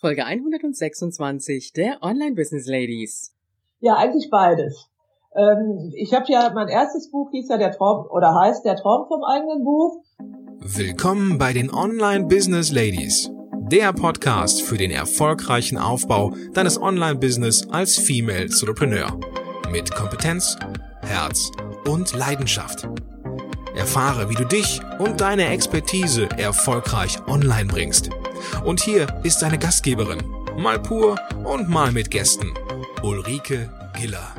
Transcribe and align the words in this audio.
Folge 0.00 0.24
126 0.24 1.72
der 1.72 2.00
Online 2.02 2.36
Business 2.36 2.68
Ladies. 2.68 3.34
Ja, 3.80 3.96
eigentlich 3.96 4.30
beides. 4.30 4.88
Ähm, 5.34 5.92
ich 5.96 6.14
habe 6.14 6.24
ja, 6.28 6.52
mein 6.54 6.68
erstes 6.68 7.10
Buch 7.10 7.32
hieß 7.32 7.48
ja 7.48 7.58
der 7.58 7.72
Traum 7.72 8.06
oder 8.08 8.32
heißt 8.32 8.64
der 8.64 8.76
Traum 8.76 9.08
vom 9.08 9.24
eigenen 9.24 9.64
Buch. 9.64 10.04
Willkommen 10.60 11.36
bei 11.36 11.52
den 11.52 11.74
Online 11.74 12.26
Business 12.26 12.70
Ladies. 12.70 13.32
Der 13.72 13.92
Podcast 13.92 14.62
für 14.62 14.76
den 14.76 14.92
erfolgreichen 14.92 15.78
Aufbau 15.78 16.32
deines 16.54 16.80
Online-Business 16.80 17.68
als 17.68 17.98
Female 17.98 18.42
Entrepreneur. 18.42 19.18
Mit 19.72 19.92
Kompetenz, 19.92 20.56
Herz 21.02 21.50
und 21.90 22.14
Leidenschaft. 22.14 22.88
Erfahre, 23.74 24.30
wie 24.30 24.36
du 24.36 24.44
dich 24.44 24.80
und 25.00 25.20
deine 25.20 25.48
Expertise 25.48 26.28
erfolgreich 26.38 27.18
online 27.26 27.66
bringst. 27.66 28.10
Und 28.64 28.80
hier 28.80 29.06
ist 29.24 29.42
deine 29.42 29.58
Gastgeberin, 29.58 30.22
mal 30.56 30.78
pur 30.80 31.18
und 31.44 31.68
mal 31.68 31.92
mit 31.92 32.10
Gästen, 32.10 32.54
Ulrike 33.02 33.70
Giller. 33.98 34.34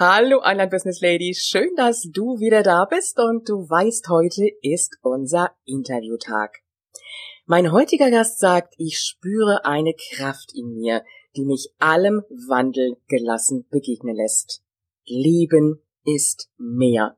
Hallo 0.00 0.40
Online 0.44 0.68
Business 0.68 1.00
Ladies, 1.00 1.40
schön, 1.40 1.70
dass 1.76 2.08
du 2.12 2.38
wieder 2.38 2.62
da 2.62 2.84
bist 2.84 3.18
und 3.18 3.48
du 3.48 3.68
weißt, 3.68 4.08
heute 4.08 4.48
ist 4.62 4.96
unser 5.02 5.56
Interviewtag. 5.64 6.62
Mein 7.50 7.72
heutiger 7.72 8.10
Gast 8.10 8.40
sagt, 8.40 8.74
ich 8.76 9.00
spüre 9.00 9.64
eine 9.64 9.94
Kraft 9.94 10.52
in 10.54 10.74
mir, 10.74 11.02
die 11.34 11.46
mich 11.46 11.70
allem 11.78 12.22
Wandel 12.28 12.98
gelassen 13.08 13.66
begegnen 13.70 14.14
lässt. 14.14 14.60
Leben 15.06 15.82
ist 16.04 16.50
mehr. 16.58 17.16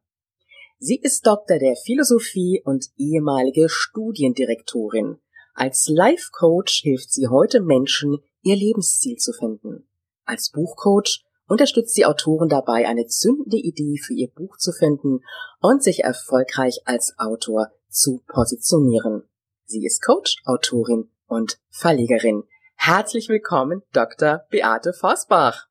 Sie 0.78 1.00
ist 1.02 1.26
Doktor 1.26 1.58
der 1.58 1.74
Philosophie 1.74 2.62
und 2.64 2.86
ehemalige 2.96 3.68
Studiendirektorin. 3.68 5.18
Als 5.52 5.88
Life 5.88 6.28
Coach 6.30 6.82
hilft 6.82 7.10
sie 7.10 7.26
heute 7.26 7.60
Menschen, 7.60 8.18
ihr 8.42 8.54
Lebensziel 8.54 9.16
zu 9.16 9.32
finden. 9.32 9.88
Als 10.26 10.52
Buchcoach 10.52 11.24
unterstützt 11.48 11.96
sie 11.96 12.06
Autoren 12.06 12.48
dabei, 12.48 12.86
eine 12.86 13.06
zündende 13.06 13.56
Idee 13.56 13.98
für 13.98 14.14
ihr 14.14 14.28
Buch 14.28 14.58
zu 14.58 14.70
finden 14.70 15.24
und 15.60 15.82
sich 15.82 16.04
erfolgreich 16.04 16.82
als 16.84 17.14
Autor 17.18 17.72
zu 17.88 18.22
positionieren. 18.28 19.24
Sie 19.70 19.86
ist 19.86 20.04
Coach, 20.04 20.42
Autorin 20.46 21.12
und 21.28 21.60
Verlegerin. 21.68 22.42
Herzlich 22.74 23.28
willkommen, 23.28 23.82
Dr. 23.92 24.44
Beate 24.50 24.92
Vosbach. 24.92 25.68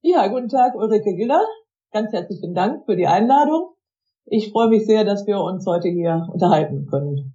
Ja, 0.00 0.28
guten 0.28 0.48
Tag, 0.48 0.76
Ulrike 0.76 1.16
Giller. 1.16 1.44
Ganz 1.90 2.12
herzlichen 2.12 2.54
Dank 2.54 2.86
für 2.86 2.94
die 2.94 3.08
Einladung. 3.08 3.74
Ich 4.26 4.52
freue 4.52 4.68
mich 4.68 4.86
sehr, 4.86 5.02
dass 5.02 5.26
wir 5.26 5.40
uns 5.40 5.66
heute 5.66 5.88
hier 5.88 6.28
unterhalten 6.32 6.86
können. 6.86 7.34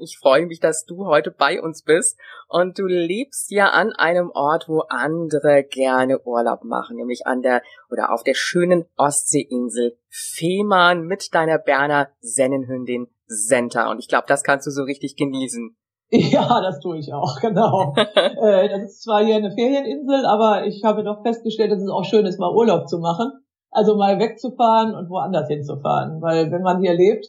Ich 0.00 0.18
freue 0.18 0.46
mich, 0.46 0.58
dass 0.58 0.84
du 0.86 1.06
heute 1.06 1.30
bei 1.30 1.62
uns 1.62 1.84
bist 1.84 2.18
und 2.48 2.80
du 2.80 2.86
lebst 2.86 3.52
ja 3.52 3.68
an 3.68 3.92
einem 3.92 4.30
Ort, 4.30 4.68
wo 4.68 4.80
andere 4.88 5.62
gerne 5.62 6.18
Urlaub 6.22 6.64
machen, 6.64 6.96
nämlich 6.96 7.28
an 7.28 7.42
der 7.42 7.62
oder 7.90 8.12
auf 8.12 8.24
der 8.24 8.34
schönen 8.34 8.86
Ostseeinsel 8.96 9.96
Fehmarn 10.08 11.02
mit 11.02 11.32
deiner 11.32 11.58
Berner 11.58 12.08
Sennenhündin 12.18 13.06
Senta. 13.30 13.90
Und 13.90 13.98
ich 13.98 14.08
glaube, 14.08 14.24
das 14.26 14.42
kannst 14.42 14.66
du 14.66 14.70
so 14.70 14.82
richtig 14.82 15.16
genießen. 15.16 15.76
Ja, 16.12 16.60
das 16.60 16.80
tue 16.80 16.98
ich 16.98 17.12
auch, 17.12 17.40
genau. 17.40 17.94
Äh, 17.96 18.68
das 18.68 18.82
ist 18.82 19.02
zwar 19.02 19.24
hier 19.24 19.36
eine 19.36 19.52
Ferieninsel, 19.52 20.26
aber 20.26 20.66
ich 20.66 20.82
habe 20.82 21.04
doch 21.04 21.22
festgestellt, 21.22 21.70
dass 21.70 21.82
es 21.82 21.88
auch 21.88 22.04
schön 22.04 22.26
ist, 22.26 22.40
mal 22.40 22.52
Urlaub 22.52 22.88
zu 22.88 22.98
machen. 22.98 23.30
Also 23.70 23.96
mal 23.96 24.18
wegzufahren 24.18 24.96
und 24.96 25.08
woanders 25.08 25.46
hinzufahren. 25.46 26.20
Weil 26.20 26.50
wenn 26.50 26.62
man 26.62 26.80
hier 26.80 26.94
lebt, 26.94 27.26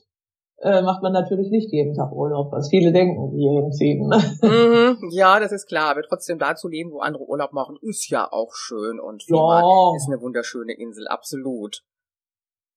äh, 0.61 0.81
macht 0.81 1.03
man 1.03 1.13
natürlich 1.13 1.50
nicht 1.51 1.72
jeden 1.72 1.94
Tag 1.94 2.11
Urlaub, 2.11 2.51
was 2.51 2.69
viele 2.69 2.91
denken, 2.91 3.31
die 3.31 3.40
hier 3.40 3.61
hinziehen. 3.61 4.09
Mhm, 4.41 5.09
ja, 5.11 5.40
das 5.40 5.51
ist 5.51 5.67
klar. 5.67 5.91
Aber 5.91 6.01
trotzdem 6.01 6.40
da 6.40 6.56
zu 6.56 6.67
leben, 6.67 6.91
wo 6.91 7.00
andere 7.00 7.28
Urlaub 7.28 7.53
machen, 7.53 7.78
ist 7.81 8.09
ja 8.09 8.31
auch 8.31 8.53
schön. 8.53 9.00
Und 9.00 9.23
Fehmarn 9.23 9.63
ja. 9.63 9.95
ist 9.95 10.07
eine 10.07 10.22
wunderschöne 10.22 10.73
Insel, 10.73 11.07
absolut. 11.07 11.84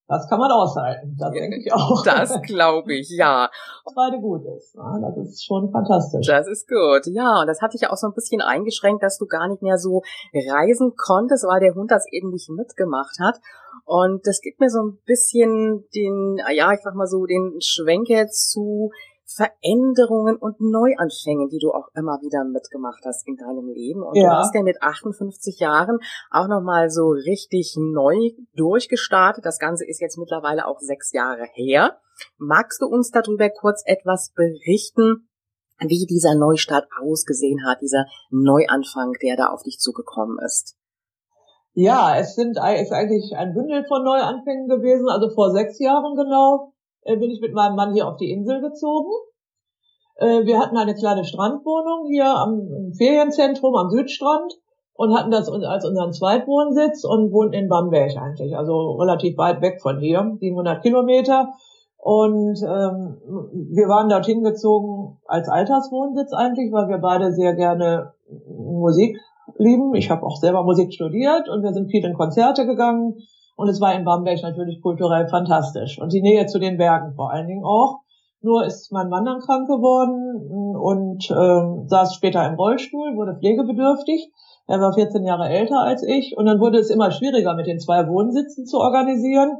Das 0.06 0.28
kann 0.28 0.38
man 0.38 0.50
aushalten, 0.50 1.16
das 1.18 1.32
denke 1.32 1.58
ich 1.58 1.72
auch. 1.72 2.04
Das 2.04 2.42
glaube 2.42 2.94
ich, 2.94 3.08
ja. 3.10 3.48
Beide 3.94 4.20
gut 4.20 4.42
ist, 4.56 4.76
ne? 4.76 5.12
das 5.16 5.28
ist 5.28 5.44
schon 5.44 5.70
fantastisch. 5.70 6.26
Das 6.26 6.46
ist 6.46 6.68
gut, 6.68 7.06
ja. 7.06 7.40
Und 7.40 7.46
das 7.46 7.62
hat 7.62 7.72
dich 7.72 7.82
ja 7.82 7.90
auch 7.90 7.96
so 7.96 8.08
ein 8.08 8.12
bisschen 8.12 8.42
eingeschränkt, 8.42 9.02
dass 9.02 9.18
du 9.18 9.26
gar 9.26 9.48
nicht 9.48 9.62
mehr 9.62 9.78
so 9.78 10.02
reisen 10.34 10.94
konntest, 10.96 11.44
weil 11.44 11.60
der 11.60 11.74
Hund 11.74 11.90
das 11.90 12.04
eben 12.12 12.30
nicht 12.30 12.50
mitgemacht 12.50 13.18
hat. 13.18 13.40
Und 13.86 14.26
das 14.26 14.40
gibt 14.40 14.60
mir 14.60 14.68
so 14.68 14.82
ein 14.82 14.98
bisschen 15.06 15.84
den, 15.94 16.38
ja, 16.52 16.72
ich 16.72 16.80
sag 16.82 16.94
mal 16.94 17.06
so, 17.06 17.24
den 17.24 17.60
Schwenker 17.60 18.28
zu 18.28 18.90
Veränderungen 19.34 20.36
und 20.36 20.60
Neuanfängen, 20.60 21.48
die 21.48 21.58
du 21.58 21.72
auch 21.72 21.88
immer 21.94 22.18
wieder 22.22 22.44
mitgemacht 22.44 23.02
hast 23.04 23.26
in 23.26 23.36
deinem 23.36 23.68
Leben. 23.68 24.02
Und 24.02 24.16
ja. 24.16 24.30
du 24.30 24.36
hast 24.36 24.54
ja 24.54 24.62
mit 24.62 24.80
58 24.80 25.58
Jahren 25.58 25.98
auch 26.30 26.48
nochmal 26.48 26.90
so 26.90 27.08
richtig 27.08 27.74
neu 27.76 28.30
durchgestartet. 28.54 29.44
Das 29.44 29.58
Ganze 29.58 29.86
ist 29.86 30.00
jetzt 30.00 30.18
mittlerweile 30.18 30.66
auch 30.66 30.78
sechs 30.78 31.12
Jahre 31.12 31.46
her. 31.54 31.98
Magst 32.38 32.80
du 32.80 32.86
uns 32.86 33.10
darüber 33.10 33.50
kurz 33.50 33.82
etwas 33.86 34.32
berichten, 34.34 35.28
wie 35.80 36.06
dieser 36.06 36.36
Neustart 36.36 36.86
ausgesehen 37.02 37.66
hat, 37.66 37.80
dieser 37.80 38.06
Neuanfang, 38.30 39.12
der 39.22 39.36
da 39.36 39.46
auf 39.48 39.62
dich 39.62 39.78
zugekommen 39.78 40.38
ist? 40.44 40.76
Ja, 41.72 42.16
es 42.16 42.36
sind 42.36 42.52
ist 42.52 42.92
eigentlich 42.92 43.34
ein 43.36 43.52
Bündel 43.52 43.84
von 43.88 44.04
Neuanfängen 44.04 44.68
gewesen, 44.68 45.08
also 45.08 45.34
vor 45.34 45.50
sechs 45.50 45.80
Jahren 45.80 46.14
genau 46.14 46.73
äh, 47.04 47.16
bin 47.16 47.30
ich 47.30 47.40
mit 47.40 47.54
meinem 47.54 47.76
Mann 47.76 47.94
hier 47.94 48.08
auf 48.08 48.16
die 48.16 48.30
Insel 48.30 48.60
gezogen. 48.60 49.10
Äh, 50.16 50.44
wir 50.44 50.58
hatten 50.58 50.76
eine 50.76 50.94
kleine 50.94 51.24
Strandwohnung 51.24 52.06
hier 52.08 52.26
am 52.26 52.92
Ferienzentrum 52.96 53.74
am 53.76 53.90
Südstrand 53.90 54.54
und 54.94 55.14
hatten 55.14 55.30
das 55.30 55.48
als 55.48 55.84
unseren 55.84 56.12
Zweitwohnsitz 56.12 57.04
und 57.04 57.32
wohnten 57.32 57.54
in 57.54 57.68
Bamberg 57.68 58.16
eigentlich, 58.16 58.56
also 58.56 58.92
relativ 58.92 59.36
weit 59.36 59.60
weg 59.60 59.80
von 59.82 59.98
hier, 59.98 60.36
700 60.40 60.82
Kilometer. 60.82 61.52
Und 61.96 62.60
ähm, 62.62 63.16
wir 63.72 63.88
waren 63.88 64.10
dorthin 64.10 64.44
gezogen 64.44 65.18
als 65.26 65.48
Alterswohnsitz 65.48 66.32
eigentlich, 66.34 66.70
weil 66.70 66.88
wir 66.88 66.98
beide 66.98 67.32
sehr 67.32 67.54
gerne 67.54 68.12
Musik 68.46 69.18
lieben. 69.56 69.94
Ich 69.94 70.10
habe 70.10 70.24
auch 70.24 70.36
selber 70.36 70.62
Musik 70.64 70.92
studiert 70.92 71.48
und 71.48 71.62
wir 71.62 71.72
sind 71.72 71.90
viel 71.90 72.04
in 72.04 72.14
Konzerte 72.14 72.66
gegangen 72.66 73.16
und 73.56 73.68
es 73.68 73.80
war 73.80 73.94
in 73.94 74.04
Bamberg 74.04 74.42
natürlich 74.42 74.80
kulturell 74.82 75.28
fantastisch. 75.28 76.00
Und 76.00 76.12
die 76.12 76.22
Nähe 76.22 76.46
zu 76.46 76.58
den 76.58 76.76
Bergen 76.76 77.14
vor 77.14 77.30
allen 77.30 77.46
Dingen 77.46 77.64
auch. 77.64 78.00
Nur 78.40 78.66
ist 78.66 78.92
mein 78.92 79.08
Mann 79.08 79.24
dann 79.24 79.40
krank 79.40 79.66
geworden 79.68 80.76
und 80.76 81.30
ähm, 81.30 81.88
saß 81.88 82.14
später 82.14 82.46
im 82.46 82.56
Rollstuhl, 82.56 83.16
wurde 83.16 83.38
pflegebedürftig. 83.38 84.30
Er 84.66 84.80
war 84.80 84.92
14 84.92 85.24
Jahre 85.24 85.48
älter 85.48 85.80
als 85.80 86.02
ich 86.02 86.36
und 86.36 86.44
dann 86.46 86.60
wurde 86.60 86.78
es 86.78 86.90
immer 86.90 87.10
schwieriger, 87.10 87.54
mit 87.54 87.66
den 87.66 87.80
zwei 87.80 88.06
Wohnsitzen 88.06 88.66
zu 88.66 88.78
organisieren. 88.78 89.52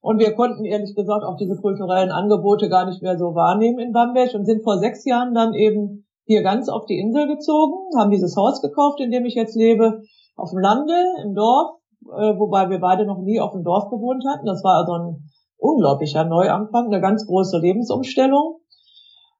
Und 0.00 0.20
wir 0.20 0.34
konnten 0.34 0.64
ehrlich 0.64 0.94
gesagt 0.94 1.24
auch 1.24 1.36
diese 1.36 1.56
kulturellen 1.56 2.10
Angebote 2.10 2.70
gar 2.70 2.86
nicht 2.86 3.02
mehr 3.02 3.18
so 3.18 3.34
wahrnehmen 3.34 3.78
in 3.78 3.92
Bamberg 3.92 4.32
und 4.34 4.46
sind 4.46 4.62
vor 4.62 4.78
sechs 4.78 5.04
Jahren 5.04 5.34
dann 5.34 5.52
eben 5.52 6.06
hier 6.24 6.42
ganz 6.42 6.70
auf 6.70 6.86
die 6.86 6.98
Insel 6.98 7.26
gezogen, 7.26 7.74
haben 7.98 8.10
dieses 8.10 8.36
Haus 8.36 8.62
gekauft, 8.62 9.00
in 9.00 9.10
dem 9.10 9.26
ich 9.26 9.34
jetzt 9.34 9.56
lebe, 9.56 10.00
auf 10.36 10.50
dem 10.50 10.60
Lande, 10.60 10.94
im 11.24 11.34
Dorf 11.34 11.79
äh, 12.02 12.38
wobei 12.38 12.70
wir 12.70 12.80
beide 12.80 13.06
noch 13.06 13.18
nie 13.18 13.40
auf 13.40 13.52
dem 13.52 13.64
Dorf 13.64 13.90
gewohnt 13.90 14.24
hatten. 14.26 14.46
Das 14.46 14.62
war 14.64 14.76
also 14.78 14.92
ein 14.92 15.30
unglaublicher 15.58 16.24
Neuanfang, 16.24 16.86
eine 16.86 17.00
ganz 17.00 17.26
große 17.26 17.58
Lebensumstellung. 17.58 18.60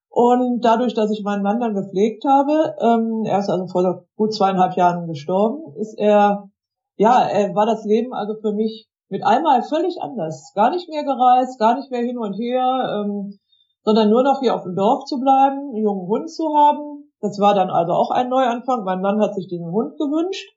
Und 0.08 0.64
dadurch, 0.64 0.94
dass 0.94 1.10
ich 1.12 1.22
meinen 1.22 1.42
Mann 1.42 1.60
dann 1.60 1.74
gepflegt 1.74 2.24
habe, 2.24 2.74
ähm, 2.80 3.22
er 3.24 3.38
ist 3.38 3.48
also 3.48 3.66
vor 3.68 4.04
gut 4.16 4.34
zweieinhalb 4.34 4.76
Jahren 4.76 5.06
gestorben, 5.06 5.74
ist 5.78 5.96
er, 5.98 6.50
ja, 6.96 7.22
er 7.22 7.54
war 7.54 7.64
das 7.64 7.84
Leben 7.84 8.12
also 8.12 8.34
für 8.40 8.52
mich 8.52 8.88
mit 9.08 9.24
einmal 9.24 9.62
völlig 9.62 10.02
anders. 10.02 10.52
Gar 10.54 10.70
nicht 10.70 10.88
mehr 10.88 11.04
gereist, 11.04 11.58
gar 11.58 11.76
nicht 11.76 11.90
mehr 11.90 12.02
hin 12.02 12.18
und 12.18 12.34
her, 12.34 13.04
ähm, 13.04 13.38
sondern 13.84 14.10
nur 14.10 14.22
noch 14.22 14.40
hier 14.40 14.54
auf 14.54 14.62
dem 14.64 14.74
Dorf 14.74 15.04
zu 15.04 15.18
bleiben, 15.20 15.70
einen 15.70 15.82
jungen 15.82 16.06
Hund 16.08 16.30
zu 16.30 16.44
haben. 16.54 17.12
Das 17.20 17.38
war 17.38 17.54
dann 17.54 17.70
also 17.70 17.92
auch 17.92 18.10
ein 18.10 18.28
Neuanfang. 18.28 18.84
Mein 18.84 19.00
Mann 19.00 19.20
hat 19.20 19.34
sich 19.34 19.46
diesen 19.48 19.70
Hund 19.70 19.96
gewünscht. 19.96 20.56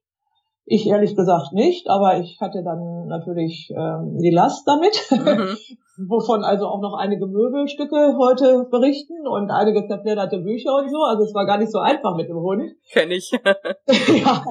Ich 0.65 0.87
ehrlich 0.87 1.15
gesagt 1.17 1.51
nicht, 1.51 1.89
aber 1.89 2.19
ich 2.19 2.39
hatte 2.39 2.63
dann 2.63 3.07
natürlich 3.07 3.69
ähm, 3.75 4.17
die 4.17 4.29
Last 4.29 4.65
damit, 4.65 4.95
mhm. 5.11 5.57
wovon 6.07 6.45
also 6.45 6.67
auch 6.67 6.79
noch 6.79 6.93
einige 6.93 7.27
Möbelstücke 7.27 8.15
heute 8.17 8.65
berichten 8.71 9.27
und 9.27 9.51
einige 9.51 9.85
zerfledderte 9.85 10.39
Bücher 10.39 10.77
und 10.77 10.89
so. 10.89 10.99
Also 11.03 11.25
es 11.25 11.33
war 11.33 11.45
gar 11.45 11.57
nicht 11.57 11.71
so 11.71 11.79
einfach 11.79 12.15
mit 12.15 12.29
dem 12.29 12.37
Hund. 12.37 12.71
Kenn 12.93 13.11
ich. 13.11 13.29
ja. 13.43 14.45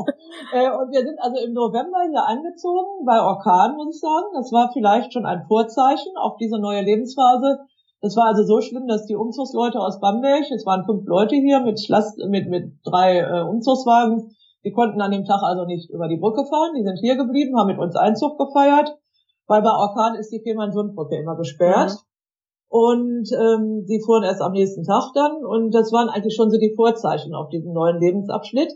Äh, 0.53 0.69
und 0.69 0.93
wir 0.93 1.01
sind 1.01 1.19
also 1.19 1.43
im 1.43 1.55
November 1.55 2.03
hier 2.07 2.29
angezogen, 2.29 3.07
bei 3.07 3.19
Orkan, 3.19 3.77
muss 3.77 3.95
ich 3.95 4.01
sagen. 4.01 4.27
Das 4.35 4.53
war 4.53 4.71
vielleicht 4.75 5.15
schon 5.15 5.25
ein 5.25 5.47
Vorzeichen 5.49 6.13
auf 6.21 6.37
diese 6.37 6.59
neue 6.59 6.83
Lebensphase, 6.83 7.61
Das 8.03 8.17
war 8.19 8.27
also 8.27 8.45
so 8.45 8.61
schlimm, 8.61 8.87
dass 8.87 9.07
die 9.07 9.17
Umzugsleute 9.17 9.81
aus 9.81 9.99
Bamberg, 9.99 10.45
es 10.51 10.67
waren 10.67 10.85
fünf 10.85 11.07
Leute 11.07 11.37
hier 11.37 11.61
mit 11.61 11.89
Last, 11.89 12.19
mit, 12.19 12.51
mit 12.51 12.75
drei 12.85 13.21
äh, 13.21 13.41
Umzugswagen, 13.41 14.37
die 14.65 14.73
konnten 14.73 15.01
an 15.01 15.11
dem 15.11 15.25
Tag 15.25 15.43
also 15.43 15.65
nicht 15.65 15.91
über 15.91 16.09
die 16.09 16.17
Brücke 16.17 16.45
fahren, 16.47 16.73
die 16.77 16.85
sind 16.85 16.99
hier 16.99 17.17
geblieben, 17.17 17.59
haben 17.59 17.69
mit 17.69 17.79
uns 17.79 17.97
Einzug 17.97 18.39
gefeiert, 18.39 18.97
weil 19.47 19.63
bei 19.63 19.71
Orkan 19.71 20.15
ist 20.17 20.31
die 20.31 20.41
Fehmarn-Sundbrücke 20.41 21.17
immer 21.17 21.37
gesperrt. 21.37 21.91
Mhm. 21.91 21.97
Und 22.69 23.29
ähm, 23.33 23.85
sie 23.85 24.01
fuhren 24.01 24.25
erst 24.25 24.41
am 24.41 24.53
nächsten 24.53 24.83
Tag 24.83 25.13
dann 25.15 25.45
und 25.45 25.75
das 25.75 25.93
waren 25.93 26.09
eigentlich 26.09 26.35
schon 26.35 26.51
so 26.51 26.59
die 26.59 26.73
Vorzeichen 26.75 27.35
auf 27.35 27.51
diesen 27.51 27.75
neuen 27.75 28.01
Lebensabschnitt. 28.01 28.73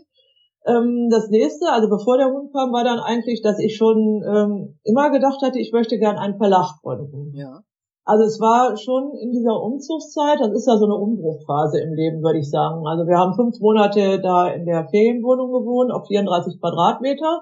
Ähm, 0.67 1.07
das 1.09 1.29
nächste, 1.29 1.71
also 1.71 1.89
bevor 1.89 2.17
der 2.17 2.27
Hund 2.27 2.53
kam, 2.53 2.71
war 2.73 2.83
dann 2.83 2.99
eigentlich, 2.99 3.41
dass 3.41 3.57
ich 3.57 3.75
schon 3.75 4.21
ähm, 4.27 4.79
immer 4.83 5.09
gedacht 5.09 5.41
hatte, 5.41 5.59
ich 5.59 5.71
möchte 5.71 5.97
gern 5.97 6.17
einen 6.17 6.37
Verlag 6.37 6.79
gründen. 6.83 7.33
Ja. 7.33 7.61
Also 8.07 8.23
es 8.23 8.39
war 8.39 8.77
schon 8.77 9.11
in 9.19 9.31
dieser 9.31 9.61
Umzugszeit, 9.61 10.39
das 10.39 10.51
ist 10.53 10.65
ja 10.65 10.77
so 10.77 10.85
eine 10.85 10.95
Umbruchphase 10.95 11.81
im 11.81 11.93
Leben, 11.93 12.23
würde 12.23 12.39
ich 12.39 12.49
sagen. 12.49 12.87
Also 12.87 13.05
wir 13.05 13.17
haben 13.17 13.35
fünf 13.35 13.59
Monate 13.59 14.21
da 14.21 14.47
in 14.47 14.65
der 14.65 14.87
Ferienwohnung 14.87 15.51
gewohnt, 15.51 15.91
auf 15.91 16.07
34 16.07 16.57
Quadratmeter. 16.61 17.41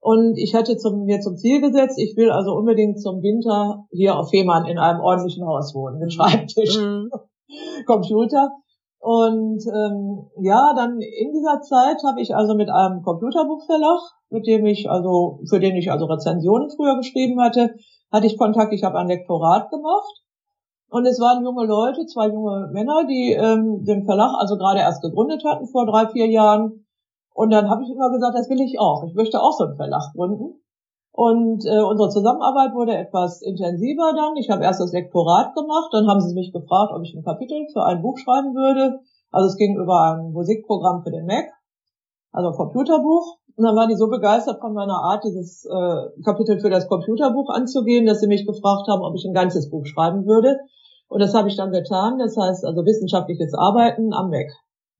Und 0.00 0.36
ich 0.36 0.54
hatte 0.54 0.76
zum, 0.76 1.06
mir 1.06 1.20
zum 1.20 1.38
Ziel 1.38 1.62
gesetzt, 1.62 1.98
ich 1.98 2.18
will 2.18 2.30
also 2.30 2.52
unbedingt 2.52 3.00
zum 3.00 3.22
Winter 3.22 3.86
hier 3.90 4.18
auf 4.18 4.28
Fehmarn 4.28 4.66
in 4.66 4.76
einem 4.76 5.00
ordentlichen 5.00 5.46
Haus 5.46 5.74
wohnen, 5.74 5.98
mit 5.98 6.12
Schreibtisch, 6.12 6.78
mhm. 6.78 7.08
Computer. 7.86 8.50
Und 9.00 9.64
ähm, 9.72 10.28
ja, 10.42 10.74
dann 10.76 11.00
in 11.00 11.32
dieser 11.32 11.62
Zeit 11.62 11.96
habe 12.04 12.20
ich 12.20 12.36
also 12.36 12.54
mit 12.54 12.68
einem 12.68 13.00
Computerbuchverlag, 13.00 14.00
mit 14.28 14.46
dem 14.46 14.66
ich 14.66 14.90
also, 14.90 15.40
für 15.48 15.60
den 15.60 15.76
ich 15.76 15.90
also 15.90 16.04
Rezensionen 16.04 16.68
früher 16.68 16.98
geschrieben 16.98 17.40
hatte, 17.40 17.70
hatte 18.10 18.26
ich 18.26 18.38
Kontakt, 18.38 18.72
ich 18.72 18.84
habe 18.84 18.98
ein 18.98 19.08
Lektorat 19.08 19.70
gemacht. 19.70 20.22
Und 20.90 21.04
es 21.04 21.20
waren 21.20 21.44
junge 21.44 21.66
Leute, 21.66 22.06
zwei 22.06 22.28
junge 22.28 22.70
Männer, 22.72 23.04
die 23.06 23.32
ähm, 23.32 23.84
den 23.84 24.06
Verlag 24.06 24.32
also 24.38 24.56
gerade 24.56 24.80
erst 24.80 25.02
gegründet 25.02 25.44
hatten 25.44 25.66
vor 25.66 25.84
drei, 25.84 26.08
vier 26.08 26.26
Jahren. 26.28 26.86
Und 27.34 27.50
dann 27.50 27.68
habe 27.68 27.82
ich 27.82 27.90
immer 27.90 28.10
gesagt, 28.10 28.36
das 28.36 28.48
will 28.48 28.60
ich 28.60 28.80
auch. 28.80 29.04
Ich 29.04 29.14
möchte 29.14 29.40
auch 29.40 29.52
so 29.52 29.64
einen 29.64 29.76
Verlag 29.76 30.12
gründen. 30.14 30.60
Und 31.12 31.66
äh, 31.66 31.82
unsere 31.82 32.08
Zusammenarbeit 32.08 32.74
wurde 32.74 32.96
etwas 32.96 33.42
intensiver 33.42 34.12
dann. 34.14 34.36
Ich 34.36 34.50
habe 34.50 34.62
erst 34.62 34.80
das 34.80 34.92
Lektorat 34.92 35.54
gemacht, 35.54 35.90
dann 35.92 36.06
haben 36.06 36.20
sie 36.20 36.32
mich 36.32 36.52
gefragt, 36.52 36.92
ob 36.94 37.02
ich 37.02 37.12
ein 37.12 37.24
Kapitel 37.24 37.66
für 37.72 37.84
ein 37.84 38.00
Buch 38.00 38.16
schreiben 38.18 38.54
würde. 38.54 39.00
Also 39.30 39.48
es 39.48 39.56
ging 39.56 39.76
über 39.76 40.12
ein 40.12 40.32
Musikprogramm 40.32 41.02
für 41.02 41.10
den 41.10 41.26
Mac, 41.26 41.46
also 42.32 42.50
ein 42.50 42.54
Computerbuch. 42.54 43.38
Und 43.58 43.64
dann 43.64 43.74
waren 43.74 43.88
die 43.88 43.96
so 43.96 44.06
begeistert 44.08 44.60
von 44.60 44.72
meiner 44.72 45.02
Art, 45.02 45.24
dieses 45.24 45.64
äh, 45.64 46.22
Kapitel 46.22 46.60
für 46.60 46.70
das 46.70 46.86
Computerbuch 46.86 47.50
anzugehen, 47.50 48.06
dass 48.06 48.20
sie 48.20 48.28
mich 48.28 48.46
gefragt 48.46 48.86
haben, 48.86 49.02
ob 49.02 49.16
ich 49.16 49.24
ein 49.26 49.34
ganzes 49.34 49.68
Buch 49.68 49.84
schreiben 49.84 50.26
würde. 50.26 50.58
Und 51.08 51.20
das 51.20 51.34
habe 51.34 51.48
ich 51.48 51.56
dann 51.56 51.72
getan. 51.72 52.18
Das 52.18 52.36
heißt 52.36 52.64
also 52.64 52.86
wissenschaftliches 52.86 53.54
Arbeiten 53.54 54.12
am 54.14 54.30
Mac. 54.30 54.46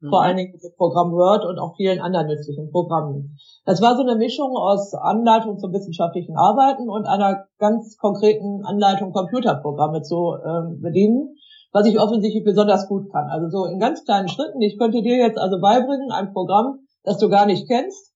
Mhm. 0.01 0.09
Vor 0.09 0.23
allen 0.23 0.37
Dingen 0.37 0.51
mit 0.51 0.65
dem 0.65 0.75
Programm 0.77 1.13
Word 1.13 1.45
und 1.45 1.61
auch 1.61 1.77
vielen 1.77 2.01
anderen 2.01 2.27
nützlichen 2.27 2.73
Programmen. 2.73 3.39
Das 3.65 3.81
war 3.81 3.95
so 3.95 4.03
eine 4.03 4.17
Mischung 4.17 4.57
aus 4.57 4.93
Anleitung 4.93 5.61
zum 5.61 5.73
wissenschaftlichen 5.73 6.37
Arbeiten 6.37 6.89
und 6.89 7.07
einer 7.07 7.45
ganz 7.61 7.97
konkreten 7.97 8.65
Anleitung, 8.65 9.13
Computerprogramme 9.13 10.03
zu 10.03 10.35
ähm, 10.45 10.81
bedienen, 10.83 11.37
was 11.71 11.87
ich 11.87 12.01
offensichtlich 12.01 12.43
besonders 12.43 12.89
gut 12.89 13.09
kann. 13.13 13.31
Also 13.31 13.51
so 13.51 13.67
in 13.67 13.79
ganz 13.79 14.05
kleinen 14.05 14.27
Schritten. 14.27 14.61
Ich 14.63 14.79
könnte 14.79 15.01
dir 15.01 15.17
jetzt 15.17 15.39
also 15.39 15.61
beibringen, 15.61 16.11
ein 16.11 16.33
Programm, 16.33 16.81
das 17.05 17.19
du 17.19 17.29
gar 17.29 17.47
nicht 17.47 17.69
kennst, 17.69 18.08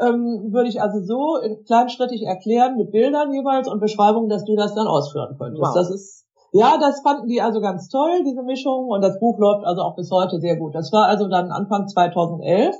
ähm, 0.00 0.52
würde 0.52 0.68
ich 0.68 0.80
also 0.80 1.00
so 1.04 1.36
in 1.36 1.64
kleinschrittig 1.64 2.22
erklären 2.22 2.76
mit 2.76 2.90
Bildern 2.90 3.32
jeweils 3.32 3.68
und 3.68 3.80
Beschreibungen, 3.80 4.28
dass 4.28 4.44
du 4.44 4.56
das 4.56 4.74
dann 4.74 4.86
ausführen 4.86 5.36
könntest. 5.38 5.62
Wow. 5.62 5.74
Das 5.74 5.90
ist 5.90 6.22
ja, 6.54 6.76
das 6.78 7.00
fanden 7.00 7.28
die 7.28 7.40
also 7.40 7.60
ganz 7.60 7.88
toll, 7.88 8.22
diese 8.26 8.42
Mischung. 8.42 8.88
Und 8.88 9.00
das 9.00 9.18
Buch 9.18 9.38
läuft 9.38 9.64
also 9.64 9.80
auch 9.80 9.96
bis 9.96 10.10
heute 10.10 10.38
sehr 10.38 10.56
gut. 10.56 10.74
Das 10.74 10.92
war 10.92 11.06
also 11.06 11.26
dann 11.28 11.50
Anfang 11.50 11.88
2011. 11.88 12.76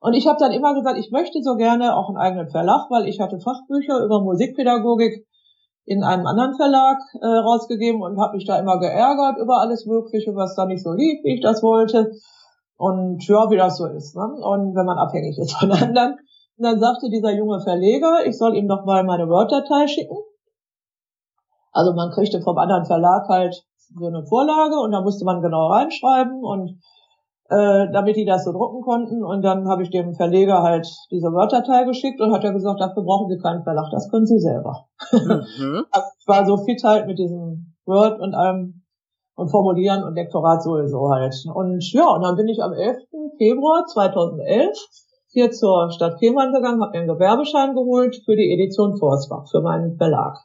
Und 0.00 0.12
ich 0.12 0.26
habe 0.26 0.36
dann 0.38 0.52
immer 0.52 0.74
gesagt, 0.74 0.98
ich 0.98 1.10
möchte 1.10 1.42
so 1.42 1.56
gerne 1.56 1.96
auch 1.96 2.08
einen 2.08 2.18
eigenen 2.18 2.50
Verlag, 2.50 2.90
weil 2.90 3.08
ich 3.08 3.18
hatte 3.18 3.40
Fachbücher 3.40 4.04
über 4.04 4.20
Musikpädagogik 4.20 5.26
in 5.86 6.04
einem 6.04 6.26
anderen 6.26 6.54
Verlag 6.56 6.98
äh, 7.22 7.26
rausgegeben 7.26 8.02
und 8.02 8.20
habe 8.20 8.36
mich 8.36 8.44
da 8.44 8.58
immer 8.58 8.78
geärgert 8.78 9.38
über 9.38 9.60
alles 9.60 9.86
Mögliche, 9.86 10.34
was 10.34 10.54
da 10.54 10.66
nicht 10.66 10.82
so 10.82 10.92
lief, 10.92 11.24
wie 11.24 11.36
ich 11.36 11.40
das 11.40 11.62
wollte. 11.62 12.10
Und 12.76 13.26
ja, 13.26 13.48
wie 13.48 13.56
das 13.56 13.78
so 13.78 13.86
ist. 13.86 14.14
Ne? 14.14 14.24
Und 14.24 14.74
wenn 14.74 14.84
man 14.84 14.98
abhängig 14.98 15.38
ist 15.38 15.56
von 15.56 15.72
anderen. 15.72 16.18
Und 16.58 16.64
dann 16.64 16.80
sagte 16.80 17.10
dieser 17.10 17.32
junge 17.32 17.60
Verleger, 17.60 18.26
ich 18.26 18.38
soll 18.38 18.56
ihm 18.56 18.68
doch 18.68 18.84
mal 18.84 19.04
meine 19.04 19.28
Word-Datei 19.28 19.86
schicken. 19.86 20.16
Also 21.72 21.92
man 21.92 22.10
kriegte 22.10 22.40
vom 22.40 22.56
anderen 22.56 22.86
Verlag 22.86 23.28
halt 23.28 23.62
so 23.94 24.06
eine 24.06 24.24
Vorlage 24.24 24.76
und 24.80 24.92
da 24.92 25.02
musste 25.02 25.24
man 25.24 25.42
genau 25.42 25.66
reinschreiben 25.68 26.42
und 26.42 26.80
äh, 27.48 27.92
damit 27.92 28.16
die 28.16 28.24
das 28.24 28.44
so 28.44 28.52
drucken 28.52 28.82
konnten. 28.82 29.22
Und 29.22 29.42
dann 29.42 29.68
habe 29.68 29.82
ich 29.82 29.90
dem 29.90 30.14
Verleger 30.14 30.62
halt 30.62 30.88
diese 31.10 31.28
Word-Datei 31.28 31.84
geschickt 31.84 32.20
und 32.20 32.32
hat 32.32 32.44
er 32.44 32.52
gesagt, 32.52 32.80
dafür 32.80 33.04
brauchen 33.04 33.28
Sie 33.28 33.38
keinen 33.38 33.62
Verlag, 33.62 33.90
das 33.90 34.10
können 34.10 34.26
Sie 34.26 34.40
selber. 34.40 34.86
Mhm. 35.12 35.84
Also 35.90 36.08
ich 36.18 36.26
war 36.26 36.46
so 36.46 36.56
fit 36.64 36.82
halt 36.82 37.06
mit 37.06 37.18
diesem 37.18 37.74
Word 37.84 38.18
und 38.20 38.34
allem 38.34 38.82
und 39.36 39.50
Formulieren 39.50 40.02
und 40.02 40.14
Lektorat 40.14 40.62
sowieso 40.62 41.10
halt. 41.10 41.34
Und 41.52 41.92
ja, 41.92 42.08
und 42.08 42.22
dann 42.22 42.36
bin 42.36 42.48
ich 42.48 42.62
am 42.62 42.72
11. 42.72 42.96
Februar 43.36 43.84
2011 43.84 44.78
hier 45.36 45.50
zur 45.50 45.90
Stadt 45.90 46.18
Fehmarn 46.18 46.50
gegangen, 46.50 46.80
habe 46.80 46.92
mir 46.92 47.00
einen 47.00 47.08
Gewerbeschein 47.08 47.74
geholt 47.74 48.16
für 48.24 48.36
die 48.36 48.54
Edition 48.54 48.96
Forsbach, 48.96 49.46
für 49.50 49.60
meinen 49.60 49.98
Verlag. 49.98 50.38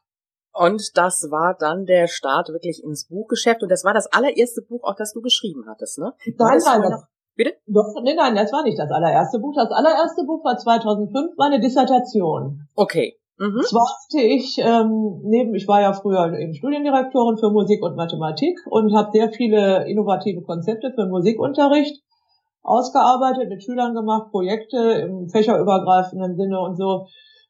Und 0.54 0.98
das 0.98 1.30
war 1.32 1.56
dann 1.58 1.86
der 1.86 2.08
Start 2.08 2.50
wirklich 2.50 2.84
ins 2.84 3.08
Buchgeschäft. 3.08 3.64
Und 3.64 3.72
das 3.72 3.86
war 3.86 3.94
das 3.94 4.12
allererste 4.12 4.62
Buch, 4.62 4.84
auch 4.84 4.96
das 4.98 5.14
du 5.14 5.22
geschrieben 5.22 5.64
hattest, 5.66 5.98
ne? 5.98 6.12
Nein, 6.38 6.60
nein, 6.66 6.82
das, 6.82 7.06
bitte? 7.36 7.54
Doch, 7.68 7.96
nee, 8.04 8.14
nein, 8.14 8.36
das 8.36 8.52
war 8.52 8.64
nicht 8.64 8.78
das 8.78 8.92
allererste 8.92 9.40
Buch. 9.40 9.54
Das 9.56 9.72
allererste 9.72 10.26
Buch 10.26 10.44
war 10.44 10.58
2005, 10.58 11.38
meine 11.38 11.62
Dissertation. 11.62 12.68
Okay. 12.76 13.18
Mhm. 13.38 13.62
Zwar 13.62 13.88
hatte 13.88 14.22
ich 14.22 14.58
ähm, 14.60 15.22
neben, 15.24 15.56
ich 15.56 15.70
war 15.70 15.80
ja 15.80 15.94
früher 15.94 16.38
eben 16.38 16.54
Studiendirektorin 16.54 17.38
für 17.38 17.50
Musik 17.50 17.82
und 17.82 17.96
Mathematik 17.96 18.60
und 18.70 18.94
habe 18.94 19.12
sehr 19.14 19.32
viele 19.32 19.90
innovative 19.90 20.42
Konzepte 20.42 20.92
für 20.94 21.08
Musikunterricht 21.08 22.04
ausgearbeitet, 22.64 23.50
mit 23.50 23.64
Schülern 23.64 23.94
gemacht, 23.94 24.32
Projekte 24.32 24.78
im 24.78 25.30
fächerübergreifenden 25.30 26.36
Sinne 26.36 26.60
und 26.60 26.78
so. 26.78 27.08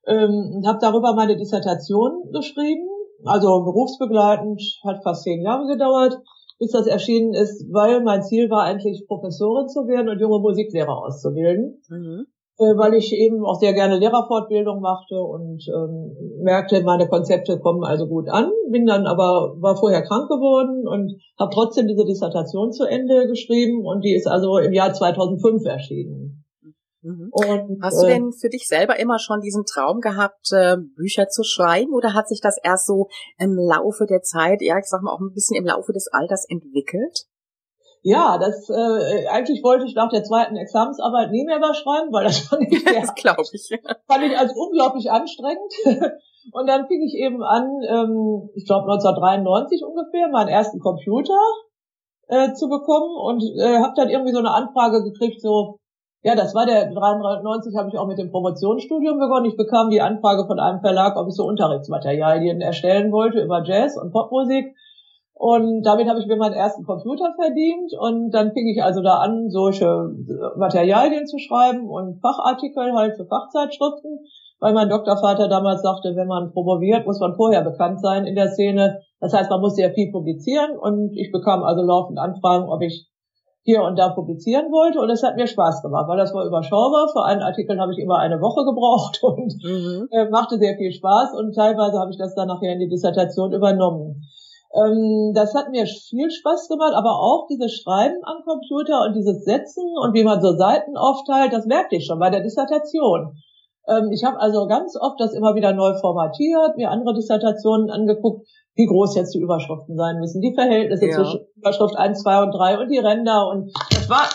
Ähm, 0.07 0.55
und 0.55 0.67
habe 0.67 0.79
darüber 0.81 1.13
meine 1.13 1.37
Dissertation 1.37 2.31
geschrieben 2.31 2.87
also 3.25 3.63
berufsbegleitend, 3.63 4.61
hat 4.83 5.03
fast 5.03 5.23
zehn 5.23 5.41
Jahre 5.41 5.67
gedauert, 5.67 6.19
bis 6.59 6.71
das 6.71 6.87
erschienen 6.87 7.33
ist, 7.33 7.65
weil 7.71 8.01
mein 8.01 8.23
Ziel 8.23 8.49
war 8.49 8.63
eigentlich 8.63 9.05
Professorin 9.07 9.67
zu 9.67 9.87
werden 9.87 10.09
und 10.09 10.19
junge 10.19 10.39
Musiklehrer 10.39 10.97
auszubilden. 11.05 11.81
Mhm. 11.89 12.27
Äh, 12.61 12.77
weil 12.77 12.93
ich 12.93 13.11
eben 13.11 13.43
auch 13.43 13.59
sehr 13.59 13.73
gerne 13.73 13.97
Lehrerfortbildung 13.97 14.81
machte 14.81 15.19
und 15.19 15.67
ähm, 15.67 16.15
merkte, 16.43 16.83
meine 16.83 17.07
Konzepte 17.07 17.59
kommen 17.59 17.83
also 17.83 18.05
gut 18.07 18.29
an, 18.29 18.51
bin 18.69 18.85
dann 18.85 19.07
aber, 19.07 19.55
war 19.59 19.75
vorher 19.75 20.03
krank 20.03 20.29
geworden 20.29 20.87
und 20.87 21.19
habe 21.39 21.51
trotzdem 21.51 21.87
diese 21.87 22.05
Dissertation 22.05 22.71
zu 22.71 22.85
Ende 22.85 23.27
geschrieben 23.27 23.83
und 23.83 24.05
die 24.05 24.13
ist 24.13 24.27
also 24.27 24.59
im 24.59 24.73
Jahr 24.73 24.93
2005 24.93 25.65
erschienen. 25.65 26.45
Mhm. 27.01 27.29
Und, 27.31 27.79
Hast 27.81 28.03
du 28.03 28.05
äh, 28.05 28.13
denn 28.13 28.31
für 28.31 28.49
dich 28.49 28.67
selber 28.67 28.99
immer 28.99 29.17
schon 29.17 29.41
diesen 29.41 29.65
Traum 29.65 29.99
gehabt, 29.99 30.51
äh, 30.51 30.77
Bücher 30.95 31.29
zu 31.29 31.41
schreiben 31.41 31.95
oder 31.95 32.13
hat 32.13 32.27
sich 32.27 32.41
das 32.41 32.59
erst 32.61 32.85
so 32.85 33.07
im 33.39 33.57
Laufe 33.57 34.05
der 34.05 34.21
Zeit, 34.21 34.61
ja, 34.61 34.77
ich 34.77 34.85
sag 34.85 35.01
mal 35.01 35.11
auch 35.11 35.19
ein 35.19 35.33
bisschen 35.33 35.57
im 35.57 35.65
Laufe 35.65 35.93
des 35.93 36.09
Alters 36.11 36.45
entwickelt? 36.47 37.25
Ja, 38.03 38.39
das 38.39 38.67
äh, 38.69 39.27
eigentlich 39.27 39.63
wollte 39.63 39.85
ich 39.85 39.93
nach 39.93 40.09
der 40.09 40.23
zweiten 40.23 40.55
Examensarbeit 40.55 41.29
nie 41.31 41.45
mehr 41.45 41.61
was 41.61 41.77
schreiben, 41.77 42.11
weil 42.11 42.23
das 42.23 42.39
fand 42.39 42.63
ich, 42.63 42.83
sehr, 42.83 43.01
das 43.01 43.13
glaube 43.13 43.43
ich. 43.51 43.69
fand 44.07 44.23
ich 44.23 44.37
als 44.37 44.53
unglaublich 44.55 45.11
anstrengend. 45.11 45.73
Und 46.53 46.67
dann 46.67 46.87
fing 46.87 47.03
ich 47.03 47.13
eben 47.13 47.43
an, 47.43 47.69
ähm, 47.87 48.49
ich 48.55 48.65
glaube 48.65 48.89
1993 48.89 49.83
ungefähr, 49.85 50.27
meinen 50.29 50.49
ersten 50.49 50.79
Computer 50.79 51.37
äh, 52.27 52.53
zu 52.53 52.67
bekommen 52.67 53.13
und 53.15 53.43
äh, 53.59 53.77
habe 53.77 53.93
dann 53.95 54.09
irgendwie 54.09 54.31
so 54.31 54.39
eine 54.39 54.49
Anfrage 54.49 55.03
gekriegt, 55.03 55.39
so 55.39 55.77
ja, 56.23 56.35
das 56.35 56.53
war 56.53 56.65
der 56.65 56.91
93, 56.91 57.75
habe 57.75 57.89
ich 57.89 57.97
auch 57.97 58.07
mit 58.07 58.19
dem 58.19 58.31
Promotionsstudium 58.31 59.17
begonnen. 59.17 59.47
Ich 59.47 59.57
bekam 59.57 59.89
die 59.89 60.01
Anfrage 60.01 60.45
von 60.45 60.59
einem 60.59 60.79
Verlag, 60.79 61.17
ob 61.17 61.27
ich 61.27 61.35
so 61.35 61.45
Unterrichtsmaterialien 61.45 62.61
erstellen 62.61 63.11
wollte 63.11 63.41
über 63.41 63.63
Jazz 63.63 63.97
und 63.97 64.11
Popmusik. 64.11 64.75
Und 65.41 65.81
damit 65.81 66.07
habe 66.07 66.19
ich 66.19 66.27
mir 66.27 66.35
meinen 66.35 66.53
ersten 66.53 66.85
Computer 66.85 67.33
verdient. 67.33 67.93
Und 67.97 68.29
dann 68.29 68.51
fing 68.53 68.67
ich 68.67 68.83
also 68.83 69.01
da 69.01 69.21
an, 69.21 69.49
solche 69.49 70.13
Materialien 70.55 71.25
zu 71.25 71.39
schreiben 71.39 71.89
und 71.89 72.21
Fachartikel 72.21 72.93
halt 72.93 73.17
für 73.17 73.25
Fachzeitschriften, 73.25 74.19
weil 74.59 74.73
mein 74.73 74.89
Doktorvater 74.89 75.47
damals 75.47 75.81
sagte, 75.81 76.15
wenn 76.15 76.27
man 76.27 76.51
promoviert, 76.51 77.07
muss 77.07 77.19
man 77.19 77.33
vorher 77.33 77.63
bekannt 77.63 78.01
sein 78.01 78.27
in 78.27 78.35
der 78.35 78.49
Szene. 78.49 79.01
Das 79.19 79.33
heißt, 79.33 79.49
man 79.49 79.61
muss 79.61 79.73
sehr 79.73 79.89
viel 79.95 80.11
publizieren. 80.11 80.77
Und 80.77 81.17
ich 81.17 81.31
bekam 81.31 81.63
also 81.63 81.81
laufend 81.81 82.19
Anfragen, 82.19 82.69
ob 82.69 82.83
ich 82.83 83.09
hier 83.63 83.81
und 83.81 83.97
da 83.97 84.09
publizieren 84.09 84.71
wollte 84.71 84.99
und 84.99 85.09
es 85.11 85.21
hat 85.21 85.35
mir 85.35 85.45
Spaß 85.45 85.83
gemacht, 85.83 86.07
weil 86.07 86.17
das 86.17 86.33
war 86.33 86.45
überschaubar. 86.45 87.07
Für 87.13 87.23
einen 87.25 87.41
Artikel 87.41 87.79
habe 87.79 87.93
ich 87.93 87.99
immer 87.99 88.17
eine 88.17 88.41
Woche 88.41 88.65
gebraucht 88.65 89.21
und 89.23 89.53
mhm. 89.63 90.07
äh, 90.11 90.29
machte 90.29 90.57
sehr 90.57 90.77
viel 90.77 90.91
Spaß 90.91 91.33
und 91.33 91.53
teilweise 91.53 91.99
habe 91.99 92.11
ich 92.11 92.17
das 92.17 92.33
dann 92.33 92.47
nachher 92.47 92.73
in 92.73 92.79
die 92.79 92.89
Dissertation 92.89 93.53
übernommen. 93.53 94.23
Ähm, 94.73 95.33
das 95.35 95.53
hat 95.53 95.69
mir 95.69 95.85
viel 95.85 96.31
Spaß 96.31 96.69
gemacht, 96.69 96.93
aber 96.95 97.19
auch 97.19 97.47
dieses 97.49 97.73
Schreiben 97.73 98.23
am 98.23 98.43
Computer 98.45 99.03
und 99.05 99.15
dieses 99.15 99.43
Setzen 99.43 99.83
und 100.01 100.13
wie 100.13 100.23
man 100.23 100.41
so 100.41 100.55
Seiten 100.55 100.95
aufteilt, 100.95 101.51
das 101.51 101.65
merkte 101.65 101.97
ich 101.97 102.05
schon 102.05 102.19
bei 102.19 102.29
der 102.29 102.41
Dissertation. 102.41 103.35
Ähm, 103.87 104.11
ich 104.11 104.23
habe 104.23 104.39
also 104.39 104.67
ganz 104.67 104.95
oft 104.95 105.19
das 105.19 105.33
immer 105.33 105.55
wieder 105.55 105.73
neu 105.73 105.95
formatiert, 105.99 106.77
mir 106.77 106.89
andere 106.89 107.15
Dissertationen 107.15 107.89
angeguckt, 107.89 108.47
wie 108.75 108.85
groß 108.85 109.15
jetzt 109.15 109.33
die 109.35 109.41
Überschriften 109.41 109.97
sein 109.97 110.17
müssen, 110.19 110.41
die 110.41 110.53
Verhältnisse 110.53 111.07
ja. 111.07 111.15
zwischen 111.15 111.45
Überschrift 111.57 111.97
1, 111.97 112.21
2 112.21 112.43
und 112.43 112.51
3 112.51 112.79
und 112.79 112.89
die 112.89 112.99
Ränder 112.99 113.49
und 113.49 113.73
das 113.89 114.09
war, 114.09 114.29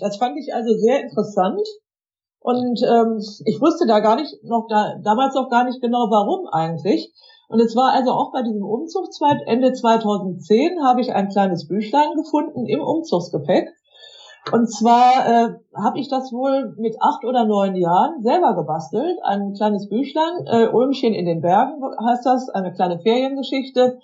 das 0.00 0.16
fand 0.16 0.38
ich 0.38 0.54
also 0.54 0.72
sehr 0.74 1.02
interessant. 1.02 1.60
Und 2.40 2.82
ähm, 2.82 3.22
ich 3.44 3.60
wusste 3.60 3.86
da 3.86 4.00
gar 4.00 4.16
nicht, 4.16 4.42
noch 4.42 4.66
da, 4.68 4.96
damals 5.04 5.34
noch 5.34 5.48
gar 5.48 5.64
nicht 5.64 5.80
genau, 5.80 6.08
warum 6.10 6.48
eigentlich. 6.48 7.12
Und 7.52 7.60
es 7.60 7.76
war 7.76 7.92
also 7.92 8.12
auch 8.12 8.32
bei 8.32 8.40
diesem 8.40 8.64
Umzug 8.64 9.08
Ende 9.44 9.74
2010 9.74 10.82
habe 10.82 11.02
ich 11.02 11.12
ein 11.12 11.28
kleines 11.28 11.68
Büchlein 11.68 12.14
gefunden 12.16 12.64
im 12.64 12.80
Umzugsgepäck. 12.80 13.68
Und 14.50 14.72
zwar 14.72 15.26
äh, 15.26 15.54
habe 15.76 15.98
ich 15.98 16.08
das 16.08 16.32
wohl 16.32 16.74
mit 16.78 16.96
acht 17.02 17.26
oder 17.26 17.44
neun 17.44 17.76
Jahren 17.76 18.22
selber 18.22 18.54
gebastelt. 18.54 19.18
Ein 19.22 19.52
kleines 19.52 19.90
Büchlein, 19.90 20.46
äh, 20.46 20.68
Ulmchen 20.68 21.12
in 21.12 21.26
den 21.26 21.42
Bergen 21.42 21.74
heißt 22.02 22.24
das, 22.24 22.48
eine 22.48 22.72
kleine 22.72 23.00
Feriengeschichte, 23.00 23.98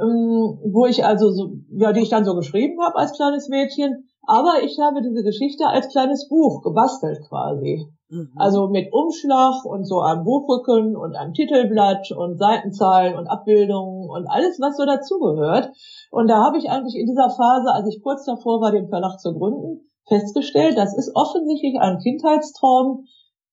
ähm, 0.00 0.58
wo 0.64 0.84
ich 0.86 1.04
also 1.04 1.30
so, 1.30 1.52
ja, 1.70 1.92
die 1.92 2.00
ich 2.00 2.08
dann 2.08 2.24
so 2.24 2.34
geschrieben 2.34 2.82
habe 2.82 2.96
als 2.96 3.12
kleines 3.12 3.48
Mädchen. 3.48 4.09
Aber 4.26 4.62
ich 4.62 4.78
habe 4.78 5.02
diese 5.02 5.22
Geschichte 5.22 5.66
als 5.66 5.88
kleines 5.88 6.28
Buch 6.28 6.62
gebastelt 6.62 7.20
quasi. 7.28 7.86
Mhm. 8.10 8.32
Also 8.36 8.68
mit 8.68 8.92
Umschlag 8.92 9.64
und 9.64 9.84
so 9.84 10.00
einem 10.00 10.24
Buchrücken 10.24 10.96
und 10.96 11.16
einem 11.16 11.32
Titelblatt 11.32 12.10
und 12.12 12.38
Seitenzahlen 12.38 13.16
und 13.16 13.28
Abbildungen 13.28 14.08
und 14.10 14.26
alles, 14.26 14.58
was 14.60 14.76
so 14.76 14.84
dazugehört. 14.84 15.70
Und 16.10 16.28
da 16.28 16.44
habe 16.44 16.58
ich 16.58 16.68
eigentlich 16.70 16.96
in 16.96 17.06
dieser 17.06 17.30
Phase, 17.30 17.72
als 17.72 17.88
ich 17.88 18.02
kurz 18.02 18.24
davor 18.24 18.60
war, 18.60 18.72
den 18.72 18.88
Verlag 18.88 19.18
zu 19.18 19.32
gründen, 19.32 19.90
festgestellt, 20.06 20.76
das 20.76 20.96
ist 20.96 21.12
offensichtlich 21.14 21.78
ein 21.80 21.98
Kindheitstraum, 21.98 23.04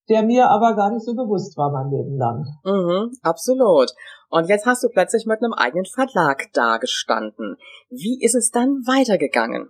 der 0.09 0.23
mir 0.23 0.49
aber 0.49 0.75
gar 0.75 0.91
nicht 0.91 1.05
so 1.05 1.13
bewusst 1.13 1.57
war 1.57 1.71
mein 1.71 1.91
Leben 1.91 2.17
lang. 2.17 2.45
Mhm, 2.63 3.11
absolut. 3.21 3.91
Und 4.29 4.49
jetzt 4.49 4.65
hast 4.65 4.83
du 4.83 4.89
plötzlich 4.89 5.25
mit 5.25 5.43
einem 5.43 5.53
eigenen 5.53 5.85
Verlag 5.85 6.51
dagestanden. 6.53 7.57
Wie 7.89 8.19
ist 8.21 8.35
es 8.35 8.51
dann 8.51 8.81
weitergegangen? 8.87 9.69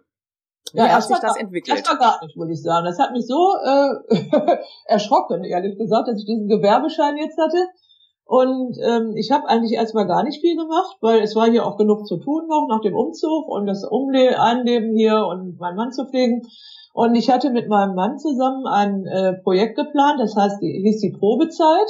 Wie 0.73 0.79
ja, 0.79 0.89
hat 0.89 1.03
sich 1.03 1.17
das 1.19 1.37
entwickelt? 1.37 1.77
Erstmal 1.77 1.97
gar 1.97 2.23
nicht, 2.23 2.35
muss 2.35 2.49
ich 2.49 2.61
sagen. 2.61 2.85
Das 2.85 2.99
hat 2.99 3.11
mich 3.11 3.25
so 3.27 3.53
äh, 3.63 4.57
erschrocken, 4.85 5.43
ehrlich 5.43 5.77
gesagt, 5.77 6.07
dass 6.07 6.19
ich 6.19 6.25
diesen 6.25 6.47
Gewerbeschein 6.47 7.17
jetzt 7.17 7.37
hatte. 7.37 7.67
Und 8.25 8.77
ähm, 8.83 9.15
ich 9.15 9.31
habe 9.31 9.47
eigentlich 9.47 9.71
erstmal 9.71 10.05
gar 10.05 10.23
nicht 10.23 10.41
viel 10.41 10.57
gemacht, 10.57 10.97
weil 10.99 11.21
es 11.21 11.33
war 11.35 11.49
hier 11.49 11.65
auch 11.65 11.77
genug 11.77 12.05
zu 12.05 12.17
tun 12.17 12.47
noch 12.47 12.67
nach 12.69 12.81
dem 12.81 12.93
Umzug 12.93 13.47
und 13.47 13.65
das 13.67 13.85
Umle 13.85 14.41
Einleben 14.41 14.93
hier 14.95 15.25
und 15.25 15.57
meinen 15.59 15.77
Mann 15.77 15.91
zu 15.93 16.05
pflegen. 16.05 16.41
Und 16.93 17.15
ich 17.15 17.29
hatte 17.29 17.51
mit 17.51 17.69
meinem 17.69 17.95
Mann 17.95 18.17
zusammen 18.17 18.65
ein 18.67 19.05
äh, 19.05 19.33
Projekt 19.43 19.77
geplant, 19.77 20.19
das 20.19 20.35
heißt, 20.35 20.61
die, 20.61 20.81
hieß 20.83 20.99
die 20.99 21.15
Probezeit 21.17 21.87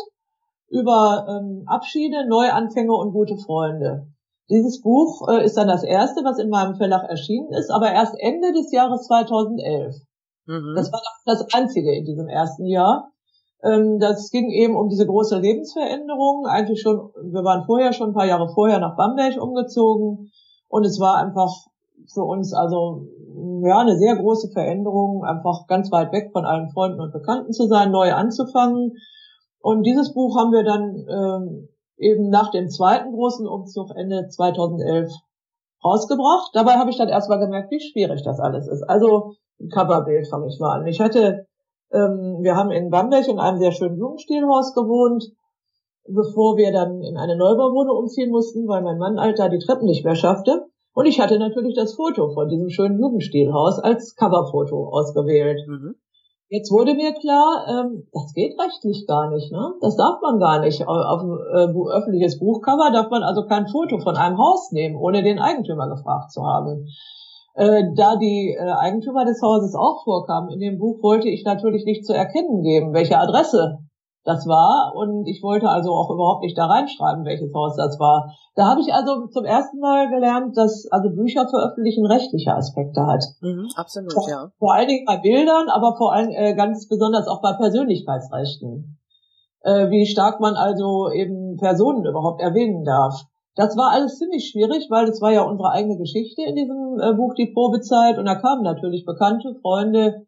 über 0.69 1.25
ähm, 1.27 1.63
Abschiede, 1.65 2.27
Neuanfänge 2.27 2.93
und 2.93 3.13
gute 3.13 3.38
Freunde. 3.38 4.07
Dieses 4.50 4.82
Buch 4.82 5.27
äh, 5.27 5.44
ist 5.44 5.58
dann 5.58 5.68
das 5.68 5.84
erste, 5.84 6.24
was 6.24 6.39
in 6.39 6.50
meinem 6.50 6.75
Verlag 6.75 7.04
erschienen 7.10 7.51
ist, 7.51 7.70
aber 7.70 7.92
erst 7.92 8.16
Ende 8.18 8.54
des 8.54 8.72
Jahres 8.72 9.08
2011. 9.08 9.96
Mhm. 10.46 10.74
Das 10.75 10.92
war 10.92 11.01
das 11.25 11.46
einzige 11.54 11.94
in 11.96 12.06
diesem 12.06 12.30
ersten 12.30 12.66
Jahr. 12.66 13.12
Ähm, 13.63 14.00
das 14.00 14.30
ging 14.32 14.50
eben 14.50 14.75
um 14.75 14.88
diese 14.88 15.06
große 15.06 15.39
Lebensveränderung. 15.39 16.46
Eigentlich 16.46 16.82
schon, 16.82 17.12
wir 17.32 17.44
waren 17.44 17.66
vorher 17.66 17.92
schon 17.92 18.12
ein 18.12 18.13
paar 18.13 18.27
Jahre 18.27 18.50
vorher 18.54 18.80
nach 18.80 18.96
Bamberg 18.96 19.42
umgezogen 19.42 20.32
und 20.70 20.86
es 20.86 21.00
war 21.00 21.18
einfach 21.18 21.51
für 22.13 22.24
uns 22.24 22.54
also 22.54 23.06
ja 23.63 23.80
eine 23.80 23.98
sehr 23.98 24.16
große 24.16 24.50
Veränderung, 24.54 25.24
einfach 25.24 25.68
ganz 25.68 25.92
weit 25.92 26.12
weg 26.13 26.30
von 26.32 26.46
allen 26.46 26.70
Freunden 26.70 27.01
und 27.01 27.12
Bekannten 27.12 27.51
zu 27.51 27.68
sein, 27.68 27.92
neu 27.92 28.13
anzufangen. 28.13 28.94
Und 29.60 29.84
dieses 29.84 30.13
Buch 30.13 30.38
haben 30.38 30.51
wir 30.51 30.63
dann 30.63 31.06
ähm, 31.10 31.70
eben 31.98 32.30
nach 32.30 32.51
dem 32.51 32.70
zweiten 32.70 33.12
großen 33.12 33.48
Umzug 33.48 33.92
Ende 33.96 34.27
2011 34.27 35.12
rausgebracht. 35.84 36.51
Dabei 36.54 36.74
habe 36.74 36.89
ich 36.89 36.98
dann 36.98 37.10
erstmal 37.10 37.39
gemerkt, 37.39 37.72
wie 37.72 37.80
schwierig 37.80 38.24
das 38.24 38.39
alles 38.39 38.68
ist. 38.68 38.84
Also 38.84 39.34
ein 39.60 39.70
Coverbild 39.70 40.27
fange 40.27 40.48
ich 40.48 40.60
mal 40.60 40.80
an. 40.80 40.88
Ich 40.88 41.00
hatte, 41.00 41.48
ähm, 41.92 42.38
wir 42.42 42.56
haben 42.56 42.72
in 42.72 42.89
Bamberg 42.89 43.27
in 43.27 43.39
einem 43.39 43.60
sehr 43.60 43.72
schönen 43.72 43.96
Blumenstielhaus 43.96 44.74
gewohnt, 44.74 45.25
bevor 46.08 46.58
wir 46.58 46.72
dann 46.72 47.01
in 47.01 47.18
eine 47.18 47.36
Neubauwohnung 47.36 47.98
umziehen 47.98 48.30
mussten, 48.30 48.68
weil 48.68 48.82
mein 48.82 48.98
Mann 48.98 49.20
alter 49.20 49.50
die 49.50 49.60
Treppen 49.60 49.86
nicht 49.86 50.06
mehr 50.06 50.16
schaffte. 50.16 50.66
Und 50.94 51.06
ich 51.06 51.20
hatte 51.20 51.38
natürlich 51.38 51.75
das 51.75 51.94
Foto 51.94 52.30
von 52.30 52.50
diesem 52.50 52.70
schönen 52.70 53.00
Jugendstilhaus 53.00 53.80
als 53.80 54.16
Coverfoto 54.16 54.89
ausgewählt. 54.89 55.60
Mhm. 55.68 55.96
Jetzt 56.50 56.72
wurde 56.72 56.94
mir 56.94 57.13
klar, 57.13 57.66
ähm, 57.68 58.08
das 58.13 58.34
geht 58.34 58.58
rechtlich 58.58 59.06
gar 59.06 59.30
nicht, 59.32 59.51
ne? 59.51 59.74
Das 59.82 59.98
darf 59.98 60.22
man 60.22 60.39
gar 60.39 60.60
nicht. 60.60 60.88
Auf 60.88 61.22
ein 61.22 61.30
äh, 61.30 61.92
öffentliches 61.92 62.39
Buchcover 62.39 62.89
darf 62.94 63.10
man 63.10 63.22
also 63.24 63.46
kein 63.46 63.68
Foto 63.68 64.00
von 64.00 64.16
einem 64.16 64.38
Haus 64.38 64.72
nehmen, 64.72 64.96
ohne 64.96 65.24
den 65.24 65.39
Eigentümer 65.39 65.89
gefragt 65.89 66.32
zu 66.32 66.44
haben. 66.44 66.88
Äh, 67.56 67.84
da 67.98 68.16
die 68.16 68.56
äh, 68.58 68.62
Eigentümer 68.62 69.25
des 69.25 69.42
Hauses 69.42 69.75
auch 69.75 70.04
vorkamen 70.06 70.50
in 70.51 70.60
dem 70.60 70.77
Buch, 70.77 71.04
wollte 71.04 71.27
ich 71.27 71.44
natürlich 71.44 71.84
nicht 71.84 72.06
zu 72.06 72.13
erkennen 72.13 72.62
geben, 72.62 72.94
welche 72.94 73.18
Adresse 73.18 73.80
das 74.27 74.46
war. 74.46 74.91
Und 74.93 75.25
ich 75.25 75.41
wollte 75.41 75.69
also 75.69 75.96
auch 75.96 76.12
überhaupt 76.12 76.43
nicht 76.43 76.57
da 76.57 76.65
reinschreiben, 76.65 77.24
welches 77.24 77.53
Haus 77.53 77.77
das 77.77 77.98
war. 77.98 78.36
Da 78.55 78.65
habe 78.67 78.81
ich 78.81 78.93
also 78.93 79.27
zum 79.27 79.46
ersten 79.46 79.79
Mal 79.79 80.10
gelernt, 80.10 80.57
dass 80.57 80.86
also 80.91 81.10
Bücher 81.10 81.48
veröffentlichen 81.48 82.05
rechtliche 82.05 82.53
Aspekte 82.53 83.05
hat. 83.07 83.24
Mhm, 83.39 83.69
absolut, 83.75 84.12
vor, 84.12 84.29
ja. 84.29 84.51
Vor 84.60 84.74
allen 84.74 84.89
Dingen 84.89 85.05
bei 85.05 85.17
Bildern, 85.17 85.69
aber 85.69 85.96
vor 85.96 86.12
allem 86.13 86.29
äh, 86.31 86.55
ganz 86.55 86.89
besonders 86.89 87.27
auch 87.27 87.41
bei 87.41 87.53
Persönlichkeitsrechten. 87.53 89.00
Äh, 89.62 89.89
wie 89.89 90.05
stark 90.05 90.41
man 90.41 90.55
also 90.55 91.10
eben 91.12 91.55
Personen 91.55 92.05
überhaupt 92.05 92.41
erwähnen 92.41 92.84
darf. 92.84 93.24
Das 93.55 93.75
war 93.77 93.91
alles 93.91 94.19
ziemlich 94.19 94.50
schwierig, 94.50 94.88
weil 94.89 95.07
es 95.07 95.22
war 95.22 95.31
ja 95.31 95.41
unsere 95.41 95.72
eigene 95.72 95.98
Geschichte 95.98 96.43
in 96.43 96.55
diesem 96.55 97.00
äh, 97.00 97.13
Buch 97.13 97.34
Die 97.34 97.51
Probezeit 97.53 98.19
und 98.19 98.25
da 98.25 98.36
kamen 98.36 98.62
natürlich 98.62 99.05
Bekannte, 99.05 99.55
Freunde, 99.62 100.26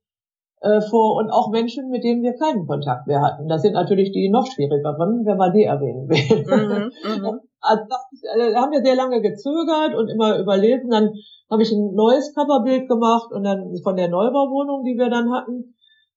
äh, 0.61 0.81
vor 0.81 1.15
und 1.15 1.31
auch 1.31 1.49
Menschen, 1.51 1.89
mit 1.89 2.03
denen 2.03 2.21
wir 2.21 2.33
keinen 2.33 2.67
Kontakt 2.67 3.07
mehr 3.07 3.21
hatten. 3.21 3.47
Das 3.47 3.61
sind 3.61 3.73
natürlich 3.73 4.11
die 4.11 4.29
noch 4.29 4.45
schwierigeren, 4.45 5.25
wenn 5.25 5.37
man 5.37 5.53
die 5.53 5.63
erwähnen 5.63 6.09
will. 6.09 6.43
Mhm, 6.43 6.91
mhm. 7.23 7.39
also, 7.61 7.83
äh, 7.83 8.51
da 8.51 8.61
haben 8.61 8.71
wir 8.71 8.83
sehr 8.83 8.95
lange 8.95 9.21
gezögert 9.21 9.95
und 9.95 10.09
immer 10.09 10.37
überlebt. 10.37 10.83
Und 10.83 10.91
dann 10.91 11.11
habe 11.49 11.63
ich 11.63 11.71
ein 11.71 11.93
neues 11.93 12.33
Coverbild 12.35 12.89
gemacht 12.89 13.31
und 13.31 13.43
dann 13.43 13.73
von 13.83 13.95
der 13.95 14.09
Neubauwohnung, 14.09 14.83
die 14.83 14.97
wir 14.97 15.09
dann 15.09 15.31
hatten. 15.31 15.75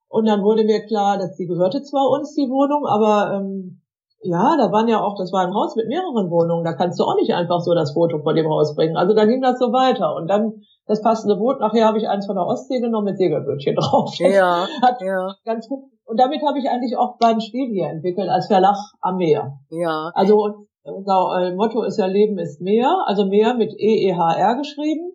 Und 0.08 0.26
dann 0.26 0.42
wurde 0.42 0.64
mir 0.64 0.84
klar, 0.84 1.18
dass 1.18 1.36
die 1.36 1.46
gehörte 1.46 1.82
zwar 1.82 2.10
uns, 2.10 2.34
die 2.34 2.50
Wohnung, 2.50 2.84
aber 2.84 3.32
ähm, 3.34 3.80
ja, 4.22 4.56
da 4.58 4.70
waren 4.70 4.86
ja 4.88 5.02
auch, 5.02 5.16
das 5.16 5.32
war 5.32 5.46
ein 5.46 5.54
Haus 5.54 5.74
mit 5.74 5.88
mehreren 5.88 6.30
Wohnungen, 6.30 6.64
da 6.64 6.74
kannst 6.74 7.00
du 7.00 7.04
auch 7.04 7.16
nicht 7.16 7.32
einfach 7.32 7.60
so 7.60 7.74
das 7.74 7.92
Foto 7.92 8.18
von 8.18 8.36
dem 8.36 8.48
Haus 8.48 8.74
bringen. 8.74 8.96
Also 8.96 9.14
dann 9.14 9.28
ging 9.28 9.40
das 9.40 9.58
so 9.58 9.72
weiter. 9.72 10.14
Und 10.14 10.28
dann 10.28 10.62
das 10.86 11.02
passende 11.02 11.36
Boot. 11.36 11.60
Nachher 11.60 11.86
habe 11.86 11.98
ich 11.98 12.08
eins 12.08 12.26
von 12.26 12.36
der 12.36 12.46
Ostsee 12.46 12.80
genommen 12.80 13.06
mit 13.06 13.18
Segelbötchen 13.18 13.74
drauf. 13.76 14.14
Das 14.18 14.32
ja, 14.32 14.66
ja. 15.00 15.34
ganz 15.44 15.68
gut. 15.68 15.84
Und 16.04 16.18
damit 16.18 16.42
habe 16.46 16.58
ich 16.58 16.68
eigentlich 16.68 16.96
auch 16.96 17.16
mein 17.20 17.40
Spiel 17.40 17.68
hier 17.70 17.88
entwickelt 17.88 18.28
als 18.28 18.46
Verlag 18.46 18.76
am 19.00 19.16
Meer. 19.16 19.58
Ja. 19.70 20.10
Also 20.14 20.66
unser 20.82 21.40
äh, 21.40 21.54
Motto 21.54 21.82
ist 21.82 21.98
ja 21.98 22.06
Leben 22.06 22.38
ist 22.38 22.60
mehr, 22.60 23.04
also 23.06 23.26
mehr 23.26 23.54
mit 23.54 23.72
E-E-H-R 23.72 24.56
geschrieben. 24.56 25.12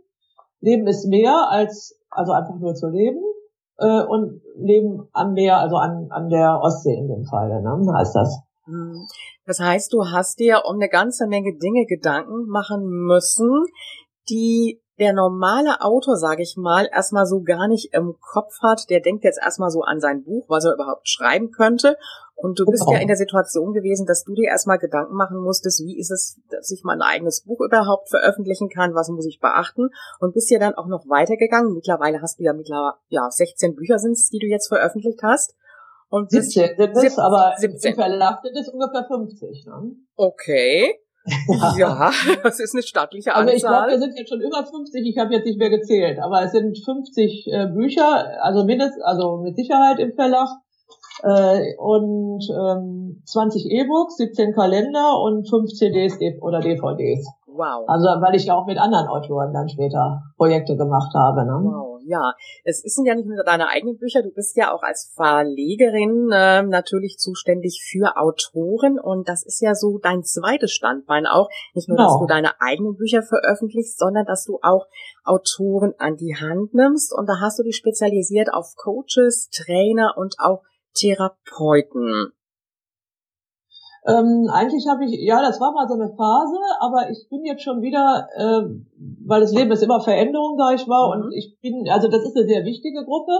Leben 0.62 0.88
ist 0.88 1.06
mehr 1.08 1.50
als, 1.50 2.00
also 2.10 2.32
einfach 2.32 2.56
nur 2.56 2.74
zu 2.74 2.88
leben. 2.88 3.20
Äh, 3.78 4.04
und 4.06 4.42
Leben 4.56 5.08
am 5.12 5.34
Meer, 5.34 5.58
also 5.58 5.76
an, 5.76 6.08
an 6.10 6.30
der 6.30 6.60
Ostsee 6.62 6.96
in 6.96 7.08
dem 7.08 7.26
Fall, 7.26 7.50
ne, 7.62 7.94
heißt 7.94 8.16
das. 8.16 8.40
Hm. 8.66 9.06
Das 9.46 9.60
heißt, 9.60 9.94
du 9.94 10.06
hast 10.06 10.40
dir 10.40 10.64
um 10.68 10.76
eine 10.76 10.90
ganze 10.90 11.28
Menge 11.28 11.58
Dinge 11.58 11.86
Gedanken 11.86 12.48
machen 12.48 12.84
müssen, 12.88 13.66
die 14.30 14.82
der 15.00 15.14
normale 15.14 15.82
Autor, 15.82 16.18
sage 16.18 16.42
ich 16.42 16.58
mal, 16.58 16.90
erstmal 16.92 17.26
so 17.26 17.42
gar 17.42 17.68
nicht 17.68 17.94
im 17.94 18.16
Kopf 18.20 18.60
hat, 18.62 18.90
der 18.90 19.00
denkt 19.00 19.24
jetzt 19.24 19.40
erstmal 19.42 19.70
so 19.70 19.82
an 19.82 20.00
sein 20.00 20.24
Buch, 20.24 20.46
was 20.48 20.66
er 20.66 20.74
überhaupt 20.74 21.08
schreiben 21.08 21.52
könnte. 21.52 21.98
Und 22.36 22.60
du 22.60 22.66
bist 22.66 22.84
genau. 22.84 22.94
ja 22.94 23.02
in 23.02 23.08
der 23.08 23.18
Situation 23.18 23.74
gewesen, 23.74 24.06
dass 24.06 24.24
du 24.24 24.36
dir 24.36 24.50
erstmal 24.50 24.78
Gedanken 24.78 25.16
machen 25.16 25.38
musstest, 25.38 25.84
wie 25.84 25.98
ist 25.98 26.12
es, 26.12 26.40
dass 26.50 26.70
ich 26.70 26.84
mein 26.84 27.02
eigenes 27.02 27.42
Buch 27.42 27.62
überhaupt 27.62 28.10
veröffentlichen 28.10 28.70
kann, 28.70 28.94
was 28.94 29.10
muss 29.10 29.26
ich 29.26 29.40
beachten 29.40 29.90
und 30.20 30.34
bist 30.34 30.52
ja 30.52 30.60
dann 30.60 30.76
auch 30.76 30.86
noch 30.86 31.10
weitergegangen. 31.10 31.74
Mittlerweile 31.74 32.22
hast 32.22 32.40
du 32.40 32.44
ja 32.44 32.54
mittlerweile, 32.54 32.94
ja, 33.10 33.30
16 33.30 33.76
Bücher 33.76 33.98
sind 33.98 34.12
es, 34.12 34.30
die 34.30 34.38
du 34.38 34.46
jetzt 34.46 34.68
veröffentlicht 34.68 35.22
hast. 35.24 35.56
Und 36.10 36.30
17 36.30 36.78
sind 36.78 36.96
es, 36.96 37.18
aber 37.18 37.54
17. 37.58 37.92
im 37.92 37.96
Verlag 37.96 38.42
sind 38.44 38.56
es 38.56 38.70
ungefähr 38.70 39.06
50. 39.06 39.66
Ne? 39.66 39.96
Okay. 40.16 40.96
Ja, 41.78 42.12
das 42.44 42.60
ist 42.60 42.74
eine 42.74 42.84
stattliche 42.84 43.34
Anzahl. 43.34 43.48
Also 43.48 43.56
ich 43.56 43.64
glaube, 43.64 43.92
wir 43.92 44.00
sind 44.00 44.18
jetzt 44.18 44.30
schon 44.30 44.42
über 44.42 44.66
50, 44.66 45.06
ich 45.06 45.18
habe 45.18 45.34
jetzt 45.34 45.46
nicht 45.46 45.60
mehr 45.60 45.70
gezählt, 45.70 46.20
aber 46.20 46.44
es 46.44 46.52
sind 46.52 46.78
50 46.78 47.48
äh, 47.48 47.68
Bücher, 47.68 48.44
also 48.44 48.64
mindestens, 48.64 49.04
also 49.04 49.38
mit 49.38 49.56
Sicherheit 49.56 50.00
im 50.00 50.14
Verlag. 50.14 50.50
Äh, 51.24 51.76
und 51.78 52.48
ähm, 52.52 53.24
20 53.26 53.72
E-Books, 53.72 54.18
17 54.18 54.54
Kalender 54.54 55.20
und 55.20 55.50
5 55.50 55.74
CDs 55.74 56.20
oder 56.42 56.60
DVDs. 56.60 57.28
Wow. 57.48 57.86
Also 57.88 58.06
weil 58.22 58.36
ich 58.36 58.46
ja 58.46 58.54
auch 58.54 58.68
mit 58.68 58.78
anderen 58.78 59.08
Autoren 59.08 59.52
dann 59.52 59.68
später 59.68 60.22
Projekte 60.38 60.78
gemacht 60.78 61.12
habe. 61.16 61.44
Ne? 61.44 61.60
Wow, 61.64 61.97
ja. 62.08 62.34
Es 62.64 62.82
sind 62.82 63.06
ja 63.06 63.16
nicht 63.16 63.28
nur 63.28 63.44
deine 63.44 63.68
eigenen 63.70 63.98
Bücher, 63.98 64.24
du 64.24 64.32
bist 64.32 64.56
ja 64.56 64.74
auch 64.74 64.84
als 64.84 65.12
Verlegerin 65.16 66.30
äh, 66.32 66.64
natürlich 66.64 67.18
zuständig 67.18 67.86
für 67.90 68.18
Autoren 68.18 69.00
und 69.00 69.28
das 69.28 69.46
ist 69.46 69.62
ja 69.62 69.76
so 69.76 70.00
dein 70.00 70.24
zweites 70.24 70.72
Standbein 70.72 71.26
auch. 71.26 71.50
Nicht 71.74 71.88
nur, 71.88 71.98
genau. 71.98 72.10
dass 72.10 72.20
du 72.20 72.28
deine 72.28 72.62
eigenen 72.62 72.96
Bücher 72.96 73.22
veröffentlichst, 73.22 74.00
sondern 74.00 74.26
dass 74.26 74.46
du 74.46 74.60
auch 74.62 74.88
Autoren 75.24 75.94
an 75.98 76.16
die 76.16 76.36
Hand 76.36 76.74
nimmst 76.74 77.14
und 77.14 77.28
da 77.28 77.40
hast 77.42 77.60
du 77.60 77.64
dich 77.64 77.76
spezialisiert 77.76 78.54
auf 78.54 78.76
Coaches, 78.76 79.50
Trainer 79.50 80.14
und 80.18 80.36
auch 80.40 80.64
Therapeuten. 80.94 82.32
Ähm, 84.06 84.50
eigentlich 84.52 84.88
habe 84.88 85.06
ich, 85.06 85.20
ja, 85.20 85.42
das 85.42 85.60
war 85.60 85.72
mal 85.72 85.88
so 85.88 85.96
eine 85.96 86.14
Phase, 86.16 86.58
aber 86.80 87.10
ich 87.10 87.28
bin 87.30 87.44
jetzt 87.44 87.64
schon 87.64 87.82
wieder, 87.82 88.28
äh, 88.36 88.62
weil 89.26 89.42
das 89.42 89.54
Leben 89.54 89.72
ist 89.72 89.84
immer 89.84 90.02
Veränderung, 90.02 90.58
da 90.58 90.72
ich 90.74 90.88
war, 90.88 91.16
mhm. 91.16 91.24
und 91.24 91.32
ich 91.34 91.58
bin, 91.62 91.90
also 91.90 92.08
das 92.08 92.24
ist 92.24 92.38
eine 92.38 92.48
sehr 92.48 92.64
wichtige 92.64 93.04
Gruppe, 93.04 93.34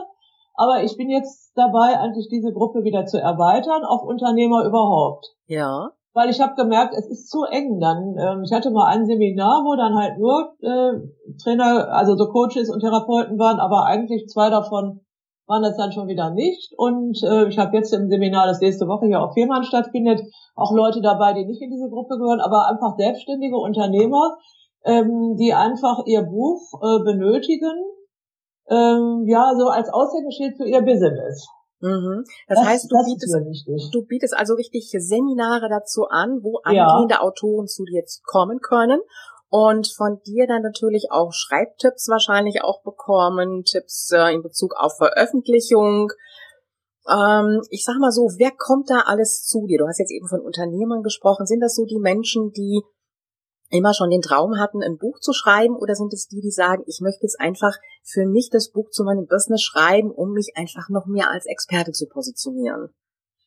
aber 0.56 0.84
ich 0.84 0.98
bin 0.98 1.10
jetzt 1.10 1.54
dabei, 1.56 2.00
eigentlich 2.00 2.28
diese 2.30 2.52
Gruppe 2.52 2.84
wieder 2.84 3.06
zu 3.06 3.22
erweitern 3.22 3.84
auf 3.84 4.04
Unternehmer 4.04 4.66
überhaupt. 4.66 5.28
Ja. 5.46 5.92
Weil 6.14 6.32
ich 6.32 6.42
habe 6.42 6.56
gemerkt, 6.56 6.96
es 6.98 7.08
ist 7.08 7.30
zu 7.30 7.44
eng 7.44 7.80
dann. 7.80 8.16
Ähm, 8.18 8.44
ich 8.44 8.52
hatte 8.52 8.72
mal 8.72 8.88
ein 8.88 9.06
Seminar, 9.06 9.64
wo 9.64 9.76
dann 9.76 9.94
halt 9.94 10.18
nur 10.18 10.56
äh, 10.62 11.00
Trainer, 11.44 11.94
also 11.94 12.16
so 12.18 12.28
Coaches 12.30 12.72
und 12.72 12.80
Therapeuten 12.80 13.38
waren, 13.38 13.60
aber 13.60 13.86
eigentlich 13.86 14.28
zwei 14.28 14.50
davon 14.50 15.02
waren 15.48 15.64
das 15.64 15.78
dann 15.78 15.92
schon 15.92 16.08
wieder 16.08 16.30
nicht. 16.32 16.74
Und 16.78 17.24
äh, 17.24 17.48
ich 17.48 17.58
habe 17.58 17.76
jetzt 17.76 17.94
im 17.94 18.10
Seminar, 18.10 18.48
das 18.48 18.60
nächste 18.60 18.88
Woche 18.88 19.08
hier 19.08 19.22
auf 19.22 19.34
Fehmarn 19.34 19.64
stattfindet, 19.64 20.22
auch 20.56 20.72
Leute 20.72 21.02
dabei, 21.02 21.34
die 21.34 21.46
nicht 21.46 21.62
in 21.62 21.72
diese 21.72 21.90
Gruppe 21.90 22.18
gehören, 22.18 22.42
aber 22.42 22.68
einfach 22.68 22.98
selbstständige 22.98 23.56
Unternehmer, 23.56 24.38
ähm, 24.84 25.36
die 25.40 25.54
einfach 25.54 26.06
ihr 26.06 26.24
Buch 26.24 26.62
äh, 26.82 27.04
benötigen, 27.04 27.76
ähm, 28.70 29.24
ja, 29.26 29.54
so 29.58 29.68
als 29.70 29.90
Aushängeschild 29.90 30.58
für 30.58 30.68
ihr 30.68 30.82
Business. 30.82 31.48
Mhm. 31.80 32.24
Das, 32.48 32.60
das, 32.60 32.68
heißt, 32.68 32.92
du 32.92 32.96
bietest, 33.06 33.94
du 33.94 34.06
bietest 34.06 34.36
also 34.36 34.56
richtig 34.56 34.92
Seminare 34.92 35.70
dazu 35.70 36.06
an, 36.10 36.40
wo 36.42 36.60
angehende 36.64 37.16
ja. 37.16 37.22
Autoren 37.22 37.68
zu 37.68 37.86
dir 37.86 38.00
jetzt 38.00 38.26
kommen 38.26 38.60
können 38.60 39.00
und 39.50 39.88
von 39.88 40.20
dir 40.26 40.46
dann 40.48 40.62
natürlich 40.62 41.08
auch 41.12 41.32
Schreibtipps 41.32 42.08
wahrscheinlich 42.10 42.64
auch 42.64 42.84
bekommen, 42.84 43.64
Tipps 43.64 44.12
äh, 44.12 44.34
in 44.34 44.44
Bezug 44.44 44.74
auf 44.78 44.98
Veröffentlichung. 44.98 46.12
Ähm, 47.10 47.62
ich 47.70 47.86
sag 47.86 47.98
mal 48.00 48.12
so, 48.12 48.30
wer 48.38 48.52
kommt 48.52 48.90
da 48.90 49.04
alles 49.06 49.46
zu 49.46 49.66
dir? 49.66 49.78
Du 49.78 49.88
hast 49.88 50.00
jetzt 50.00 50.12
eben 50.12 50.28
von 50.28 50.42
Unternehmern 50.42 51.02
gesprochen. 51.02 51.46
Sind 51.46 51.62
das 51.62 51.76
so 51.76 51.86
die 51.86 52.00
Menschen, 52.00 52.52
die 52.52 52.82
immer 53.70 53.94
schon 53.94 54.10
den 54.10 54.22
Traum 54.22 54.60
hatten, 54.60 54.82
ein 54.82 54.98
Buch 54.98 55.20
zu 55.20 55.34
schreiben 55.34 55.76
oder 55.76 55.96
sind 55.96 56.14
es 56.14 56.28
die, 56.28 56.42
die 56.42 56.52
sagen, 56.52 56.84
ich 56.88 57.00
möchte 57.02 57.24
jetzt 57.24 57.40
einfach 57.40 57.74
für 58.04 58.26
mich 58.26 58.50
das 58.50 58.72
Buch 58.72 58.90
zu 58.92 59.04
meinem 59.04 59.28
Business 59.28 59.62
schreiben, 59.62 60.12
um 60.12 60.32
mich 60.32 60.54
einfach 60.56 60.90
noch 60.90 61.06
mehr 61.06 61.30
als 61.32 61.46
Experte 61.46 61.92
zu 61.92 62.08
positionieren? 62.08 62.94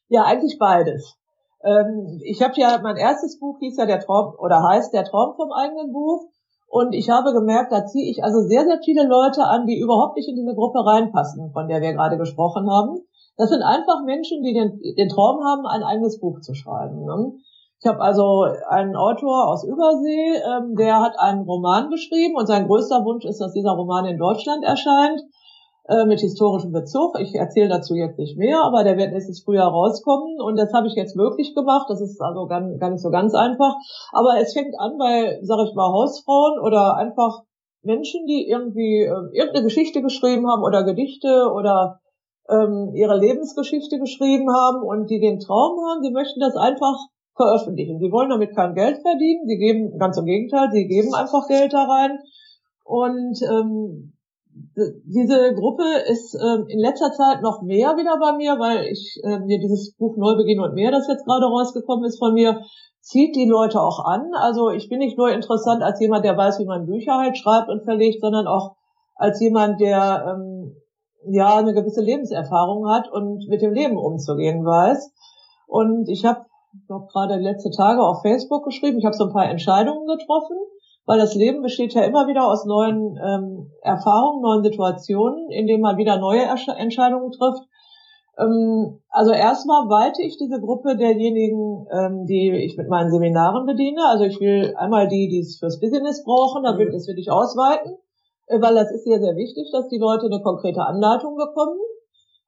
Ja, 0.09 0.25
eigentlich 0.25 0.59
beides. 0.59 1.16
Ähm, 1.62 2.21
ich 2.25 2.43
habe 2.43 2.55
ja, 2.57 2.79
mein 2.83 2.97
erstes 2.97 3.38
Buch 3.38 3.59
hieß 3.61 3.76
ja 3.76 3.87
der 3.87 4.00
Traum 4.00 4.35
oder 4.38 4.62
heißt 4.62 4.93
der 4.93 5.05
Traum 5.05 5.35
vom 5.37 5.52
eigenen 5.52 5.93
Buch. 5.93 6.26
Und 6.69 6.95
ich 6.95 7.11
habe 7.11 7.33
gemerkt, 7.33 7.73
da 7.73 7.85
ziehe 7.85 8.09
ich 8.11 8.23
also 8.23 8.43
sehr, 8.43 8.64
sehr 8.64 8.79
viele 8.85 9.05
Leute 9.07 9.43
an, 9.45 9.67
die 9.67 9.81
überhaupt 9.81 10.17
nicht 10.17 10.29
in 10.29 10.37
diese 10.37 10.55
Gruppe 10.55 10.87
reinpassen, 10.87 11.50
von 11.52 11.67
der 11.67 11.81
wir 11.81 11.93
gerade 11.93 12.17
gesprochen 12.17 12.71
haben. 12.71 13.00
Das 13.37 13.50
sind 13.50 13.62
einfach 13.62 14.05
Menschen, 14.05 14.43
die 14.43 14.52
den, 14.52 14.79
den 14.97 15.09
Traum 15.09 15.43
haben, 15.43 15.67
ein 15.67 15.83
eigenes 15.83 16.21
Buch 16.21 16.40
zu 16.40 16.55
schreiben. 16.55 17.05
Ne? 17.05 17.33
Ich 17.81 17.88
habe 17.88 18.00
also 18.00 18.45
einen 18.69 18.95
Autor 18.95 19.49
aus 19.49 19.64
Übersee, 19.64 20.37
ähm, 20.37 20.76
der 20.76 21.00
hat 21.00 21.19
einen 21.19 21.43
Roman 21.43 21.88
geschrieben 21.88 22.37
und 22.37 22.47
sein 22.47 22.67
größter 22.67 23.05
Wunsch 23.05 23.25
ist, 23.25 23.40
dass 23.40 23.55
dieser 23.55 23.73
Roman 23.73 24.05
in 24.05 24.19
Deutschland 24.19 24.62
erscheint. 24.62 25.23
Äh, 25.88 26.04
mit 26.04 26.20
historischem 26.20 26.72
Bezug. 26.72 27.18
Ich 27.18 27.34
erzähle 27.34 27.68
dazu 27.68 27.94
jetzt 27.94 28.18
nicht 28.18 28.37
mehr, 28.37 28.62
aber 28.62 28.84
der 28.84 28.99
wird 28.99 29.12
nächstes 29.12 29.42
Frühjahr 29.42 29.70
rauskommen 29.70 30.38
und 30.38 30.57
das 30.57 30.72
habe 30.74 30.87
ich 30.87 30.94
jetzt 30.94 31.16
möglich 31.16 31.55
gemacht. 31.55 31.87
Das 31.88 32.02
ist 32.02 32.20
also 32.20 32.46
gar, 32.46 32.61
gar 32.76 32.90
nicht 32.90 33.02
so 33.02 33.11
ganz 33.11 33.35
einfach. 33.35 33.74
Aber 34.12 34.38
es 34.38 34.52
fängt 34.52 34.78
an 34.78 34.98
bei, 34.98 35.40
sag 35.42 35.66
ich 35.66 35.74
mal, 35.74 35.90
Hausfrauen 35.90 36.61
oder 36.61 36.96
einfach 36.96 37.42
Menschen, 37.83 38.26
die 38.26 38.46
irgendwie 38.46 39.00
äh, 39.00 39.33
irgendeine 39.33 39.64
Geschichte 39.64 40.02
geschrieben 40.02 40.46
haben 40.48 40.62
oder 40.62 40.85
Gedichte 40.85 41.50
oder 41.50 42.00
ähm, 42.50 42.92
ihre 42.94 43.18
Lebensgeschichte 43.18 43.98
geschrieben 43.98 44.52
haben 44.55 44.83
und 44.83 45.09
die 45.09 45.18
den 45.18 45.40
Traum 45.40 45.81
haben, 45.88 46.02
sie 46.02 46.12
möchten 46.12 46.40
das 46.40 46.57
einfach 46.57 46.98
veröffentlichen. 47.37 47.98
Sie 47.98 48.12
wollen 48.12 48.28
damit 48.28 48.55
kein 48.55 48.74
Geld 48.74 49.00
verdienen, 49.00 49.48
sie 49.48 49.57
geben, 49.57 49.98
ganz 49.98 50.18
im 50.18 50.26
Gegenteil, 50.26 50.68
sie 50.72 50.87
geben 50.87 51.14
einfach 51.14 51.48
Geld 51.48 51.72
da 51.72 51.85
rein. 51.85 52.18
Und 52.85 53.40
ähm, 53.42 54.12
diese 54.54 55.54
Gruppe 55.54 55.84
ist 56.08 56.34
ähm, 56.34 56.66
in 56.68 56.78
letzter 56.78 57.12
Zeit 57.12 57.42
noch 57.42 57.62
mehr 57.62 57.96
wieder 57.96 58.18
bei 58.18 58.36
mir, 58.36 58.58
weil 58.58 58.86
ich 58.86 59.20
äh, 59.22 59.38
mir 59.38 59.58
dieses 59.58 59.94
Buch 59.96 60.16
Neubeginn 60.16 60.60
und 60.60 60.74
mehr, 60.74 60.90
das 60.90 61.08
jetzt 61.08 61.24
gerade 61.24 61.46
rausgekommen 61.46 62.04
ist 62.04 62.18
von 62.18 62.34
mir, 62.34 62.62
zieht 63.00 63.36
die 63.36 63.48
Leute 63.48 63.80
auch 63.80 64.04
an. 64.04 64.30
Also 64.34 64.70
ich 64.70 64.88
bin 64.88 64.98
nicht 64.98 65.18
nur 65.18 65.30
interessant 65.30 65.82
als 65.82 66.00
jemand, 66.00 66.24
der 66.24 66.36
weiß, 66.36 66.58
wie 66.58 66.66
man 66.66 66.86
Bücher 66.86 67.18
halt 67.18 67.36
schreibt 67.36 67.68
und 67.68 67.84
verlegt, 67.84 68.20
sondern 68.20 68.46
auch 68.46 68.76
als 69.14 69.40
jemand, 69.40 69.80
der 69.80 70.26
ähm, 70.28 70.76
ja 71.30 71.56
eine 71.56 71.74
gewisse 71.74 72.00
Lebenserfahrung 72.00 72.88
hat 72.88 73.10
und 73.10 73.46
mit 73.48 73.62
dem 73.62 73.72
Leben 73.72 73.96
umzugehen 73.96 74.64
weiß. 74.64 75.12
Und 75.66 76.08
ich 76.08 76.24
habe 76.24 76.46
noch 76.88 77.08
gerade 77.08 77.36
letzte 77.36 77.70
Tage 77.70 78.02
auf 78.02 78.22
Facebook 78.22 78.64
geschrieben, 78.64 78.98
ich 78.98 79.04
habe 79.04 79.16
so 79.16 79.26
ein 79.26 79.32
paar 79.32 79.48
Entscheidungen 79.48 80.06
getroffen 80.06 80.56
weil 81.06 81.18
das 81.18 81.34
Leben 81.34 81.62
besteht 81.62 81.94
ja 81.94 82.02
immer 82.02 82.26
wieder 82.28 82.46
aus 82.46 82.64
neuen 82.64 83.18
ähm, 83.22 83.70
Erfahrungen, 83.82 84.42
neuen 84.42 84.62
Situationen, 84.62 85.50
in 85.50 85.66
denen 85.66 85.82
man 85.82 85.96
wieder 85.96 86.18
neue 86.18 86.42
Entscheidungen 86.42 87.32
trifft. 87.32 87.64
Ähm, 88.38 89.00
also 89.10 89.32
erstmal 89.32 89.88
weite 89.88 90.22
ich 90.22 90.38
diese 90.38 90.60
Gruppe 90.60 90.96
derjenigen, 90.96 91.86
ähm, 91.92 92.26
die 92.26 92.50
ich 92.50 92.76
mit 92.76 92.88
meinen 92.88 93.10
Seminaren 93.10 93.66
bediene. 93.66 94.00
Also 94.08 94.24
ich 94.24 94.40
will 94.40 94.74
einmal 94.76 95.08
die, 95.08 95.28
die 95.28 95.40
es 95.40 95.58
fürs 95.58 95.80
Business 95.80 96.24
brauchen, 96.24 96.62
da 96.64 96.78
will 96.78 96.88
mhm. 96.88 96.92
das 96.92 97.06
will 97.08 97.18
ich 97.18 97.30
ausweiten, 97.30 97.96
äh, 98.46 98.60
weil 98.60 98.74
das 98.74 98.90
ist 98.92 99.04
sehr, 99.04 99.20
sehr 99.20 99.36
wichtig, 99.36 99.70
dass 99.72 99.88
die 99.88 99.98
Leute 99.98 100.26
eine 100.26 100.42
konkrete 100.42 100.82
Anleitung 100.82 101.36
bekommen. 101.36 101.78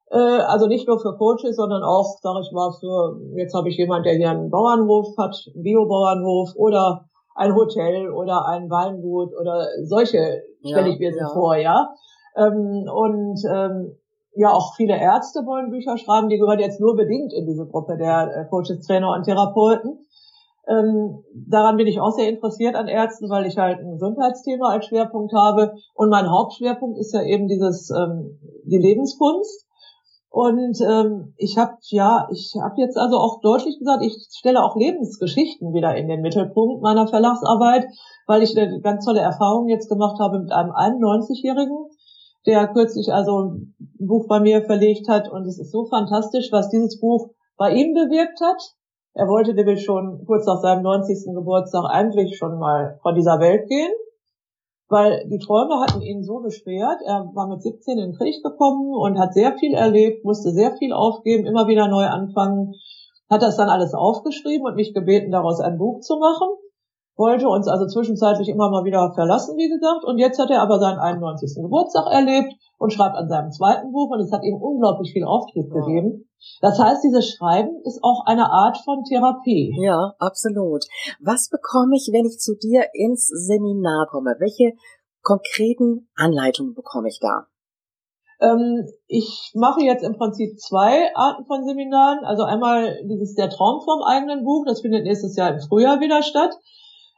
Äh, 0.09 0.17
also 0.17 0.67
nicht 0.67 0.87
nur 0.87 0.99
für 0.99 1.17
Coaches, 1.17 1.55
sondern 1.55 1.83
auch, 1.83 2.17
sage 2.21 2.41
ich 2.41 2.51
mal, 2.51 2.71
für, 2.79 3.19
jetzt 3.35 3.53
habe 3.53 3.69
ich 3.69 3.77
jemand, 3.77 4.05
der 4.05 4.13
hier 4.13 4.29
einen 4.29 4.49
Bauernhof 4.49 5.17
hat, 5.17 5.35
einen 5.53 5.63
Biobauernhof 5.63 6.55
oder 6.55 7.09
ein 7.35 7.55
Hotel 7.55 8.11
oder 8.11 8.47
ein 8.47 8.69
Weingut 8.69 9.31
oder 9.39 9.67
solche 9.83 10.43
stelle 10.61 10.87
ja, 10.87 10.93
ich 10.93 10.99
mir 10.99 11.15
ja. 11.15 11.27
so 11.27 11.33
vor, 11.33 11.55
ja. 11.55 11.89
Ähm, 12.35 12.89
und 12.91 13.41
ähm, 13.49 13.97
ja, 14.35 14.51
auch 14.51 14.75
viele 14.75 14.97
Ärzte 14.97 15.45
wollen 15.45 15.69
Bücher 15.69 15.97
schreiben, 15.97 16.29
die 16.29 16.37
gehören 16.37 16.59
jetzt 16.59 16.79
nur 16.79 16.95
bedingt 16.95 17.33
in 17.33 17.45
diese 17.45 17.67
Gruppe 17.67 17.97
der 17.97 18.31
äh, 18.35 18.45
Coaches, 18.49 18.85
Trainer 18.85 19.13
und 19.13 19.23
Therapeuten. 19.23 19.99
Ähm, 20.67 21.23
daran 21.35 21.75
bin 21.75 21.87
ich 21.87 21.99
auch 21.99 22.11
sehr 22.11 22.29
interessiert 22.29 22.75
an 22.75 22.87
Ärzten, 22.87 23.29
weil 23.29 23.45
ich 23.45 23.57
halt 23.57 23.79
ein 23.79 23.91
Gesundheitsthema 23.91 24.69
als 24.69 24.85
Schwerpunkt 24.85 25.33
habe. 25.33 25.73
Und 25.93 26.09
mein 26.09 26.29
Hauptschwerpunkt 26.29 26.97
ist 26.97 27.13
ja 27.13 27.21
eben 27.21 27.47
dieses 27.47 27.91
ähm, 27.91 28.39
die 28.63 28.77
Lebenskunst. 28.77 29.67
Und 30.33 30.81
ähm, 30.81 31.35
ich 31.37 31.59
habe 31.59 31.77
ja, 31.91 32.27
ich 32.31 32.55
habe 32.59 32.81
jetzt 32.81 32.97
also 32.97 33.17
auch 33.17 33.39
deutlich 33.41 33.77
gesagt, 33.77 34.03
ich 34.03 34.17
stelle 34.35 34.63
auch 34.63 34.75
Lebensgeschichten 34.75 35.75
wieder 35.75 35.95
in 35.95 36.07
den 36.07 36.21
Mittelpunkt 36.21 36.81
meiner 36.81 37.07
Verlagsarbeit, 37.07 37.85
weil 38.25 38.41
ich 38.41 38.57
eine 38.57 38.81
ganz 38.81 39.05
tolle 39.05 39.19
Erfahrung 39.19 39.69
jetzt 39.69 39.89
gemacht 39.89 40.19
habe 40.19 40.39
mit 40.39 40.51
einem 40.51 40.71
91-Jährigen, 40.71 41.77
der 42.47 42.67
kürzlich 42.69 43.13
also 43.13 43.41
ein 43.41 43.75
Buch 43.99 44.27
bei 44.27 44.39
mir 44.39 44.63
verlegt 44.63 45.07
hat 45.07 45.29
und 45.31 45.45
es 45.45 45.59
ist 45.59 45.71
so 45.71 45.85
fantastisch, 45.85 46.51
was 46.51 46.71
dieses 46.71 46.99
Buch 46.99 47.29
bei 47.55 47.71
ihm 47.71 47.93
bewirkt 47.93 48.41
hat. 48.41 48.73
Er 49.13 49.27
wollte 49.27 49.53
nämlich 49.53 49.85
schon 49.85 50.25
kurz 50.25 50.47
nach 50.47 50.63
seinem 50.63 50.81
90. 50.81 51.31
Geburtstag 51.35 51.85
eigentlich 51.91 52.39
schon 52.39 52.57
mal 52.57 52.97
von 53.03 53.13
dieser 53.13 53.39
Welt 53.39 53.69
gehen 53.69 53.93
weil 54.93 55.27
die 55.27 55.39
Träume 55.39 55.81
hatten 55.81 56.01
ihn 56.01 56.23
so 56.23 56.39
beschwert. 56.39 57.01
Er 57.03 57.31
war 57.33 57.47
mit 57.47 57.63
17 57.63 57.97
in 57.97 58.11
den 58.11 58.15
Krieg 58.15 58.43
gekommen 58.43 58.93
und 58.93 59.19
hat 59.19 59.33
sehr 59.33 59.57
viel 59.57 59.73
erlebt, 59.73 60.23
musste 60.23 60.51
sehr 60.51 60.77
viel 60.77 60.93
aufgeben, 60.93 61.47
immer 61.47 61.67
wieder 61.67 61.87
neu 61.87 62.05
anfangen, 62.05 62.75
hat 63.29 63.41
das 63.41 63.57
dann 63.57 63.69
alles 63.69 63.95
aufgeschrieben 63.95 64.67
und 64.67 64.75
mich 64.75 64.93
gebeten, 64.93 65.31
daraus 65.31 65.59
ein 65.59 65.79
Buch 65.79 66.01
zu 66.01 66.17
machen 66.17 66.47
wollte 67.15 67.47
uns 67.47 67.67
also 67.67 67.85
zwischenzeitlich 67.87 68.49
immer 68.49 68.69
mal 68.69 68.83
wieder 68.83 69.13
verlassen, 69.13 69.55
wie 69.57 69.69
gesagt. 69.69 70.03
Und 70.03 70.17
jetzt 70.17 70.39
hat 70.39 70.49
er 70.49 70.61
aber 70.61 70.79
seinen 70.79 70.99
91. 70.99 71.61
Geburtstag 71.61 72.11
erlebt 72.11 72.53
und 72.77 72.91
schreibt 72.91 73.15
an 73.15 73.29
seinem 73.29 73.51
zweiten 73.51 73.91
Buch 73.91 74.09
und 74.11 74.19
es 74.19 74.31
hat 74.31 74.43
ihm 74.43 74.55
unglaublich 74.55 75.13
viel 75.13 75.23
Auftrieb 75.23 75.67
ja. 75.69 75.79
gegeben. 75.79 76.29
Das 76.61 76.77
heißt, 76.79 77.03
dieses 77.03 77.29
Schreiben 77.29 77.81
ist 77.85 77.99
auch 78.03 78.25
eine 78.25 78.51
Art 78.51 78.77
von 78.79 79.03
Therapie. 79.03 79.73
Ja, 79.79 80.13
absolut. 80.19 80.83
Was 81.21 81.49
bekomme 81.49 81.95
ich, 81.95 82.09
wenn 82.11 82.25
ich 82.25 82.39
zu 82.39 82.55
dir 82.55 82.85
ins 82.93 83.27
Seminar 83.27 84.07
komme? 84.09 84.35
Welche 84.39 84.73
konkreten 85.21 86.09
Anleitungen 86.15 86.73
bekomme 86.73 87.07
ich 87.07 87.19
da? 87.21 87.47
Ähm, 88.41 88.85
ich 89.07 89.51
mache 89.55 89.81
jetzt 89.81 90.03
im 90.03 90.17
Prinzip 90.17 90.59
zwei 90.59 91.15
Arten 91.15 91.45
von 91.45 91.63
Seminaren. 91.63 92.25
Also 92.25 92.43
einmal 92.43 92.99
dieses 93.05 93.35
der 93.35 93.49
Traum 93.49 93.81
vom 93.81 94.03
eigenen 94.03 94.43
Buch, 94.43 94.65
das 94.65 94.81
findet 94.81 95.05
nächstes 95.05 95.37
Jahr 95.37 95.53
im 95.53 95.61
Frühjahr 95.61 96.01
wieder 96.01 96.21
statt. 96.21 96.53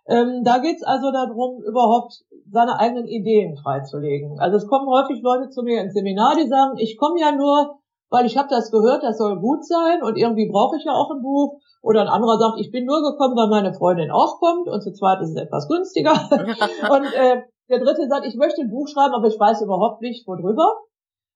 Ähm, 0.07 0.43
da 0.43 0.59
geht's 0.59 0.83
also 0.83 1.11
darum, 1.11 1.63
überhaupt 1.63 2.23
seine 2.51 2.79
eigenen 2.79 3.07
Ideen 3.07 3.57
freizulegen. 3.57 4.39
Also 4.39 4.57
es 4.57 4.67
kommen 4.67 4.87
häufig 4.87 5.21
Leute 5.23 5.49
zu 5.49 5.63
mir 5.63 5.81
ins 5.81 5.93
Seminar, 5.93 6.35
die 6.35 6.47
sagen, 6.47 6.77
ich 6.77 6.97
komme 6.97 7.19
ja 7.19 7.31
nur, 7.31 7.79
weil 8.09 8.25
ich 8.25 8.37
habe 8.37 8.49
das 8.49 8.69
gehört, 8.69 9.03
das 9.03 9.17
soll 9.17 9.39
gut 9.39 9.65
sein 9.65 10.03
und 10.03 10.17
irgendwie 10.17 10.47
brauche 10.49 10.77
ich 10.77 10.85
ja 10.85 10.93
auch 10.93 11.09
ein 11.11 11.21
Buch. 11.21 11.59
Oder 11.81 12.01
ein 12.01 12.07
anderer 12.07 12.39
sagt, 12.39 12.59
ich 12.59 12.71
bin 12.71 12.85
nur 12.85 13.01
gekommen, 13.01 13.35
weil 13.35 13.49
meine 13.49 13.73
Freundin 13.73 14.09
auch 14.09 14.39
kommt 14.39 14.67
und 14.67 14.81
zu 14.81 14.91
zweit 14.91 15.21
ist 15.21 15.29
es 15.29 15.35
etwas 15.35 15.67
günstiger. 15.67 16.13
und 16.31 17.13
äh, 17.13 17.43
der 17.69 17.79
dritte 17.79 18.07
sagt, 18.07 18.25
ich 18.25 18.35
möchte 18.35 18.61
ein 18.61 18.69
Buch 18.69 18.87
schreiben, 18.87 19.13
aber 19.13 19.27
ich 19.27 19.39
weiß 19.39 19.61
überhaupt 19.61 20.01
nicht, 20.01 20.27
worüber. 20.27 20.81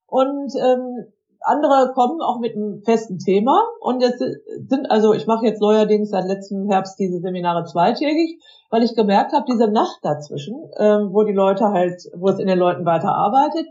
Und 0.06 0.52
ähm, 0.56 1.12
andere 1.42 1.92
kommen 1.94 2.20
auch 2.20 2.38
mit 2.38 2.54
einem 2.54 2.82
festen 2.82 3.18
Thema. 3.18 3.62
Und 3.80 4.02
es 4.02 4.18
sind, 4.18 4.90
also 4.90 5.12
ich 5.14 5.26
mache 5.26 5.46
jetzt 5.46 5.60
neuerdings 5.60 6.10
seit 6.10 6.26
letztem 6.26 6.68
Herbst 6.68 6.98
diese 6.98 7.20
Seminare 7.20 7.64
zweitägig, 7.64 8.40
weil 8.70 8.82
ich 8.82 8.94
gemerkt 8.94 9.32
habe, 9.32 9.44
diese 9.50 9.68
Nacht 9.70 9.98
dazwischen, 10.02 10.54
ähm, 10.78 11.10
wo 11.12 11.22
die 11.22 11.32
Leute 11.32 11.68
halt, 11.68 12.00
wo 12.16 12.28
es 12.28 12.38
in 12.38 12.46
den 12.46 12.58
Leuten 12.58 12.84
weiterarbeitet, 12.84 13.66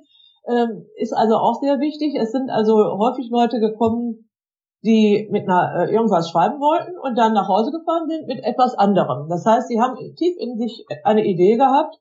ähm, 0.47 0.85
ist 0.95 1.13
also 1.13 1.35
auch 1.35 1.59
sehr 1.61 1.79
wichtig. 1.79 2.15
Es 2.19 2.31
sind 2.31 2.49
also 2.49 2.73
häufig 2.97 3.29
Leute 3.29 3.59
gekommen, 3.59 4.29
die 4.83 5.27
mit 5.31 5.47
einer 5.47 5.87
äh, 5.87 5.93
irgendwas 5.93 6.29
schreiben 6.29 6.59
wollten 6.59 6.97
und 6.97 7.17
dann 7.17 7.33
nach 7.33 7.47
Hause 7.47 7.71
gefahren 7.71 8.07
sind 8.07 8.27
mit 8.27 8.43
etwas 8.43 8.75
anderem. 8.75 9.27
Das 9.29 9.45
heißt, 9.45 9.67
sie 9.67 9.79
haben 9.79 9.95
tief 10.15 10.35
in 10.37 10.57
sich 10.57 10.85
eine 11.03 11.25
Idee 11.25 11.57
gehabt, 11.57 11.99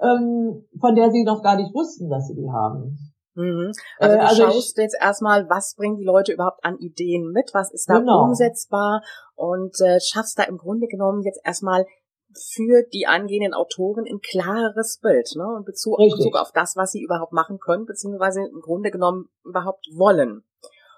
ähm, 0.00 0.64
von 0.80 0.94
der 0.94 1.10
sie 1.10 1.24
noch 1.24 1.42
gar 1.42 1.56
nicht 1.56 1.72
wussten, 1.74 2.10
dass 2.10 2.26
sie 2.26 2.34
die 2.34 2.50
haben. 2.50 2.98
Mhm. 3.36 3.72
Also 3.98 4.16
du 4.16 4.20
äh, 4.20 4.24
also 4.24 4.42
schaust 4.42 4.78
ich, 4.78 4.82
jetzt 4.82 4.96
erstmal, 5.00 5.48
was 5.48 5.74
bringen 5.76 5.96
die 5.96 6.04
Leute 6.04 6.32
überhaupt 6.32 6.64
an 6.64 6.78
Ideen 6.78 7.30
mit, 7.32 7.50
was 7.52 7.72
ist 7.72 7.88
da 7.88 7.98
genau. 7.98 8.24
umsetzbar 8.24 9.02
und 9.34 9.78
äh, 9.80 10.00
schaffst 10.00 10.38
da 10.38 10.44
im 10.44 10.58
Grunde 10.58 10.86
genommen 10.88 11.22
jetzt 11.22 11.40
erstmal 11.44 11.86
für 12.34 12.82
die 12.92 13.06
angehenden 13.06 13.54
Autoren 13.54 14.04
ein 14.06 14.20
klareres 14.20 14.98
Bild, 15.00 15.28
ne? 15.36 15.46
Und 15.56 15.64
Bezug, 15.64 15.96
Bezug 15.96 16.36
auf 16.36 16.52
das, 16.52 16.76
was 16.76 16.92
sie 16.92 17.02
überhaupt 17.02 17.32
machen 17.32 17.58
können, 17.58 17.86
beziehungsweise 17.86 18.40
im 18.40 18.60
Grunde 18.60 18.90
genommen 18.90 19.28
überhaupt 19.44 19.86
wollen. 19.94 20.42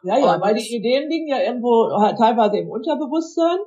Ja, 0.02 0.18
ja, 0.18 0.34
und 0.34 0.40
weil 0.40 0.54
die 0.54 0.76
Ideen 0.76 1.08
liegen 1.08 1.28
ja 1.28 1.40
irgendwo 1.40 1.88
teilweise 2.16 2.58
im 2.58 2.70
Unterbewusstsein. 2.70 3.58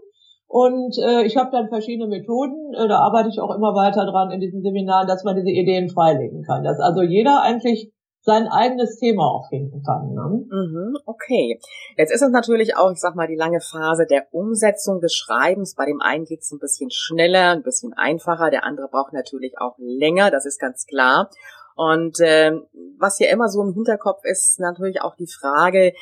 Und 0.48 0.98
äh, 0.98 1.24
ich 1.24 1.38
habe 1.38 1.50
dann 1.52 1.70
verschiedene 1.70 2.10
Methoden, 2.10 2.74
äh, 2.74 2.88
da 2.90 3.00
arbeite 3.00 3.30
ich 3.30 3.40
auch 3.40 3.56
immer 3.56 3.74
weiter 3.74 4.06
dran 4.06 4.32
in 4.32 4.42
diesem 4.42 4.62
Seminar, 4.62 5.06
dass 5.06 5.24
man 5.24 5.38
diese 5.38 5.50
Ideen 5.50 5.88
freilegen 5.88 6.44
kann. 6.44 6.66
Dass 6.66 6.78
also 6.80 7.02
jeder 7.02 7.42
eigentlich 7.42 7.94
sein 8.24 8.48
eigenes 8.48 9.00
Thema 9.00 9.24
auch 9.24 9.50
finden 9.50 9.84
kann. 9.84 10.14
Ne? 10.14 10.46
Mhm, 10.50 10.98
okay. 11.06 11.60
Jetzt 11.98 12.14
ist 12.14 12.22
es 12.22 12.30
natürlich 12.30 12.76
auch, 12.76 12.92
ich 12.92 13.00
sag 13.00 13.16
mal, 13.16 13.28
die 13.28 13.36
lange 13.36 13.62
Phase 13.62 14.06
der 14.06 14.28
Umsetzung 14.32 15.02
des 15.02 15.16
Schreibens. 15.16 15.76
Bei 15.76 15.86
dem 15.86 16.02
einen 16.02 16.26
geht 16.26 16.42
es 16.42 16.52
ein 16.52 16.60
bisschen 16.60 16.92
schneller, 16.92 17.52
ein 17.52 17.64
bisschen 17.64 17.94
einfacher, 17.94 18.52
der 18.52 18.64
andere 18.64 18.90
braucht 18.90 19.14
natürlich 19.14 19.58
auch 19.60 19.76
länger, 19.78 20.30
das 20.30 20.46
ist 20.46 20.60
ganz 20.60 20.86
klar. 20.86 21.30
Und 21.76 22.20
äh, 22.20 22.52
was 23.00 23.18
hier 23.18 23.30
immer 23.30 23.48
so 23.48 23.64
im 23.64 23.74
Hinterkopf 23.74 24.24
ist, 24.24 24.60
natürlich 24.60 25.02
auch 25.02 25.16
die 25.16 25.28
Frage, 25.28 25.94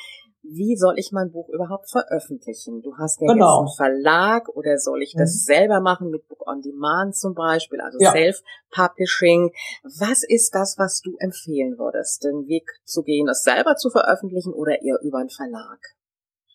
wie 0.42 0.76
soll 0.76 0.98
ich 0.98 1.12
mein 1.12 1.30
Buch 1.30 1.48
überhaupt 1.48 1.90
veröffentlichen? 1.90 2.82
Du 2.82 2.96
hast 2.96 3.20
ja 3.20 3.32
genau. 3.32 3.62
jetzt 3.62 3.80
einen 3.80 4.02
Verlag 4.02 4.48
oder 4.48 4.78
soll 4.78 5.02
ich 5.02 5.14
das 5.16 5.34
mhm. 5.34 5.54
selber 5.54 5.80
machen 5.80 6.10
mit 6.10 6.26
Book 6.28 6.46
on 6.46 6.62
Demand 6.62 7.14
zum 7.16 7.34
Beispiel, 7.34 7.80
also 7.80 7.98
ja. 8.00 8.10
Self-Publishing? 8.12 9.52
Was 9.98 10.22
ist 10.26 10.54
das, 10.54 10.78
was 10.78 11.00
du 11.02 11.16
empfehlen 11.18 11.78
würdest, 11.78 12.24
den 12.24 12.46
Weg 12.46 12.70
zu 12.84 13.02
gehen, 13.02 13.28
es 13.28 13.42
selber 13.42 13.76
zu 13.76 13.90
veröffentlichen 13.90 14.52
oder 14.52 14.80
eher 14.82 14.98
über 15.02 15.18
einen 15.18 15.30
Verlag? 15.30 15.78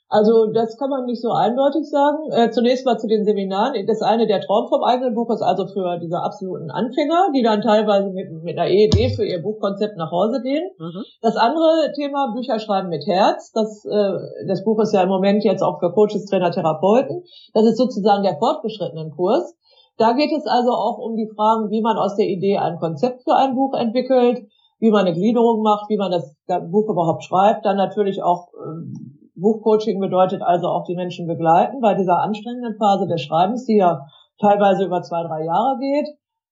Also 0.07 0.51
das 0.53 0.77
kann 0.77 0.89
man 0.89 1.05
nicht 1.05 1.21
so 1.21 1.31
eindeutig 1.31 1.89
sagen. 1.89 2.31
Äh, 2.31 2.51
zunächst 2.51 2.85
mal 2.85 2.97
zu 2.97 3.07
den 3.07 3.25
Seminaren. 3.25 3.73
Das 3.87 4.01
eine, 4.01 4.27
der 4.27 4.39
Traum 4.41 4.67
vom 4.67 4.83
eigenen 4.83 5.15
Buch, 5.15 5.29
ist 5.31 5.41
also 5.41 5.65
für 5.67 5.97
diese 5.99 6.19
absoluten 6.19 6.69
Anfänger, 6.69 7.29
die 7.35 7.41
dann 7.41 7.61
teilweise 7.61 8.11
mit, 8.11 8.31
mit 8.43 8.57
einer 8.57 8.69
Idee 8.69 9.09
für 9.09 9.25
ihr 9.25 9.41
Buchkonzept 9.41 9.97
nach 9.97 10.11
Hause 10.11 10.41
gehen. 10.43 10.63
Mhm. 10.77 11.03
Das 11.21 11.35
andere 11.35 11.91
Thema, 11.95 12.33
Bücher 12.35 12.59
schreiben 12.59 12.89
mit 12.89 13.05
Herz. 13.07 13.51
Das, 13.53 13.83
äh, 13.85 14.47
das 14.47 14.63
Buch 14.63 14.79
ist 14.79 14.93
ja 14.93 15.01
im 15.01 15.09
Moment 15.09 15.43
jetzt 15.43 15.63
auch 15.63 15.79
für 15.79 15.91
Coaches, 15.91 16.25
Trainer, 16.25 16.51
Therapeuten. 16.51 17.23
Das 17.53 17.65
ist 17.65 17.77
sozusagen 17.77 18.23
der 18.23 18.37
fortgeschrittenen 18.37 19.11
Kurs. 19.11 19.55
Da 19.97 20.13
geht 20.13 20.31
es 20.37 20.45
also 20.45 20.71
auch 20.71 20.99
um 20.99 21.15
die 21.15 21.31
Fragen, 21.35 21.71
wie 21.71 21.81
man 21.81 21.97
aus 21.97 22.15
der 22.15 22.27
Idee 22.27 22.57
ein 22.57 22.77
Konzept 22.77 23.23
für 23.23 23.35
ein 23.35 23.55
Buch 23.55 23.73
entwickelt, 23.73 24.45
wie 24.79 24.91
man 24.91 25.05
eine 25.05 25.15
Gliederung 25.15 25.63
macht, 25.63 25.89
wie 25.89 25.97
man 25.97 26.11
das 26.11 26.35
Buch 26.69 26.89
überhaupt 26.89 27.23
schreibt, 27.23 27.65
dann 27.65 27.77
natürlich 27.77 28.21
auch 28.21 28.49
ähm, 28.53 29.24
Buchcoaching 29.36 30.00
bedeutet 30.00 30.41
also 30.41 30.67
auch 30.67 30.86
die 30.86 30.95
Menschen 30.95 31.28
begleiten 31.28 31.82
bei 31.82 31.93
dieser 31.93 32.21
anstrengenden 32.21 32.78
Phase 32.78 33.08
des 33.08 33.21
Schreibens, 33.21 33.65
die 33.65 33.78
ja 33.78 34.06
teilweise 34.39 34.86
über 34.86 35.02
zwei, 35.02 35.24
drei 35.24 35.45
Jahre 35.45 35.78
geht. 35.80 36.08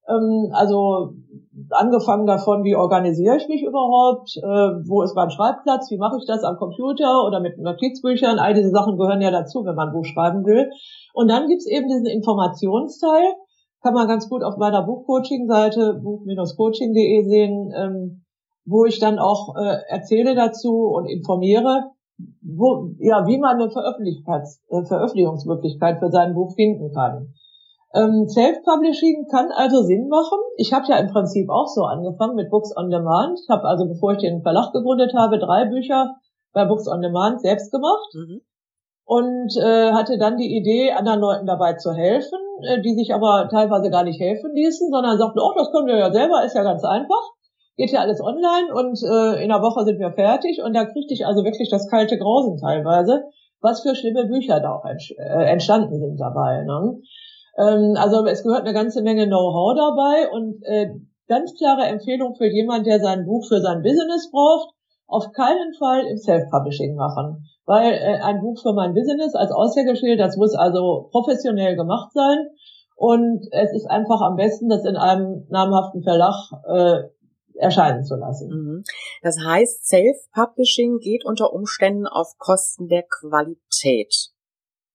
Ähm, 0.07 0.51
also 0.53 1.13
angefangen 1.69 2.25
davon, 2.27 2.63
wie 2.63 2.75
organisiere 2.75 3.37
ich 3.37 3.47
mich 3.47 3.63
überhaupt, 3.63 4.35
äh, 4.37 4.87
wo 4.87 5.01
ist 5.01 5.15
mein 5.15 5.29
Schreibplatz, 5.29 5.89
wie 5.91 5.97
mache 5.97 6.17
ich 6.17 6.25
das 6.25 6.43
am 6.43 6.57
Computer 6.57 7.25
oder 7.25 7.39
mit 7.39 7.57
Notizbüchern, 7.57 8.39
all 8.39 8.53
diese 8.53 8.69
Sachen 8.69 8.97
gehören 8.97 9.21
ja 9.21 9.31
dazu, 9.31 9.63
wenn 9.65 9.75
man 9.75 9.89
ein 9.89 9.93
Buch 9.93 10.05
schreiben 10.05 10.45
will. 10.45 10.69
Und 11.13 11.29
dann 11.29 11.47
gibt's 11.47 11.67
eben 11.67 11.87
diesen 11.87 12.07
Informationsteil, 12.07 13.33
kann 13.81 13.93
man 13.93 14.07
ganz 14.07 14.29
gut 14.29 14.43
auf 14.43 14.57
meiner 14.57 14.83
Buchcoaching-Seite 14.83 16.01
buch-coaching.de 16.03 17.23
sehen, 17.23 17.71
ähm, 17.75 18.23
wo 18.65 18.85
ich 18.85 18.99
dann 18.99 19.19
auch 19.19 19.55
äh, 19.55 19.75
erzähle 19.89 20.35
dazu 20.35 20.87
und 20.87 21.05
informiere, 21.05 21.91
wo, 22.41 22.91
ja, 22.99 23.25
wie 23.25 23.39
man 23.39 23.59
eine 23.59 23.65
äh, 23.65 24.85
Veröffentlichungsmöglichkeit 24.85 25.99
für 25.99 26.11
sein 26.11 26.33
Buch 26.33 26.53
finden 26.55 26.93
kann. 26.93 27.33
Ähm, 27.95 28.27
Self-Publishing 28.27 29.27
kann 29.29 29.51
also 29.51 29.83
Sinn 29.83 30.07
machen. 30.09 30.39
Ich 30.57 30.73
habe 30.73 30.85
ja 30.87 30.97
im 30.97 31.11
Prinzip 31.11 31.49
auch 31.49 31.67
so 31.67 31.83
angefangen 31.83 32.35
mit 32.35 32.49
Books 32.49 32.75
on 32.75 32.89
Demand. 32.89 33.39
Ich 33.39 33.49
habe 33.49 33.67
also, 33.67 33.87
bevor 33.87 34.13
ich 34.13 34.19
den 34.19 34.41
Verlag 34.41 34.73
gegründet 34.73 35.13
habe, 35.15 35.37
drei 35.37 35.65
Bücher 35.65 36.15
bei 36.53 36.65
Books 36.65 36.87
on 36.87 37.01
Demand 37.01 37.41
selbst 37.41 37.71
gemacht 37.71 38.13
mhm. 38.13 38.41
und 39.05 39.57
äh, 39.57 39.91
hatte 39.91 40.17
dann 40.17 40.37
die 40.37 40.57
Idee, 40.57 40.91
anderen 40.91 41.19
Leuten 41.19 41.45
dabei 41.45 41.73
zu 41.73 41.93
helfen, 41.93 42.39
äh, 42.61 42.81
die 42.81 42.95
sich 42.95 43.13
aber 43.13 43.47
teilweise 43.49 43.91
gar 43.91 44.03
nicht 44.03 44.19
helfen 44.19 44.51
ließen, 44.55 44.89
sondern 44.89 45.17
sagten, 45.17 45.39
oh, 45.39 45.53
das 45.55 45.71
können 45.71 45.87
wir 45.87 45.97
ja 45.97 46.11
selber, 46.11 46.43
ist 46.43 46.55
ja 46.55 46.63
ganz 46.63 46.83
einfach 46.83 47.33
geht 47.75 47.91
ja 47.91 48.01
alles 48.01 48.21
online 48.21 48.73
und 48.73 49.01
äh, 49.03 49.43
in 49.43 49.51
einer 49.51 49.61
Woche 49.61 49.83
sind 49.85 49.99
wir 49.99 50.11
fertig 50.11 50.61
und 50.63 50.73
da 50.73 50.85
kriegte 50.85 51.13
ich 51.13 51.25
also 51.25 51.43
wirklich 51.43 51.69
das 51.69 51.89
kalte 51.89 52.17
Grausen 52.17 52.57
teilweise, 52.57 53.23
was 53.61 53.81
für 53.81 53.95
schlimme 53.95 54.25
Bücher 54.25 54.59
da 54.59 54.75
auch 54.75 54.85
äh, 54.85 55.45
entstanden 55.45 55.99
sind 55.99 56.19
dabei. 56.19 56.63
Ne? 56.63 56.99
Ähm, 57.57 57.95
also 57.97 58.25
es 58.25 58.43
gehört 58.43 58.61
eine 58.61 58.73
ganze 58.73 59.01
Menge 59.01 59.25
Know-how 59.27 59.75
dabei 59.75 60.29
und 60.31 60.61
äh, 60.63 60.89
ganz 61.27 61.55
klare 61.57 61.83
Empfehlung 61.87 62.35
für 62.35 62.47
jemand, 62.47 62.85
der 62.85 62.99
sein 62.99 63.25
Buch 63.25 63.47
für 63.47 63.61
sein 63.61 63.81
Business 63.81 64.29
braucht, 64.31 64.75
auf 65.07 65.31
keinen 65.31 65.73
Fall 65.79 66.05
im 66.05 66.17
Self-Publishing 66.17 66.95
machen. 66.95 67.45
Weil 67.65 67.93
äh, 67.93 68.19
ein 68.21 68.41
Buch 68.41 68.61
für 68.61 68.73
mein 68.73 68.93
Business 68.93 69.35
als 69.35 69.51
Aushängeschild, 69.51 70.19
das 70.19 70.37
muss 70.37 70.53
also 70.53 71.09
professionell 71.11 71.75
gemacht 71.75 72.11
sein. 72.13 72.49
Und 72.95 73.47
es 73.51 73.73
ist 73.73 73.89
einfach 73.89 74.21
am 74.21 74.35
besten, 74.35 74.69
das 74.69 74.85
in 74.85 74.95
einem 74.95 75.47
namhaften 75.49 76.03
Verlag 76.03 76.35
äh, 76.67 77.03
erscheinen 77.55 78.03
zu 78.03 78.15
lassen. 78.15 78.49
Mhm. 78.49 78.83
Das 79.21 79.37
heißt, 79.39 79.87
Self-Publishing 79.87 80.99
geht 80.99 81.25
unter 81.25 81.53
Umständen 81.53 82.07
auf 82.07 82.37
Kosten 82.37 82.87
der 82.87 83.03
Qualität. 83.03 84.33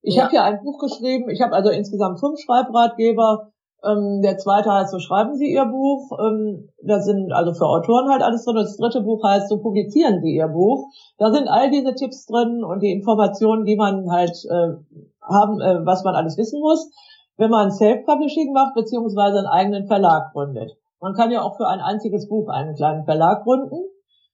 Ich 0.02 0.16
ja. 0.16 0.24
habe 0.24 0.34
ja 0.34 0.44
ein 0.44 0.62
Buch 0.62 0.78
geschrieben. 0.78 1.28
Ich 1.30 1.40
habe 1.40 1.54
also 1.54 1.70
insgesamt 1.70 2.20
fünf 2.20 2.38
Schreibratgeber. 2.40 3.52
Ähm, 3.84 4.22
der 4.22 4.38
zweite 4.38 4.72
heißt, 4.72 4.90
so 4.90 4.98
schreiben 4.98 5.34
Sie 5.36 5.52
Ihr 5.52 5.66
Buch. 5.66 6.10
Ähm, 6.18 6.70
da 6.82 7.00
sind 7.00 7.32
also 7.32 7.54
für 7.54 7.66
Autoren 7.66 8.10
halt 8.10 8.22
alles 8.22 8.44
drin. 8.44 8.56
Das 8.56 8.76
dritte 8.76 9.02
Buch 9.02 9.22
heißt, 9.22 9.48
so 9.48 9.58
publizieren 9.58 10.20
Sie 10.22 10.34
Ihr 10.34 10.48
Buch. 10.48 10.88
Da 11.18 11.32
sind 11.32 11.48
all 11.48 11.70
diese 11.70 11.94
Tipps 11.94 12.26
drin 12.26 12.64
und 12.64 12.80
die 12.80 12.92
Informationen, 12.92 13.64
die 13.64 13.76
man 13.76 14.10
halt 14.10 14.36
äh, 14.50 14.72
haben, 15.22 15.60
äh, 15.60 15.84
was 15.84 16.04
man 16.04 16.14
alles 16.14 16.36
wissen 16.38 16.60
muss, 16.60 16.90
wenn 17.36 17.50
man 17.50 17.70
Self-Publishing 17.70 18.52
macht, 18.52 18.74
beziehungsweise 18.74 19.38
einen 19.38 19.46
eigenen 19.46 19.86
Verlag 19.86 20.32
gründet. 20.32 20.77
Man 21.00 21.14
kann 21.14 21.30
ja 21.30 21.42
auch 21.42 21.56
für 21.56 21.66
ein 21.66 21.80
einziges 21.80 22.28
Buch 22.28 22.48
einen 22.48 22.74
kleinen 22.74 23.04
Verlag 23.04 23.44
gründen. 23.44 23.78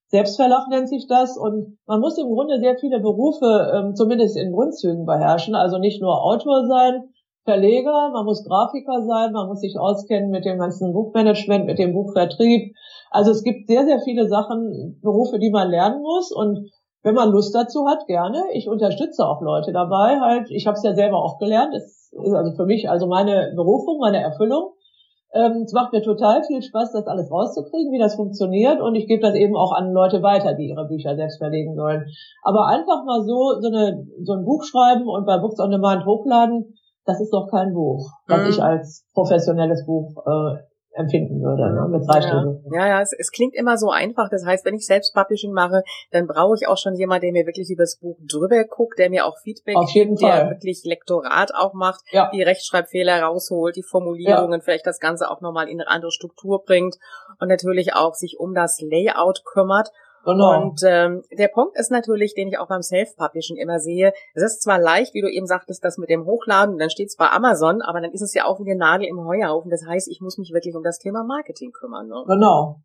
Selbstverlag 0.09 0.69
nennt 0.69 0.89
sich 0.89 1.07
das 1.09 1.37
und 1.37 1.79
man 1.87 2.01
muss 2.01 2.19
im 2.19 2.29
Grunde 2.29 2.59
sehr 2.61 2.77
viele 2.79 3.01
Berufe 3.01 3.73
ähm, 3.75 3.95
zumindest 3.95 4.37
in 4.37 4.53
Grundzügen 4.53 5.07
beherrschen. 5.07 5.55
Also 5.55 5.79
nicht 5.79 6.01
nur 6.01 6.23
Autor 6.23 6.67
sein, 6.67 7.11
Verleger, 7.45 8.11
man 8.11 8.25
muss 8.25 8.45
Grafiker 8.45 9.03
sein, 9.03 9.33
man 9.33 9.49
muss 9.49 9.61
sich 9.61 9.79
auskennen 9.79 10.31
mit 10.31 10.47
dem 10.47 10.59
ganzen 10.59 10.95
Buchmanagement, 10.95 11.67
mit 11.67 11.79
dem 11.79 11.93
Buchvertrieb. 11.93 12.75
Also 13.11 13.33
es 13.33 13.43
gibt 13.43 13.67
sehr, 13.67 13.85
sehr 13.85 14.01
viele 14.01 14.29
Sachen, 14.29 14.99
Berufe, 15.03 15.39
die 15.39 15.51
man 15.51 15.69
lernen 15.69 16.01
muss 16.01 16.33
und 16.33 16.71
wenn 17.03 17.15
man 17.15 17.31
Lust 17.31 17.55
dazu 17.55 17.87
hat, 17.87 18.07
gerne. 18.07 18.45
Ich 18.55 18.67
unterstütze 18.67 19.27
auch 19.27 19.43
Leute 19.43 19.73
dabei. 19.73 20.21
Halt, 20.21 20.51
ich 20.51 20.67
habe 20.67 20.77
es 20.77 20.83
ja 20.83 20.95
selber 20.95 21.23
auch 21.23 21.39
gelernt. 21.39 21.75
Es 21.75 22.11
ist 22.13 22.33
also 22.33 22.53
für 22.57 22.65
mich 22.65 22.89
also 22.89 23.07
meine 23.07 23.53
Berufung, 23.55 23.99
meine 23.99 24.23
Erfüllung 24.23 24.73
Ähm, 25.35 25.63
es 25.65 25.73
macht 25.73 25.93
mir 25.93 26.03
total 26.03 26.43
viel 26.45 26.63
Spaß, 26.63 26.93
das 26.93 27.07
alles 27.07 27.31
rauszukriegen, 27.31 27.93
wie 27.93 27.99
das 27.99 28.15
funktioniert. 28.15 28.81
Und 28.81 28.95
ich 28.95 29.09
gebe 29.09 29.21
das 29.21 29.35
eben 29.35 29.57
auch 29.57 29.73
an 29.73 29.93
Leute 29.93 30.23
weiter, 30.23 30.55
die 30.55 30.69
ihre 30.69 30.87
Bücher 30.87 31.17
selbst 31.17 31.39
verlegen 31.39 31.75
sollen. 31.75 32.07
Aber 32.43 32.67
einfach 32.67 33.05
mal 33.05 33.23
so, 33.23 33.61
so, 33.61 33.69
eine, 33.69 34.07
so 34.23 34.33
ein 34.33 34.45
Buch 34.45 34.63
schreiben 34.65 35.09
und 35.09 35.27
bei 35.27 35.39
Books 35.39 35.59
on 35.59 35.71
Demand 35.71 36.07
hochladen, 36.07 36.75
das 37.05 37.21
ist 37.21 37.33
doch 37.33 37.49
kein 37.51 37.75
Buch, 37.75 38.09
was 38.29 38.43
mhm. 38.43 38.49
ich 38.51 38.63
als 38.63 39.07
professionelles 39.13 39.85
Buch 39.85 40.15
äh, 40.25 40.57
empfinden 40.95 41.43
würde, 41.43 41.75
ne, 41.75 41.89
mit 41.89 42.09
drei 42.09 42.21
ja. 42.21 42.23
Stunden. 42.23 42.73
Ja, 42.73 42.87
ja, 42.87 43.01
es, 43.01 43.13
es 43.13 43.31
klingt 43.33 43.55
immer 43.55 43.77
so 43.77 43.91
einfach. 43.91 44.29
Das 44.31 44.45
heißt, 44.47 44.65
wenn 44.65 44.75
ich 44.75 44.87
selbst 44.87 45.15
Publishing 45.15 45.53
mache, 45.53 45.83
dann 46.13 46.27
brauche 46.27 46.55
ich 46.55 46.69
auch 46.69 46.79
schon 46.79 46.95
jemanden, 46.95 47.23
der 47.23 47.33
mir 47.33 47.47
wirklich 47.47 47.71
über 47.71 47.83
das 47.83 47.97
Buch 47.97 48.17
drüber 48.21 48.65
guckt, 48.65 48.99
der 48.99 49.11
mir 49.11 49.27
auch 49.27 49.37
Feedback 49.39 49.77
Auf 49.77 49.91
jeden 49.91 50.17
gibt, 50.17 50.29
Fall. 50.29 50.41
der 50.41 50.51
wirklich 50.51 50.85
Lektorat 50.85 51.53
auch 51.55 51.75
macht, 51.75 52.03
ja. 52.13 52.31
die 52.33 52.43
Rechtschreibfehler 52.43 53.23
rausholt, 53.23 53.77
die 53.77 53.83
Formulierungen, 53.83 54.61
ja. 54.61 54.65
vielleicht 54.65 54.87
das 54.87 55.01
Ganze 55.01 55.31
auch 55.31 55.41
nochmal 55.41 55.69
in 55.69 55.81
eine 55.81 55.91
andere 55.91 56.13
Struktur 56.13 56.63
bringt 56.65 56.97
und 57.41 57.49
natürlich 57.49 57.95
auch 57.95 58.15
sich 58.15 58.39
um 58.39 58.55
das 58.55 58.81
Layout 58.81 59.43
kümmert 59.45 59.91
Genau. 60.25 60.63
Und 60.63 60.81
ähm, 60.85 61.23
der 61.37 61.49
Punkt 61.49 61.79
ist 61.79 61.91
natürlich, 61.91 62.35
den 62.35 62.49
ich 62.49 62.59
auch 62.59 62.69
beim 62.69 62.83
Self-Publishing 62.83 63.57
immer 63.57 63.79
sehe, 63.79 64.13
es 64.35 64.43
ist 64.43 64.63
zwar 64.63 64.79
leicht, 64.79 65.15
wie 65.15 65.21
du 65.21 65.31
eben 65.31 65.47
sagtest, 65.47 65.85
das 65.85 65.99
mit 65.99 66.11
dem 66.11 66.25
Hochladen, 66.25 66.79
dann 66.79 66.91
steht 66.91 67.09
es 67.09 67.17
bei 67.17 67.29
Amazon, 67.31 67.83
aber 67.83 68.01
dann 68.01 68.13
ist 68.13 68.23
es 68.23 68.35
ja 68.35 68.45
auch 68.45 68.59
wie 68.61 68.71
eine 68.71 68.79
Nadel 68.79 69.07
im 69.07 69.25
Heuhaufen. 69.25 69.71
Das 69.71 69.85
heißt, 69.87 70.09
ich 70.09 70.21
muss 70.21 70.39
mich 70.39 70.53
wirklich 70.53 70.75
um 70.75 70.83
das 70.83 70.99
Thema 70.99 71.25
Marketing 71.25 71.73
kümmern. 71.73 72.09
Ne? 72.09 72.25
Genau. 72.27 72.81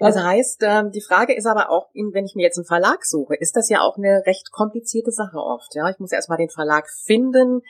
Das 0.00 0.16
heißt, 0.16 0.62
ähm, 0.62 0.90
die 0.92 1.02
Frage 1.02 1.36
ist 1.36 1.46
aber 1.46 1.68
auch, 1.68 1.88
wenn 1.92 2.24
ich 2.24 2.34
mir 2.34 2.42
jetzt 2.42 2.56
einen 2.56 2.64
Verlag 2.64 3.04
suche, 3.04 3.34
ist 3.36 3.54
das 3.54 3.68
ja 3.68 3.82
auch 3.82 3.98
eine 3.98 4.22
recht 4.24 4.50
komplizierte 4.50 5.12
Sache 5.12 5.36
oft. 5.36 5.74
Ja, 5.74 5.90
ich 5.90 5.98
muss 5.98 6.10
erstmal 6.10 6.38
den 6.38 6.48
Verlag 6.48 6.88
finden, 7.04 7.60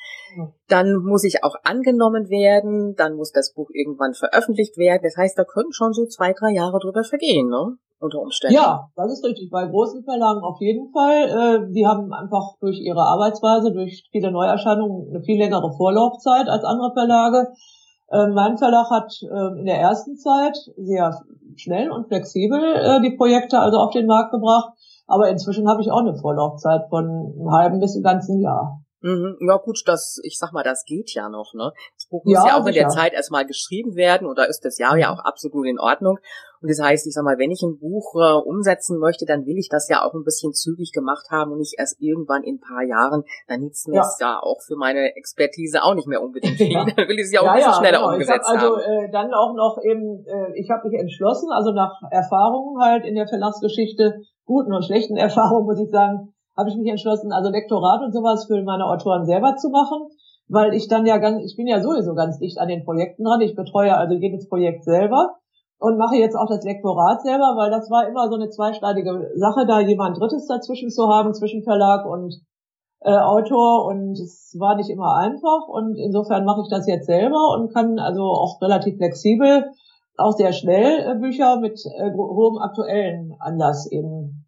dann 0.68 0.94
muss 1.03 1.24
ich 1.24 1.42
auch 1.42 1.57
angenommen 1.64 2.31
werden, 2.31 2.94
dann 2.94 3.16
muss 3.16 3.33
das 3.33 3.53
Buch 3.53 3.68
irgendwann 3.72 4.14
veröffentlicht 4.14 4.76
werden. 4.76 5.03
Das 5.03 5.16
heißt, 5.16 5.37
da 5.37 5.44
können 5.44 5.72
schon 5.72 5.92
so 5.92 6.07
zwei, 6.07 6.33
drei 6.33 6.53
Jahre 6.53 6.79
drüber 6.79 7.03
vergehen, 7.03 7.48
ne? 7.48 7.76
Unter 8.01 8.23
Umständen. 8.23 8.55
Ja, 8.55 8.89
das 8.97 9.13
ist 9.13 9.25
richtig. 9.25 9.51
Bei 9.51 9.67
großen 9.67 10.03
Verlagen 10.05 10.41
auf 10.43 10.59
jeden 10.61 10.91
Fall. 10.91 11.69
Äh, 11.69 11.73
die 11.73 11.87
haben 11.87 12.13
einfach 12.15 12.57
durch 12.59 12.81
ihre 12.81 13.03
Arbeitsweise, 13.03 13.73
durch 13.73 14.09
viele 14.11 14.33
Neuerscheinungen 14.33 15.11
eine 15.11 15.23
viel 15.23 15.39
längere 15.39 15.71
Vorlaufzeit 15.77 16.49
als 16.49 16.65
andere 16.65 16.93
Verlage. 16.95 17.53
Ähm, 18.11 18.33
mein 18.35 18.57
Verlag 18.57 18.89
hat 18.91 19.13
ähm, 19.23 19.59
in 19.59 19.67
der 19.67 19.79
ersten 19.79 20.17
Zeit 20.17 20.57
sehr 20.77 21.21
schnell 21.57 21.91
und 21.91 22.09
flexibel 22.09 22.59
äh, 22.59 23.01
die 23.03 23.17
Projekte 23.17 23.59
also 23.59 23.77
auf 23.79 23.93
den 23.93 24.07
Markt 24.07 24.33
gebracht. 24.33 24.73
Aber 25.07 25.29
inzwischen 25.29 25.69
habe 25.69 25.83
ich 25.83 25.91
auch 25.91 26.01
eine 26.01 26.17
Vorlaufzeit 26.17 26.89
von 26.89 27.05
einem 27.05 27.53
halben 27.53 27.81
bis 27.81 27.95
einem 27.95 28.05
ganzen 28.05 28.41
Jahr. 28.41 28.81
Mhm. 29.03 29.37
Ja 29.41 29.57
gut, 29.57 29.83
das, 29.87 30.21
ich 30.25 30.39
sag 30.39 30.53
mal, 30.53 30.63
das 30.63 30.85
geht 30.85 31.15
ja 31.15 31.29
noch, 31.29 31.55
ne? 31.55 31.73
Das 31.97 32.07
Buch 32.09 32.25
muss 32.25 32.35
ja, 32.35 32.47
ja 32.49 32.55
auch 32.55 32.65
sicher. 32.65 32.77
in 32.77 32.83
der 32.83 32.89
Zeit 32.89 33.13
erstmal 33.13 33.47
geschrieben 33.47 33.97
werden 33.97 34.27
oder 34.27 34.49
ist 34.49 34.65
das 34.65 34.79
Jahr 34.79 34.97
ja 34.97 35.13
auch 35.13 35.21
absolut 35.21 35.67
in 35.67 35.79
Ordnung. 35.79 36.19
Und 36.61 36.69
das 36.69 36.79
heißt, 36.79 37.07
ich 37.07 37.15
sag 37.15 37.25
mal, 37.25 37.39
wenn 37.39 37.51
ich 37.51 37.63
ein 37.63 37.79
Buch 37.79 38.15
äh, 38.21 38.37
umsetzen 38.37 38.99
möchte, 38.99 39.25
dann 39.25 39.47
will 39.47 39.57
ich 39.57 39.71
das 39.71 39.89
ja 39.89 40.05
auch 40.05 40.13
ein 40.13 40.25
bisschen 40.25 40.53
zügig 40.53 40.93
gemacht 40.93 41.31
haben 41.31 41.53
und 41.53 41.59
nicht 41.59 41.77
erst 41.79 41.97
irgendwann 42.01 42.43
in 42.43 42.57
ein 42.57 42.61
paar 42.61 42.85
Jahren. 42.85 43.25
Dann 43.49 43.61
nützt 43.61 43.89
mir 43.89 44.01
es 44.01 44.19
ja. 44.21 44.37
ja 44.37 44.41
auch 44.43 44.61
für 44.61 44.77
meine 44.77 45.17
Expertise 45.17 45.83
auch 45.83 45.95
nicht 45.95 46.07
mehr 46.07 46.21
unbedingt 46.21 46.57
viel. 46.59 46.73
Ja. 46.73 46.85
Dann 46.85 47.09
will 47.09 47.19
ich 47.19 47.27
es 47.27 47.33
ja 47.33 47.41
auch 47.41 47.49
ein 47.49 47.57
bisschen 47.57 47.81
schneller 47.81 47.99
genau. 47.99 48.13
umgesetzt 48.13 48.45
ich 48.45 48.61
hab 48.61 48.63
also, 48.63 48.77
haben. 48.77 49.09
Äh, 49.09 49.11
dann 49.11 49.33
auch 49.33 49.55
noch 49.55 49.79
eben, 49.83 50.27
äh, 50.27 50.53
ich 50.61 50.69
habe 50.69 50.87
mich 50.87 51.01
entschlossen, 51.01 51.49
also 51.51 51.73
nach 51.73 51.97
Erfahrungen 52.11 52.83
halt 52.83 53.07
in 53.07 53.15
der 53.15 53.27
Verlagsgeschichte, 53.27 54.21
guten 54.45 54.75
und 54.75 54.85
schlechten 54.85 55.17
Erfahrungen, 55.29 55.65
muss 55.65 55.81
ich 55.81 55.91
sagen, 55.91 56.35
habe 56.61 56.70
ich 56.70 56.77
mich 56.77 56.88
entschlossen, 56.88 57.33
also 57.33 57.51
Lektorat 57.51 58.03
und 58.03 58.12
sowas 58.12 58.46
für 58.46 58.62
meine 58.62 58.85
Autoren 58.85 59.25
selber 59.25 59.57
zu 59.57 59.70
machen, 59.70 60.09
weil 60.49 60.75
ich 60.75 60.88
dann 60.88 61.07
ja 61.07 61.18
ganz, 61.18 61.42
ich 61.44 61.57
bin 61.57 61.66
ja 61.66 61.81
sowieso 61.81 62.14
ganz 62.14 62.38
dicht 62.38 62.59
an 62.59 62.68
den 62.68 62.85
Projekten 62.85 63.25
dran. 63.25 63.40
Ich 63.40 63.57
betreue 63.57 63.96
also 63.96 64.14
jedes 64.14 64.49
Projekt 64.49 64.85
selber 64.85 65.37
und 65.79 65.96
mache 65.96 66.16
jetzt 66.16 66.37
auch 66.37 66.49
das 66.49 66.62
Lektorat 66.62 67.23
selber, 67.23 67.57
weil 67.57 67.70
das 67.70 67.90
war 67.90 68.07
immer 68.07 68.29
so 68.29 68.37
eine 68.37 68.51
zweischneidige 68.51 69.33
Sache, 69.37 69.66
da 69.66 69.81
jemand 69.81 70.20
Drittes 70.20 70.46
dazwischen 70.46 70.90
zu 70.90 71.09
haben, 71.09 71.33
zwischen 71.35 71.62
Verlag 71.62 72.05
und 72.05 72.35
äh, 73.01 73.16
Autor 73.16 73.87
und 73.87 74.12
es 74.12 74.55
war 74.59 74.77
nicht 74.77 74.90
immer 74.90 75.16
einfach 75.16 75.68
und 75.68 75.96
insofern 75.96 76.44
mache 76.44 76.61
ich 76.62 76.68
das 76.68 76.87
jetzt 76.87 77.07
selber 77.07 77.57
und 77.57 77.73
kann 77.73 77.99
also 77.99 78.23
auch 78.23 78.61
relativ 78.61 78.96
flexibel 78.99 79.64
auch 80.18 80.37
sehr 80.37 80.53
schnell 80.53 81.01
äh, 81.01 81.18
Bücher 81.18 81.59
mit 81.61 81.81
äh, 81.87 82.12
hohem 82.12 82.59
aktuellen 82.59 83.35
Anlass 83.38 83.90
eben 83.90 84.46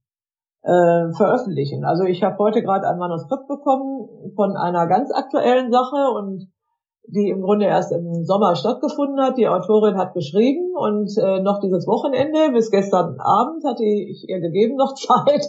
äh, 0.62 1.12
veröffentlichen. 1.16 1.84
Also 1.84 2.04
ich 2.04 2.22
habe 2.22 2.38
heute 2.38 2.62
gerade 2.62 2.86
ein 2.86 2.98
Manuskript 2.98 3.48
bekommen 3.48 4.32
von 4.36 4.56
einer 4.56 4.86
ganz 4.86 5.10
aktuellen 5.12 5.72
Sache 5.72 6.10
und 6.16 6.48
die 7.08 7.30
im 7.30 7.42
Grunde 7.42 7.66
erst 7.66 7.92
im 7.92 8.24
Sommer 8.24 8.54
stattgefunden 8.54 9.20
hat. 9.20 9.36
Die 9.36 9.48
Autorin 9.48 9.98
hat 9.98 10.14
geschrieben 10.14 10.72
und 10.76 11.10
äh, 11.18 11.40
noch 11.40 11.58
dieses 11.60 11.86
Wochenende 11.86 12.52
bis 12.52 12.70
gestern 12.70 13.18
Abend 13.18 13.64
hatte 13.64 13.84
ich 13.84 14.24
ihr 14.28 14.40
gegeben 14.40 14.76
noch 14.76 14.94
Zeit. 14.94 15.44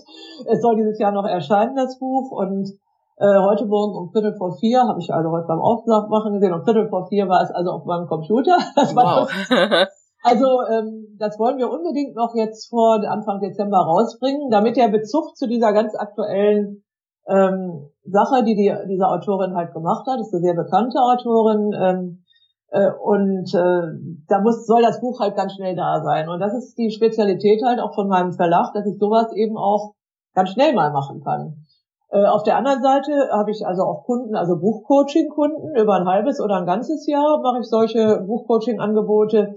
Es 0.46 0.62
soll 0.62 0.76
dieses 0.76 1.00
Jahr 1.00 1.12
noch 1.12 1.26
erscheinen, 1.26 1.76
das 1.76 2.00
Buch. 2.00 2.32
Und 2.32 2.70
äh, 3.18 3.40
heute 3.40 3.68
Morgen 3.68 3.96
um 3.96 4.12
Viertel 4.12 4.36
vor 4.36 4.58
vier, 4.58 4.82
habe 4.82 5.00
ich 5.00 5.14
also 5.14 5.30
heute 5.30 5.46
beim 5.48 5.62
Aufmachen 5.62 6.34
gesehen, 6.34 6.54
um 6.54 6.64
Viertel 6.64 6.90
vor 6.90 7.08
vier 7.08 7.28
war 7.28 7.44
es 7.44 7.52
also 7.52 7.72
auf 7.72 7.86
meinem 7.86 8.08
Computer. 8.08 8.58
Das 8.76 8.96
war 8.96 9.28
wow. 9.28 9.88
Also 10.24 10.46
ähm, 10.72 11.18
das 11.20 11.38
wollen 11.38 11.58
wir 11.58 11.70
unbedingt 11.70 12.16
noch 12.16 12.34
jetzt 12.36 12.70
vor 12.70 13.02
Anfang 13.08 13.42
Dezember 13.42 13.80
rausbringen, 13.80 14.50
damit 14.50 14.78
der 14.78 14.88
Bezug 14.88 15.36
zu 15.36 15.48
dieser 15.48 15.74
ganz 15.74 15.96
aktuellen 15.96 16.84
ähm, 17.28 17.90
Sache, 18.06 18.44
die, 18.44 18.56
die 18.56 18.74
diese 18.90 19.08
Autorin 19.08 19.56
halt 19.56 19.74
gemacht 19.74 20.08
hat, 20.08 20.20
ist 20.20 20.34
eine 20.34 20.42
sehr 20.42 20.56
bekannte 20.56 21.00
Autorin, 21.00 21.72
ähm, 21.74 22.24
äh, 22.74 22.92
und 22.92 23.54
äh, 23.54 24.24
da 24.28 24.42
muss 24.42 24.66
soll 24.66 24.82
das 24.82 25.00
Buch 25.00 25.20
halt 25.20 25.36
ganz 25.36 25.54
schnell 25.54 25.76
da 25.76 26.02
sein. 26.04 26.28
Und 26.28 26.40
das 26.40 26.56
ist 26.56 26.76
die 26.76 26.90
Spezialität 26.90 27.62
halt 27.64 27.80
auch 27.80 27.94
von 27.94 28.08
meinem 28.08 28.34
Verlag, 28.34 28.74
dass 28.74 28.88
ich 28.88 28.98
sowas 28.98 29.32
eben 29.36 29.58
auch 29.58 29.94
ganz 30.34 30.50
schnell 30.50 30.74
mal 30.74 30.92
machen 30.92 31.22
kann. 31.24 31.66
Äh, 32.10 32.26
auf 32.26 32.42
der 32.42 32.58
anderen 32.58 32.82
Seite 32.82 33.30
habe 33.32 33.52
ich 33.52 33.66
also 33.66 33.84
auch 33.84 34.06
Kunden, 34.06 34.36
also 34.36 34.58
Buchcoaching-Kunden, 34.60 35.76
über 35.76 35.94
ein 35.96 36.08
halbes 36.08 36.42
oder 36.42 36.56
ein 36.58 36.66
ganzes 36.66 37.06
Jahr 37.06 37.42
mache 37.44 37.60
ich 37.60 37.70
solche 37.70 38.24
Buchcoaching-Angebote, 38.26 39.54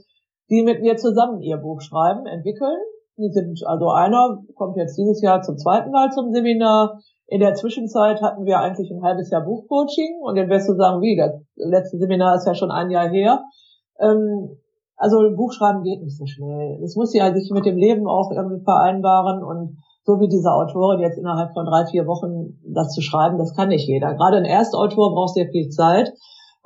die 0.50 0.62
mit 0.62 0.80
mir 0.80 0.96
zusammen 0.96 1.42
ihr 1.42 1.56
Buch 1.56 1.80
schreiben, 1.80 2.26
entwickeln. 2.26 2.78
Die 3.18 3.30
sind, 3.30 3.66
also 3.66 3.88
einer 3.90 4.42
kommt 4.54 4.76
jetzt 4.76 4.96
dieses 4.96 5.22
Jahr 5.22 5.42
zum 5.42 5.56
zweiten 5.56 5.90
Mal 5.90 6.10
zum 6.10 6.32
Seminar. 6.32 7.00
In 7.28 7.40
der 7.40 7.54
Zwischenzeit 7.54 8.20
hatten 8.22 8.44
wir 8.44 8.60
eigentlich 8.60 8.90
ein 8.90 9.02
halbes 9.02 9.30
Jahr 9.30 9.44
Buchcoaching 9.44 10.20
und 10.22 10.36
dann 10.36 10.48
wirst 10.48 10.68
du 10.68 10.74
sagen, 10.74 11.00
wie, 11.00 11.16
das 11.16 11.32
letzte 11.56 11.98
Seminar 11.98 12.36
ist 12.36 12.46
ja 12.46 12.54
schon 12.54 12.70
ein 12.70 12.90
Jahr 12.90 13.08
her. 13.08 13.42
Ähm, 13.98 14.58
also 14.96 15.18
Buchschreiben 15.34 15.82
geht 15.82 16.02
nicht 16.02 16.16
so 16.16 16.26
schnell. 16.26 16.80
Es 16.84 16.94
muss 16.94 17.14
ja 17.14 17.34
sich 17.34 17.50
mit 17.52 17.66
dem 17.66 17.76
Leben 17.76 18.06
auch 18.06 18.30
irgendwie 18.30 18.62
vereinbaren 18.62 19.42
und 19.42 19.78
so 20.04 20.20
wie 20.20 20.28
diese 20.28 20.52
Autorin 20.52 21.00
jetzt 21.00 21.18
innerhalb 21.18 21.52
von 21.52 21.66
drei, 21.66 21.84
vier 21.86 22.06
Wochen 22.06 22.60
das 22.72 22.94
zu 22.94 23.02
schreiben, 23.02 23.38
das 23.38 23.54
kann 23.54 23.68
nicht 23.68 23.88
jeder. 23.88 24.14
Gerade 24.14 24.36
ein 24.36 24.44
Erstautor 24.44 25.12
braucht 25.12 25.34
sehr 25.34 25.48
viel 25.48 25.68
Zeit 25.68 26.12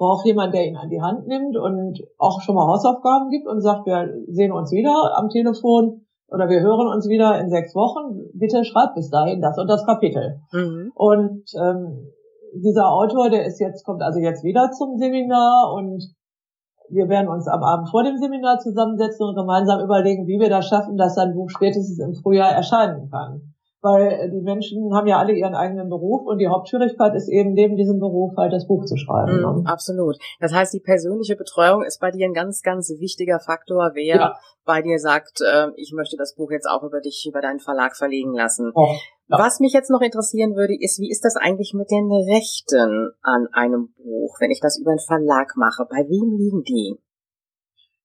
braucht 0.00 0.24
jemand, 0.24 0.54
der 0.54 0.66
ihn 0.66 0.78
an 0.78 0.88
die 0.88 1.02
Hand 1.02 1.28
nimmt 1.28 1.58
und 1.58 2.00
auch 2.16 2.40
schon 2.40 2.54
mal 2.54 2.66
Hausaufgaben 2.66 3.28
gibt 3.28 3.46
und 3.46 3.60
sagt, 3.60 3.84
wir 3.84 4.08
sehen 4.28 4.50
uns 4.50 4.72
wieder 4.72 5.12
am 5.14 5.28
Telefon 5.28 6.06
oder 6.28 6.48
wir 6.48 6.60
hören 6.60 6.88
uns 6.88 7.06
wieder 7.06 7.38
in 7.38 7.50
sechs 7.50 7.74
Wochen. 7.74 8.16
Bitte 8.32 8.64
schreibt 8.64 8.94
bis 8.94 9.10
dahin 9.10 9.42
das 9.42 9.58
und 9.58 9.68
das 9.68 9.84
Kapitel. 9.84 10.40
Mhm. 10.52 10.90
Und 10.94 11.44
ähm, 11.54 12.08
dieser 12.54 12.90
Autor, 12.90 13.28
der 13.28 13.44
ist 13.44 13.60
jetzt, 13.60 13.84
kommt 13.84 14.00
also 14.02 14.20
jetzt 14.20 14.42
wieder 14.42 14.70
zum 14.70 14.96
Seminar 14.96 15.74
und 15.74 16.02
wir 16.88 17.10
werden 17.10 17.28
uns 17.28 17.46
am 17.46 17.62
Abend 17.62 17.90
vor 17.90 18.02
dem 18.02 18.16
Seminar 18.16 18.58
zusammensetzen 18.58 19.28
und 19.28 19.36
gemeinsam 19.36 19.84
überlegen, 19.84 20.26
wie 20.26 20.40
wir 20.40 20.48
das 20.48 20.66
schaffen, 20.66 20.96
dass 20.96 21.14
sein 21.14 21.34
Buch 21.34 21.50
spätestens 21.50 22.00
im 22.00 22.14
Frühjahr 22.14 22.50
erscheinen 22.50 23.10
kann 23.10 23.52
weil 23.82 24.30
die 24.30 24.42
Menschen 24.42 24.94
haben 24.94 25.06
ja 25.06 25.18
alle 25.18 25.32
ihren 25.32 25.54
eigenen 25.54 25.88
Beruf 25.88 26.26
und 26.26 26.38
die 26.38 26.48
Hauptschwierigkeit 26.48 27.14
ist 27.14 27.28
eben 27.28 27.54
neben 27.54 27.76
diesem 27.76 27.98
Beruf 27.98 28.36
halt 28.36 28.52
das 28.52 28.66
Buch 28.66 28.84
zu 28.84 28.96
schreiben. 28.96 29.40
Mm, 29.40 29.66
absolut. 29.66 30.16
Das 30.38 30.52
heißt, 30.52 30.74
die 30.74 30.80
persönliche 30.80 31.36
Betreuung 31.36 31.82
ist 31.82 32.00
bei 32.00 32.10
dir 32.10 32.26
ein 32.26 32.34
ganz, 32.34 32.62
ganz 32.62 32.90
wichtiger 32.98 33.40
Faktor, 33.40 33.92
wer 33.94 34.16
ja. 34.16 34.36
bei 34.64 34.82
dir 34.82 34.98
sagt, 34.98 35.40
äh, 35.40 35.68
ich 35.76 35.92
möchte 35.94 36.16
das 36.16 36.34
Buch 36.34 36.50
jetzt 36.50 36.66
auch 36.66 36.82
über 36.82 37.00
dich, 37.00 37.26
über 37.28 37.40
deinen 37.40 37.60
Verlag 37.60 37.96
verlegen 37.96 38.34
lassen. 38.34 38.70
Oh, 38.74 38.94
ja. 39.28 39.38
Was 39.38 39.60
mich 39.60 39.72
jetzt 39.72 39.90
noch 39.90 40.02
interessieren 40.02 40.56
würde, 40.56 40.76
ist, 40.78 40.98
wie 40.98 41.10
ist 41.10 41.24
das 41.24 41.36
eigentlich 41.36 41.72
mit 41.72 41.90
den 41.90 42.10
Rechten 42.10 43.12
an 43.22 43.48
einem 43.52 43.94
Buch, 43.96 44.36
wenn 44.40 44.50
ich 44.50 44.60
das 44.60 44.78
über 44.78 44.90
einen 44.90 44.98
Verlag 44.98 45.54
mache? 45.56 45.86
Bei 45.88 45.98
wem 46.08 46.36
liegen 46.36 46.64
die? 46.64 46.98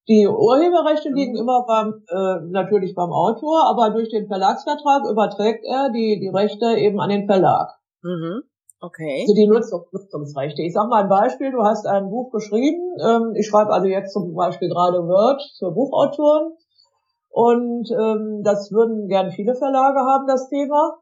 Die 0.08 0.28
Urheberrechte 0.28 1.10
liegen 1.10 1.34
mhm. 1.34 1.40
immer 1.40 1.66
beim, 1.66 2.04
äh, 2.08 2.46
natürlich 2.52 2.94
beim 2.94 3.12
Autor, 3.12 3.66
aber 3.68 3.90
durch 3.90 4.10
den 4.10 4.28
Verlagsvertrag 4.28 5.10
überträgt 5.10 5.66
er 5.66 5.90
die, 5.92 6.20
die 6.20 6.30
Rechte 6.30 6.76
eben 6.78 7.00
an 7.00 7.10
den 7.10 7.26
Verlag. 7.26 7.72
Mhm. 8.04 8.44
Okay. 8.82 9.22
Also 9.22 9.34
die 9.34 9.48
Nutzung, 9.48 9.86
Nutzungsrechte. 9.92 10.62
Ich 10.62 10.74
sag 10.74 10.90
mal 10.90 11.04
ein 11.04 11.10
Beispiel, 11.10 11.52
du 11.52 11.64
hast 11.64 11.88
ein 11.88 12.10
Buch 12.10 12.32
geschrieben, 12.32 12.96
ähm, 13.04 13.34
ich 13.36 13.48
schreibe 13.48 13.74
also 13.74 13.88
jetzt 13.88 14.14
zum 14.14 14.36
Beispiel 14.36 14.70
gerade 14.70 15.00
Word 15.00 15.42
für 15.58 15.72
Buchautoren 15.72 16.54
und 17.30 17.90
ähm, 17.92 18.44
das 18.44 18.72
würden 18.72 19.08
gern 19.08 19.32
viele 19.32 19.56
Verlage 19.56 20.00
haben, 20.00 20.28
das 20.28 20.50
Thema. 20.50 21.00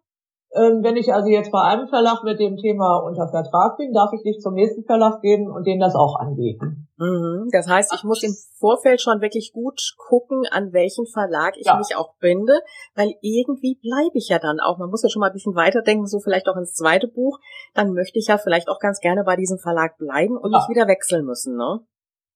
Ähm, 0.55 0.83
wenn 0.83 0.97
ich 0.97 1.11
also 1.11 1.29
jetzt 1.29 1.51
bei 1.51 1.61
einem 1.61 1.87
Verlag 1.87 2.23
mit 2.23 2.39
dem 2.39 2.57
Thema 2.57 2.97
unter 2.97 3.27
Vertrag 3.27 3.77
bin, 3.77 3.91
darf 3.91 4.13
ich 4.13 4.21
dich 4.21 4.39
zum 4.39 4.53
nächsten 4.53 4.83
Verlag 4.83 5.21
geben 5.21 5.49
und 5.49 5.65
denen 5.65 5.79
das 5.79 5.95
auch 5.95 6.19
anbieten. 6.19 6.87
Mhm. 6.97 7.49
Das 7.51 7.67
heißt, 7.67 7.91
ich 7.95 8.03
muss 8.03 8.21
im 8.21 8.35
Vorfeld 8.59 9.01
schon 9.01 9.21
wirklich 9.21 9.51
gut 9.51 9.81
gucken, 9.97 10.43
an 10.51 10.71
welchen 10.71 11.07
Verlag 11.07 11.57
ich 11.57 11.65
ja. 11.65 11.77
mich 11.77 11.95
auch 11.95 12.13
binde, 12.19 12.61
weil 12.95 13.15
irgendwie 13.21 13.79
bleibe 13.81 14.15
ich 14.15 14.29
ja 14.29 14.37
dann 14.37 14.59
auch. 14.59 14.77
Man 14.77 14.91
muss 14.91 15.01
ja 15.01 15.09
schon 15.09 15.21
mal 15.21 15.27
ein 15.27 15.33
bisschen 15.33 15.55
weiterdenken, 15.55 16.05
so 16.05 16.19
vielleicht 16.19 16.47
auch 16.47 16.55
ins 16.55 16.73
zweite 16.73 17.07
Buch. 17.07 17.39
Dann 17.73 17.93
möchte 17.93 18.19
ich 18.19 18.27
ja 18.27 18.37
vielleicht 18.37 18.69
auch 18.69 18.79
ganz 18.79 18.99
gerne 18.99 19.23
bei 19.23 19.35
diesem 19.35 19.57
Verlag 19.57 19.97
bleiben 19.97 20.37
und 20.37 20.51
ja. 20.51 20.59
nicht 20.59 20.69
wieder 20.69 20.87
wechseln 20.87 21.25
müssen, 21.25 21.57
ne? 21.57 21.79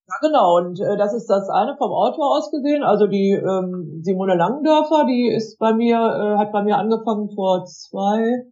Ja, 0.08 0.16
genau. 0.22 0.56
Und 0.58 0.80
äh, 0.80 0.96
das 0.98 1.14
ist 1.14 1.28
das 1.28 1.50
eine 1.50 1.76
vom 1.78 1.92
Autor 1.92 2.38
aus 2.38 2.50
gesehen. 2.50 2.84
Also 2.84 3.08
die 3.08 3.32
ähm, 3.32 4.00
Simone 4.04 4.36
Langendörfer, 4.36 5.06
die 5.06 5.28
ist 5.28 5.60
bei 5.60 5.74
mir, 5.74 5.98
äh, 5.98 6.38
hat 6.38 6.54
bei 6.54 6.64
mir 6.64 6.78
angefangen 6.78 7.30
vor 7.36 7.66
zwei, 7.66 8.46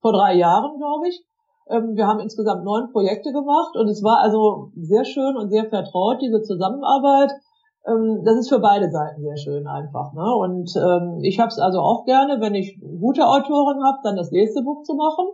vor 0.00 0.12
drei 0.12 0.34
Jahren, 0.34 0.78
glaube 0.78 1.08
ich. 1.08 1.22
Ähm, 1.68 1.96
wir 1.96 2.06
haben 2.06 2.20
insgesamt 2.20 2.64
neun 2.64 2.92
Projekte 2.92 3.32
gemacht 3.32 3.76
und 3.76 3.88
es 3.88 4.02
war 4.02 4.20
also 4.20 4.70
sehr 4.74 5.04
schön 5.04 5.36
und 5.36 5.50
sehr 5.50 5.68
vertraut, 5.68 6.22
diese 6.22 6.40
Zusammenarbeit. 6.40 7.32
Ähm, 7.86 8.22
das 8.24 8.36
ist 8.36 8.48
für 8.48 8.60
beide 8.60 8.90
Seiten 8.90 9.20
sehr 9.20 9.36
schön 9.36 9.66
einfach. 9.66 10.14
Ne? 10.14 10.34
Und 10.34 10.74
ähm, 10.76 11.20
ich 11.22 11.38
habe 11.38 11.48
es 11.48 11.58
also 11.58 11.80
auch 11.80 12.04
gerne, 12.06 12.40
wenn 12.40 12.54
ich 12.54 12.80
gute 12.80 13.26
Autoren 13.26 13.84
habe, 13.84 13.98
dann 14.02 14.16
das 14.16 14.30
nächste 14.30 14.62
Buch 14.62 14.82
zu 14.84 14.94
machen. 14.94 15.26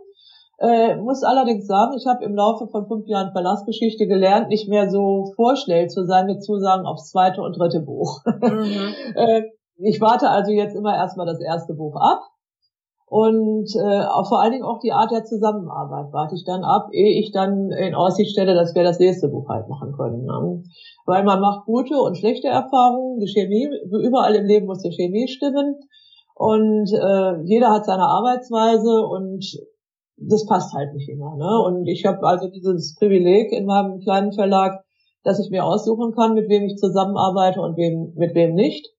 Äh, 0.59 0.95
muss 0.97 1.23
allerdings 1.23 1.65
sagen, 1.65 1.93
ich 1.97 2.05
habe 2.05 2.23
im 2.23 2.35
Laufe 2.35 2.67
von 2.67 2.87
fünf 2.87 3.07
Jahren 3.07 3.31
Verlassgeschichte 3.31 4.07
gelernt, 4.07 4.49
nicht 4.49 4.69
mehr 4.69 4.89
so 4.89 5.31
vorschnell 5.35 5.87
zu 5.89 6.05
sein 6.05 6.27
mit 6.27 6.43
Zusagen 6.43 6.85
aufs 6.85 7.09
zweite 7.09 7.41
und 7.41 7.57
dritte 7.57 7.81
Buch. 7.81 8.21
Mhm. 8.25 8.93
äh, 9.15 9.43
ich 9.77 9.99
warte 9.99 10.29
also 10.29 10.51
jetzt 10.51 10.75
immer 10.75 10.95
erstmal 10.95 11.25
das 11.25 11.41
erste 11.41 11.73
Buch 11.73 11.95
ab. 11.95 12.21
Und 13.05 13.69
äh, 13.75 14.05
auch 14.05 14.27
vor 14.27 14.41
allen 14.41 14.53
Dingen 14.53 14.63
auch 14.63 14.79
die 14.79 14.91
Art 14.91 15.11
der 15.11 15.23
Zusammenarbeit 15.23 16.11
warte 16.13 16.33
ich 16.33 16.45
dann 16.45 16.63
ab, 16.63 16.87
ehe 16.93 17.19
ich 17.19 17.31
dann 17.31 17.69
in 17.69 17.93
Aussicht 17.93 18.31
stelle, 18.31 18.55
dass 18.55 18.73
wir 18.73 18.83
das 18.83 18.97
nächste 18.97 19.27
Buch 19.27 19.49
halt 19.49 19.67
machen 19.69 19.93
können. 19.95 20.25
Ne? 20.25 20.63
Weil 21.05 21.23
man 21.23 21.39
macht 21.39 21.65
gute 21.65 21.95
und 21.95 22.17
schlechte 22.17 22.47
Erfahrungen. 22.47 23.19
Die 23.19 23.27
Chemie, 23.27 23.69
überall 24.03 24.33
im 24.33 24.45
Leben 24.45 24.65
muss 24.65 24.81
die 24.81 24.91
Chemie 24.91 25.27
stimmen. 25.27 25.75
Und 26.33 26.91
äh, 26.91 27.43
jeder 27.43 27.69
hat 27.69 27.85
seine 27.85 28.07
Arbeitsweise 28.07 29.05
und 29.05 29.45
das 30.17 30.45
passt 30.45 30.73
halt 30.73 30.93
nicht 30.93 31.09
immer. 31.09 31.35
Ne? 31.35 31.61
Und 31.65 31.87
ich 31.87 32.05
habe 32.05 32.25
also 32.25 32.47
dieses 32.47 32.95
Privileg 32.95 33.51
in 33.51 33.65
meinem 33.65 33.99
kleinen 33.99 34.31
Verlag, 34.31 34.83
dass 35.23 35.39
ich 35.39 35.49
mir 35.49 35.63
aussuchen 35.63 36.13
kann, 36.13 36.33
mit 36.33 36.49
wem 36.49 36.63
ich 36.63 36.77
zusammenarbeite 36.77 37.61
und 37.61 37.77
wem, 37.77 38.13
mit 38.15 38.35
wem 38.35 38.53
nicht. 38.53 38.89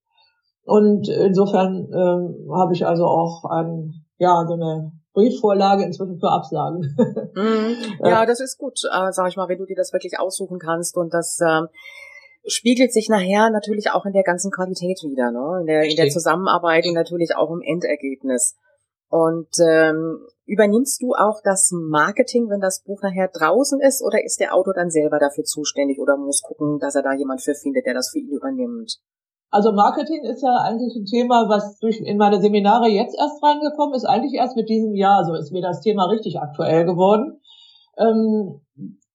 Und 0.65 1.09
insofern 1.09 1.89
ähm, 1.93 2.51
habe 2.55 2.73
ich 2.73 2.87
also 2.87 3.05
auch 3.05 3.45
ein, 3.45 4.07
ja, 4.19 4.45
so 4.47 4.55
eine 4.55 4.93
Briefvorlage 5.13 5.85
inzwischen 5.85 6.19
für 6.19 6.31
Absagen. 6.31 6.97
Mhm. 7.35 7.75
Ja, 8.05 8.27
das 8.27 8.39
ist 8.39 8.59
gut, 8.59 8.79
äh, 8.85 9.11
sag 9.11 9.29
ich 9.29 9.37
mal, 9.37 9.49
wenn 9.49 9.59
du 9.59 9.67
dir 9.67 9.75
das 9.75 9.93
wirklich 9.93 10.21
aussuchen 10.21 10.61
kannst 10.61 10.97
und 10.97 11.13
das 11.13 11.41
ähm, 11.45 11.67
spiegelt 12.47 12.93
sich 12.93 13.09
nachher 13.09 13.51
natürlich 13.51 13.91
auch 13.91 14.07
in 14.07 14.13
der 14.13 14.23
ganzen 14.23 14.53
Qualität 14.53 15.01
wieder, 15.03 15.33
ne? 15.33 15.61
in, 15.63 15.67
der, 15.67 15.83
in 15.83 15.97
der 15.97 16.11
Zusammenarbeit 16.11 16.87
und 16.87 16.95
natürlich 16.95 17.35
auch 17.35 17.51
im 17.51 17.61
Endergebnis. 17.61 18.57
Und 19.09 19.49
ähm, 19.65 20.27
übernimmst 20.47 21.01
du 21.03 21.13
auch 21.15 21.41
das 21.45 21.71
Marketing, 21.73 22.49
wenn 22.49 22.61
das 22.61 22.83
Buch 22.83 23.01
nachher 23.03 23.29
draußen 23.29 23.81
ist, 23.81 24.03
oder 24.03 24.25
ist 24.25 24.41
der 24.41 24.55
Autor 24.55 24.75
dann 24.75 24.91
selber 24.91 25.19
dafür 25.19 25.45
zuständig 25.45 25.99
oder 26.01 26.17
muss 26.17 26.43
gucken, 26.43 26.79
dass 26.79 26.95
er 26.95 27.03
da 27.03 27.13
jemand 27.15 27.43
für 27.43 27.55
findet, 27.55 27.87
der 27.87 27.95
das 27.95 28.11
für 28.11 28.19
ihn 28.19 28.29
übernimmt? 28.29 28.99
Also 29.51 29.73
Marketing 29.73 30.25
ist 30.25 30.43
ja 30.43 30.57
eigentlich 30.65 30.97
ein 30.97 31.05
Thema, 31.05 31.49
was 31.49 31.79
durch 31.79 32.01
in 32.01 32.19
meine 32.19 32.41
Seminare 32.41 32.89
jetzt 32.89 33.17
erst 33.17 33.41
reingekommen 33.41 33.95
ist, 33.95 34.05
eigentlich 34.05 34.35
erst 34.35 34.57
mit 34.57 34.69
diesem 34.69 34.95
Jahr. 34.95 35.25
So 35.25 35.35
ist 35.35 35.53
mir 35.53 35.63
das 35.63 35.81
Thema 35.81 36.07
richtig 36.07 36.41
aktuell 36.41 36.85
geworden. 36.85 37.41
Ähm, 37.97 38.61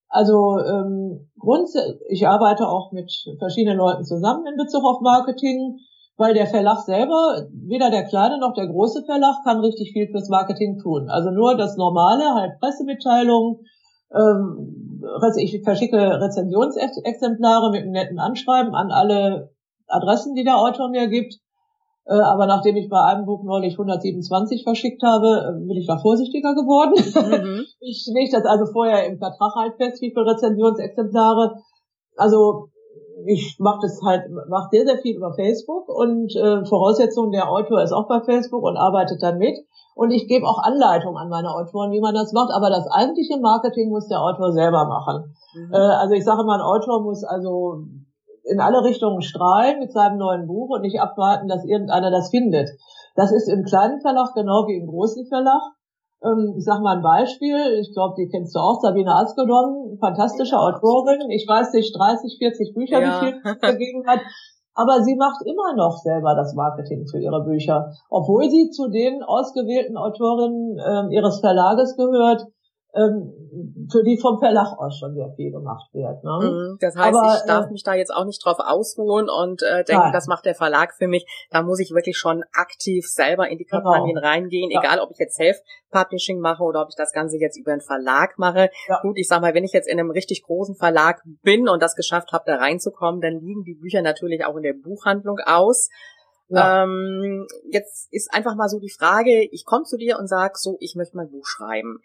also 0.08 0.58
ähm, 0.60 1.30
grundsätzlich, 1.38 2.00
ich 2.08 2.28
arbeite 2.28 2.68
auch 2.68 2.92
mit 2.94 3.12
verschiedenen 3.38 3.78
Leuten 3.78 4.06
zusammen 4.06 4.46
in 4.48 4.56
Bezug 4.56 4.84
auf 4.86 5.02
Marketing 5.02 5.78
weil 6.20 6.34
der 6.34 6.48
Verlag 6.48 6.80
selber, 6.80 7.48
weder 7.52 7.90
der 7.90 8.04
kleine 8.04 8.40
noch 8.40 8.54
der 8.54 8.68
große 8.68 9.04
Verlag, 9.06 9.38
kann 9.46 9.62
richtig 9.62 9.94
viel 9.94 10.10
fürs 10.10 10.28
Marketing 10.28 10.78
tun. 10.78 11.10
Also 11.10 11.32
nur 11.32 11.56
das 11.56 11.78
normale, 11.78 12.36
halt 12.36 12.60
Pressemitteilungen, 12.60 13.66
ähm, 14.14 15.02
ich 15.38 15.62
verschicke 15.64 15.98
Rezensionsexemplare 15.98 17.72
mit 17.72 17.84
einem 17.84 17.92
netten 17.92 18.20
Anschreiben 18.20 18.76
an 18.76 18.92
alle 18.92 19.52
Adressen, 19.88 20.36
die 20.36 20.44
der 20.44 20.58
Autor 20.58 20.90
mir 20.90 21.08
gibt. 21.08 21.36
Äh, 22.06 22.20
aber 22.20 22.48
nachdem 22.48 22.76
ich 22.76 22.90
bei 22.90 23.02
einem 23.02 23.26
Buch 23.26 23.44
neulich 23.44 23.74
127 23.74 24.64
verschickt 24.64 25.02
habe, 25.04 25.28
äh, 25.28 25.68
bin 25.68 25.78
ich 25.78 25.88
da 25.88 26.00
vorsichtiger 26.00 26.54
geworden. 26.54 26.96
Mhm. 26.96 27.66
Ich 27.82 28.06
lege 28.14 28.32
das 28.32 28.46
also 28.46 28.66
vorher 28.74 29.06
im 29.06 29.20
Vertrag 29.20 29.56
halt 29.56 29.76
fest, 29.78 30.02
wie 30.02 30.12
viele 30.12 30.26
Rezensionsexemplare. 30.26 31.62
Also 32.18 32.68
ich 33.26 33.58
mache 33.60 33.80
das 33.82 34.02
halt, 34.04 34.30
mache 34.50 34.70
sehr, 34.72 34.86
sehr 34.86 34.98
viel 34.98 35.18
über 35.18 35.34
Facebook 35.34 35.90
und 35.90 36.36
äh, 36.36 36.66
Voraussetzung, 36.66 37.32
der 37.32 37.50
Autor 37.50 37.82
ist 37.82 37.92
auch 37.92 38.08
bei 38.08 38.22
Facebook 38.22 38.64
und 38.64 38.78
arbeitet 38.78 39.22
dann 39.22 39.38
mit. 39.38 39.58
Und 39.96 40.12
ich 40.12 40.28
gebe 40.28 40.48
auch 40.48 40.64
Anleitungen 40.64 41.18
an 41.18 41.30
meine 41.30 41.54
Autoren, 41.54 41.92
wie 41.92 42.00
man 42.00 42.16
das 42.16 42.32
macht. 42.32 42.52
Aber 42.54 42.70
das 42.70 42.88
eigentliche 42.88 43.38
Marketing 43.38 43.90
muss 43.90 44.08
der 44.08 44.22
Autor 44.22 44.54
selber 44.54 44.86
machen. 44.86 45.36
Mhm. 45.56 45.74
Äh, 45.74 45.78
also 45.78 46.14
ich 46.14 46.24
sage 46.24 46.44
mal, 46.46 46.56
ein 46.56 46.62
Autor 46.62 47.02
muss 47.02 47.24
also 47.24 47.84
in 48.46 48.60
alle 48.60 48.84
Richtungen 48.84 49.22
strahlen 49.22 49.80
mit 49.80 49.92
seinem 49.92 50.18
neuen 50.18 50.48
Buch 50.48 50.70
und 50.70 50.82
nicht 50.82 51.02
abwarten, 51.02 51.48
dass 51.48 51.66
irgendeiner 51.66 52.12
das 52.12 52.30
findet. 52.30 52.70
Das 53.16 53.32
ist 53.32 53.50
im 53.50 53.64
kleinen 53.64 54.02
Verlag 54.02 54.34
genau 54.34 54.68
wie 54.68 54.78
im 54.78 54.88
großen 54.88 55.28
Verlag. 55.28 55.62
Ähm, 56.24 56.56
ich 56.58 56.66
sag 56.66 56.82
mal 56.82 56.98
ein 56.98 57.04
Beispiel, 57.04 57.80
ich 57.80 57.94
glaube, 57.94 58.16
die 58.18 58.28
kennst 58.28 58.56
du 58.56 58.60
auch, 58.60 58.82
Sabine 58.82 59.16
Askedon, 59.16 59.98
fantastische 60.00 60.56
ja, 60.56 60.60
Autorin. 60.60 61.30
Ich 61.32 61.48
weiß 61.48 61.74
nicht, 61.74 61.96
30, 61.98 62.38
40 62.38 62.74
Bücher, 62.74 63.02
ja. 63.02 63.22
wie 63.22 63.26
viel 63.26 63.42
sie 63.44 63.60
dagegen 63.60 64.06
hat. 64.08 64.20
Aber 64.76 65.02
sie 65.04 65.16
macht 65.16 65.42
immer 65.46 65.76
noch 65.76 65.98
selber 65.98 66.36
das 66.36 66.54
Marketing 66.56 67.06
für 67.08 67.20
ihre 67.20 67.44
Bücher, 67.44 67.92
obwohl 68.10 68.50
sie 68.50 68.70
zu 68.70 68.90
den 68.90 69.24
ausgewählten 69.24 69.98
Autorinnen 69.98 70.78
äh, 70.78 71.16
ihres 71.16 71.40
Verlages 71.42 71.98
gehört, 71.98 72.46
für 72.92 74.04
die 74.04 74.18
vom 74.20 74.40
Verlag 74.40 74.78
aus 74.80 74.98
schon 74.98 75.14
sehr 75.14 75.32
viel 75.36 75.52
gemacht 75.52 75.94
wird. 75.94 76.24
Ne? 76.24 76.40
Mhm. 76.42 76.78
Das 76.80 76.96
heißt, 76.96 77.16
Aber, 77.16 77.36
ich 77.36 77.46
darf 77.46 77.68
äh, 77.68 77.72
mich 77.72 77.84
da 77.84 77.94
jetzt 77.94 78.10
auch 78.10 78.26
nicht 78.26 78.44
drauf 78.44 78.58
ausruhen 78.60 79.30
und 79.30 79.62
äh, 79.62 79.84
denken, 79.84 80.06
nein. 80.06 80.14
das 80.14 80.26
macht 80.26 80.46
der 80.46 80.56
Verlag 80.56 80.96
für 80.96 81.08
mich. 81.08 81.26
Da 81.52 81.62
muss 81.62 81.80
ich 81.80 81.92
wirklich 81.92 82.18
schon 82.18 82.44
aktiv 82.52 83.06
selber 83.08 83.48
in 83.48 83.60
die 83.60 83.66
genau. 83.66 83.84
Kampagnen 83.84 84.16
genau. 84.16 84.28
reingehen, 84.28 84.72
ja. 84.72 84.80
egal 84.80 85.00
ob 85.02 85.12
ich 85.12 85.20
jetzt 85.20 85.36
Self-Publishing 85.36 86.40
mache 86.40 86.64
oder 86.64 86.82
ob 86.82 86.90
ich 86.90 86.96
das 86.96 87.14
Ganze 87.14 87.38
jetzt 87.38 87.60
über 87.60 87.74
einen 87.74 87.82
Verlag 87.82 88.40
mache. 88.40 88.72
Ja. 88.88 89.02
Gut, 89.02 89.20
ich 89.20 89.28
sag 89.28 89.42
mal, 89.42 89.54
wenn 89.54 89.64
ich 89.64 89.74
jetzt 89.74 89.88
in 89.88 90.00
einem 90.00 90.10
richtig 90.10 90.42
großen 90.42 90.76
Verlag 90.76 91.22
bin 91.44 91.70
und 91.70 91.84
das 91.84 91.96
geschafft 91.96 92.32
habe, 92.32 92.46
da 92.48 92.56
reinzukommen, 92.56 93.22
dann 93.22 93.40
liegen 93.40 93.64
die 93.66 93.76
Bücher 93.76 94.02
natürlich 94.02 94.46
auch 94.46 94.56
in 94.56 94.64
der 94.64 94.74
Buchhandlung 94.74 95.38
aus. 95.46 95.90
Ja. 96.48 96.84
Ähm, 96.84 97.46
jetzt 97.70 98.12
ist 98.12 98.34
einfach 98.34 98.56
mal 98.56 98.68
so 98.68 98.80
die 98.80 98.90
Frage, 98.90 99.48
ich 99.52 99.64
komme 99.66 99.84
zu 99.84 99.98
dir 99.98 100.18
und 100.18 100.28
sag 100.28 100.58
so, 100.58 100.78
ich 100.80 100.96
möchte 100.96 101.16
mein 101.16 101.30
Buch 101.30 101.46
schreiben. 101.46 102.02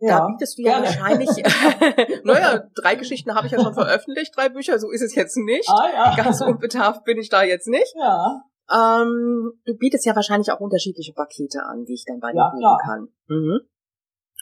Ja, 0.00 0.20
da 0.20 0.26
bietest 0.26 0.58
du 0.58 0.62
ja 0.62 0.80
gerne. 0.80 0.86
wahrscheinlich, 0.86 1.28
naja, 2.24 2.62
drei 2.74 2.94
Geschichten 2.94 3.34
habe 3.34 3.46
ich 3.46 3.52
ja 3.52 3.60
schon 3.60 3.74
veröffentlicht, 3.74 4.34
drei 4.34 4.48
Bücher, 4.48 4.78
so 4.78 4.90
ist 4.90 5.02
es 5.02 5.14
jetzt 5.14 5.36
nicht. 5.36 5.68
Ah, 5.68 5.88
ja. 5.92 6.16
Ganz 6.16 6.40
unbedarft 6.40 7.04
bin 7.04 7.18
ich 7.18 7.28
da 7.28 7.42
jetzt 7.42 7.68
nicht. 7.68 7.94
Ja. 7.96 8.42
Ähm, 8.70 9.52
du 9.66 9.76
bietest 9.76 10.06
ja 10.06 10.16
wahrscheinlich 10.16 10.50
auch 10.52 10.60
unterschiedliche 10.60 11.12
Pakete 11.12 11.62
an, 11.64 11.84
die 11.84 11.94
ich 11.94 12.04
dann 12.06 12.20
bei 12.20 12.32
dir 12.32 12.38
ja, 12.38 12.50
buchen 12.50 12.78
kann. 12.82 13.08
Mhm. 13.28 13.60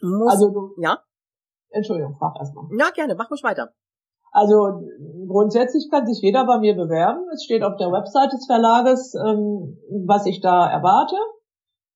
Muss, 0.03 0.33
also 0.33 0.51
du, 0.51 0.83
ja? 0.83 1.03
Entschuldigung, 1.71 2.17
frag 2.19 2.37
erstmal. 2.39 2.67
Ja, 2.79 2.91
gerne, 2.91 3.15
mach 3.17 3.31
mich 3.31 3.43
weiter. 3.43 3.73
Also 4.31 4.83
grundsätzlich 5.27 5.89
kann 5.91 6.07
sich 6.07 6.21
jeder 6.21 6.45
bei 6.47 6.59
mir 6.59 6.75
bewerben. 6.75 7.27
Es 7.33 7.45
steht 7.45 7.63
auf 7.63 7.77
der 7.77 7.89
Website 7.89 8.33
des 8.33 8.47
Verlages, 8.47 9.15
ähm, 9.15 9.79
was 10.07 10.27
ich 10.27 10.41
da 10.41 10.71
erwarte, 10.71 11.17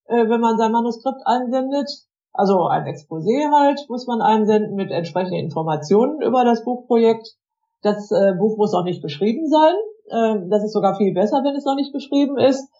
äh, 0.06 0.28
wenn 0.28 0.40
man 0.40 0.56
sein 0.56 0.72
Manuskript 0.72 1.20
einsendet. 1.26 1.88
Also 2.32 2.66
ein 2.66 2.86
Exposé 2.86 3.50
halt 3.52 3.80
muss 3.88 4.06
man 4.06 4.22
einsenden 4.22 4.74
mit 4.74 4.90
entsprechenden 4.90 5.38
Informationen 5.38 6.22
über 6.22 6.44
das 6.44 6.64
Buchprojekt. 6.64 7.36
Das 7.82 8.10
äh, 8.10 8.34
Buch 8.38 8.56
muss 8.56 8.74
auch 8.74 8.84
nicht 8.84 9.02
beschrieben 9.02 9.46
sein. 9.48 9.74
Ähm, 10.10 10.50
das 10.50 10.64
ist 10.64 10.72
sogar 10.72 10.96
viel 10.96 11.12
besser, 11.12 11.42
wenn 11.44 11.54
es 11.54 11.64
noch 11.64 11.76
nicht 11.76 11.92
beschrieben 11.92 12.38
ist. 12.38 12.70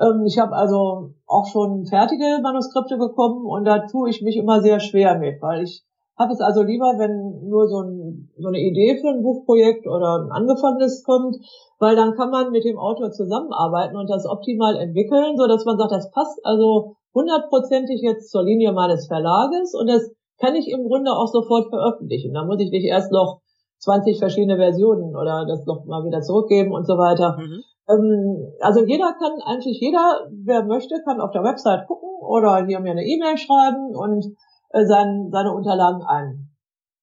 Ähm, 0.00 0.24
ich 0.26 0.38
habe 0.38 0.52
also 0.52 1.10
auch 1.26 1.46
schon 1.46 1.86
fertige 1.86 2.40
Manuskripte 2.42 2.96
bekommen 2.96 3.46
und 3.46 3.64
da 3.64 3.86
tue 3.86 4.10
ich 4.10 4.22
mich 4.22 4.36
immer 4.36 4.60
sehr 4.62 4.80
schwer 4.80 5.18
mit, 5.18 5.40
weil 5.42 5.62
ich 5.64 5.82
habe 6.16 6.32
es 6.32 6.40
also 6.40 6.62
lieber, 6.62 6.94
wenn 6.96 7.48
nur 7.48 7.68
so, 7.68 7.80
ein, 7.80 8.30
so 8.38 8.48
eine 8.48 8.60
Idee 8.60 8.98
für 9.00 9.08
ein 9.08 9.22
Buchprojekt 9.22 9.86
oder 9.86 10.20
ein 10.20 10.30
angefangenes 10.30 11.02
kommt, 11.04 11.36
weil 11.78 11.96
dann 11.96 12.14
kann 12.14 12.30
man 12.30 12.52
mit 12.52 12.64
dem 12.64 12.78
Autor 12.78 13.10
zusammenarbeiten 13.10 13.96
und 13.96 14.08
das 14.08 14.26
optimal 14.26 14.76
entwickeln, 14.76 15.36
so 15.36 15.46
dass 15.46 15.64
man 15.64 15.76
sagt, 15.76 15.92
das 15.92 16.10
passt 16.12 16.38
also 16.44 16.96
hundertprozentig 17.14 18.00
jetzt 18.02 18.30
zur 18.30 18.44
Linie 18.44 18.72
meines 18.72 19.06
Verlages 19.06 19.74
und 19.74 19.88
das 19.88 20.10
kann 20.38 20.54
ich 20.54 20.68
im 20.68 20.86
Grunde 20.86 21.12
auch 21.12 21.28
sofort 21.28 21.68
veröffentlichen. 21.68 22.34
Da 22.34 22.44
muss 22.44 22.60
ich 22.60 22.70
nicht 22.70 22.84
erst 22.84 23.12
noch 23.12 23.40
20 23.78 24.18
verschiedene 24.18 24.56
Versionen 24.56 25.16
oder 25.16 25.46
das 25.46 25.66
noch 25.66 25.84
mal 25.84 26.04
wieder 26.04 26.20
zurückgeben 26.22 26.72
und 26.72 26.86
so 26.86 26.94
weiter. 26.94 27.38
Mhm. 27.38 27.62
Ähm, 27.88 28.52
also 28.60 28.84
jeder 28.84 29.12
kann, 29.18 29.40
eigentlich 29.44 29.80
jeder, 29.80 30.28
wer 30.30 30.64
möchte, 30.64 31.02
kann 31.04 31.20
auf 31.20 31.32
der 31.32 31.44
Website 31.44 31.86
gucken 31.86 32.08
oder 32.20 32.64
hier 32.66 32.80
mir 32.80 32.92
eine 32.92 33.04
E-Mail 33.04 33.36
schreiben 33.36 33.94
und 33.94 34.36
äh, 34.74 34.84
sein, 34.86 35.30
seine 35.30 35.54
Unterlagen 35.54 36.02
ein, 36.02 36.50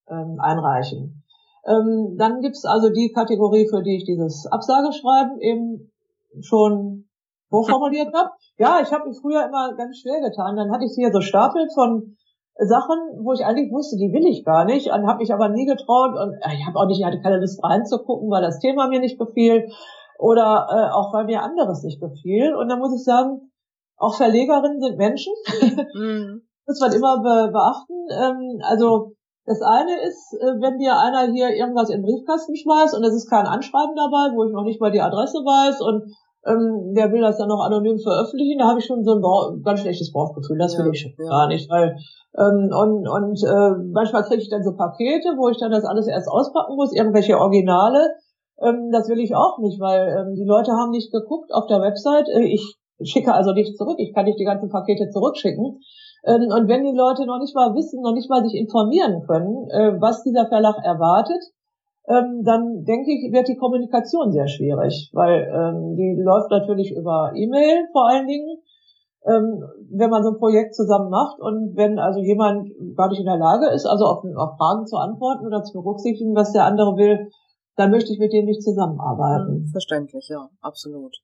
ähm, 0.10 0.38
einreichen. 0.40 1.24
Ähm, 1.66 2.16
dann 2.18 2.42
gibt's 2.42 2.66
also 2.66 2.90
die 2.90 3.12
Kategorie, 3.14 3.68
für 3.70 3.82
die 3.82 3.96
ich 3.96 4.04
dieses 4.04 4.46
Absageschreiben 4.52 5.40
eben 5.40 5.92
schon 6.42 7.06
vorformuliert 7.50 8.14
habe. 8.14 8.32
Ja, 8.58 8.80
ich 8.82 8.92
habe 8.92 9.08
mich 9.08 9.20
früher 9.22 9.46
immer 9.46 9.74
ganz 9.76 10.00
schwer 10.00 10.20
getan. 10.22 10.56
Dann 10.56 10.72
hatte 10.72 10.86
ich 10.86 10.94
hier 10.96 11.12
so 11.12 11.22
Stapel 11.22 11.68
von 11.74 12.18
Sachen, 12.58 12.98
wo 13.24 13.32
ich 13.32 13.46
eigentlich 13.46 13.72
wusste, 13.72 13.96
die 13.98 14.12
will 14.12 14.28
ich 14.28 14.44
gar 14.44 14.66
nicht, 14.66 14.92
und 14.92 15.08
habe 15.08 15.20
mich 15.20 15.34
aber 15.34 15.50
nie 15.50 15.66
getraut 15.66 16.12
und 16.20 16.34
äh, 16.42 16.56
ich 16.60 16.68
habe 16.68 16.78
auch 16.78 16.88
nicht, 16.88 17.00
ich 17.00 17.06
hatte 17.06 17.22
keine 17.22 17.40
Lust 17.40 17.64
reinzugucken, 17.64 18.30
weil 18.30 18.42
das 18.42 18.60
Thema 18.60 18.88
mir 18.88 19.00
nicht 19.00 19.18
gefiel 19.18 19.72
oder 20.20 20.68
äh, 20.70 20.92
auch 20.94 21.14
weil 21.14 21.26
mir 21.26 21.42
anderes 21.42 21.84
nicht 21.84 22.02
gefiel. 22.02 22.54
Und 22.54 22.68
da 22.68 22.76
muss 22.76 22.94
ich 22.94 23.04
sagen, 23.04 23.52
auch 23.98 24.16
Verlegerinnen 24.16 24.82
sind 24.82 24.98
Menschen. 24.98 25.34
Mhm. 25.96 26.42
Muss 26.72 26.80
man 26.80 26.94
immer 26.94 27.20
be 27.20 27.52
beachten. 27.52 28.00
Ähm, 28.16 28.62
also 28.64 29.12
das 29.44 29.60
eine 29.62 30.00
ist, 30.08 30.32
äh, 30.40 30.56
wenn 30.64 30.80
dir 30.80 30.96
einer 30.96 31.28
hier 31.34 31.50
irgendwas 31.52 31.90
in 31.90 32.00
den 32.00 32.08
Briefkasten 32.08 32.56
schmeißt 32.56 32.96
und 32.96 33.04
es 33.04 33.14
ist 33.14 33.30
kein 33.30 33.46
Anschreiben 33.46 33.96
dabei, 33.96 34.32
wo 34.32 34.46
ich 34.48 34.54
noch 34.54 34.64
nicht 34.64 34.80
mal 34.80 34.92
die 34.92 35.02
Adresse 35.02 35.44
weiß 35.44 35.82
und 35.82 36.16
ähm, 36.48 36.96
der 36.96 37.12
will 37.12 37.20
das 37.20 37.38
dann 37.38 37.50
noch 37.50 37.60
anonym 37.60 38.00
veröffentlichen, 38.00 38.60
da 38.60 38.70
habe 38.70 38.80
ich 38.80 38.86
schon 38.86 39.04
so 39.04 39.20
ein 39.20 39.62
ganz 39.62 39.82
schlechtes 39.82 40.12
Bauchgefühl. 40.12 40.58
Das 40.58 40.78
will 40.78 40.90
ich 40.94 41.04
ja. 41.04 41.30
gar 41.30 41.48
nicht, 41.48 41.70
weil 41.70 41.98
ähm, 42.40 42.72
und 42.72 43.04
und 43.04 43.44
äh, 43.44 43.72
manchmal 43.92 44.24
kriege 44.24 44.42
ich 44.42 44.50
dann 44.50 44.64
so 44.64 44.74
Pakete, 44.76 45.36
wo 45.36 45.50
ich 45.50 45.60
dann 45.60 45.72
das 45.72 45.84
alles 45.84 46.08
erst 46.08 46.30
auspacken 46.30 46.76
muss, 46.76 46.96
irgendwelche 46.96 47.38
Originale. 47.38 48.16
Ähm, 48.64 48.90
das 48.92 49.10
will 49.10 49.20
ich 49.20 49.36
auch 49.36 49.60
nicht, 49.60 49.80
weil 49.82 50.08
ähm, 50.08 50.36
die 50.36 50.48
Leute 50.48 50.72
haben 50.72 50.92
nicht 50.92 51.12
geguckt 51.12 51.52
auf 51.54 51.68
der 51.68 51.82
Website. 51.82 52.30
Äh, 52.30 52.46
ich 52.46 52.78
schicke 53.04 53.34
also 53.34 53.52
nicht 53.54 53.78
zurück. 53.78 53.98
Ich 53.98 54.14
kann 54.14 54.26
nicht 54.26 54.40
die 54.40 54.46
ganzen 54.46 54.70
Pakete 54.70 55.10
zurückschicken. 55.10 55.82
Ähm, 56.24 56.50
und 56.54 56.68
wenn 56.68 56.84
die 56.84 56.96
Leute 56.96 57.26
noch 57.26 57.40
nicht 57.40 57.56
mal 57.56 57.74
wissen, 57.74 58.02
noch 58.02 58.14
nicht 58.14 58.30
mal 58.30 58.44
sich 58.44 58.54
informieren 58.54 59.24
können, 59.26 59.70
äh, 59.70 60.00
was 60.00 60.24
dieser 60.24 60.48
Verlag 60.48 60.78
erwartet, 60.84 61.42
ähm, 62.08 62.44
dann 62.44 62.84
denke 62.84 63.12
ich, 63.12 63.32
wird 63.32 63.48
die 63.48 63.58
Kommunikation 63.58 64.32
sehr 64.32 64.48
schwierig, 64.48 65.10
weil 65.14 65.50
ähm, 65.50 65.96
die 65.96 66.16
läuft 66.22 66.52
natürlich 66.52 66.92
über 66.92 67.32
E-Mail 67.36 67.88
vor 67.92 68.08
allen 68.08 68.28
Dingen, 68.28 68.58
wenn 69.24 70.10
man 70.10 70.24
so 70.24 70.32
ein 70.32 70.40
Projekt 70.40 70.74
zusammen 70.74 71.12
macht 71.12 71.40
und 71.40 71.78
wenn 71.78 72.00
also 72.00 72.20
jemand 72.20 72.72
gar 72.98 73.08
nicht 73.08 73.20
in 73.20 73.28
der 73.28 73.38
Lage 73.38 73.70
ist, 73.70 73.86
also 73.86 74.06
auf, 74.06 74.24
auf 74.36 74.58
Fragen 74.58 74.88
zu 74.88 74.98
antworten 74.98 75.46
oder 75.46 75.62
zu 75.62 75.80
berücksichtigen, 75.80 76.34
was 76.34 76.54
der 76.54 76.66
andere 76.66 76.98
will, 76.98 77.30
dann 77.76 77.92
möchte 77.92 78.12
ich 78.14 78.20
mit 78.20 78.34
dem 78.34 78.46
nicht 78.46 78.64
zusammenarbeiten. 78.64 79.66
Hm, 79.66 79.68
verständlich, 79.68 80.28
ja, 80.28 80.50
absolut. 80.62 81.18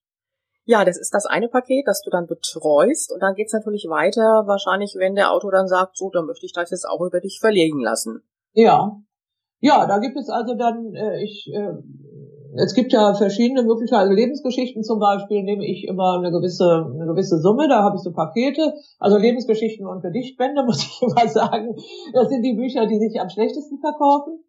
Ja, 0.67 0.83
das 0.83 0.97
ist 0.97 1.13
das 1.13 1.25
eine 1.25 1.47
Paket, 1.47 1.87
das 1.87 2.01
du 2.01 2.09
dann 2.09 2.27
betreust 2.27 3.13
und 3.13 3.21
dann 3.21 3.35
geht's 3.35 3.53
natürlich 3.53 3.85
weiter, 3.87 4.43
wahrscheinlich, 4.47 4.95
wenn 4.97 5.15
der 5.15 5.31
Autor 5.31 5.51
dann 5.51 5.67
sagt, 5.67 5.95
so, 5.95 6.09
dann 6.09 6.25
möchte 6.25 6.45
ich 6.45 6.51
das 6.51 6.71
jetzt 6.71 6.85
auch 6.85 6.99
über 6.99 7.21
dich 7.21 7.39
verlegen 7.39 7.79
lassen. 7.79 8.21
Ja, 8.51 8.97
ja, 9.61 9.87
da 9.87 9.99
gibt 9.99 10.17
es 10.17 10.29
also 10.29 10.55
dann, 10.55 10.93
äh, 10.93 11.23
ich, 11.23 11.49
äh, 11.53 11.71
es 12.55 12.73
gibt 12.73 12.91
ja 12.91 13.13
verschiedene 13.13 13.63
Möglichkeiten, 13.63 14.01
also 14.01 14.13
Lebensgeschichten 14.13 14.83
zum 14.83 14.99
Beispiel 14.99 15.43
nehme 15.43 15.65
ich 15.65 15.87
immer 15.87 16.17
eine 16.17 16.31
gewisse, 16.31 16.91
eine 16.93 17.05
gewisse 17.05 17.39
Summe, 17.39 17.69
da 17.69 17.81
habe 17.81 17.95
ich 17.95 18.01
so 18.01 18.11
Pakete, 18.11 18.73
also 18.99 19.17
Lebensgeschichten 19.17 19.87
und 19.87 20.01
Gedichtbände, 20.01 20.63
muss 20.65 20.83
ich 20.83 21.01
immer 21.01 21.29
sagen, 21.29 21.77
das 22.11 22.27
sind 22.27 22.43
die 22.43 22.55
Bücher, 22.55 22.87
die 22.87 22.99
sich 22.99 23.21
am 23.21 23.29
schlechtesten 23.29 23.79
verkaufen. 23.79 24.43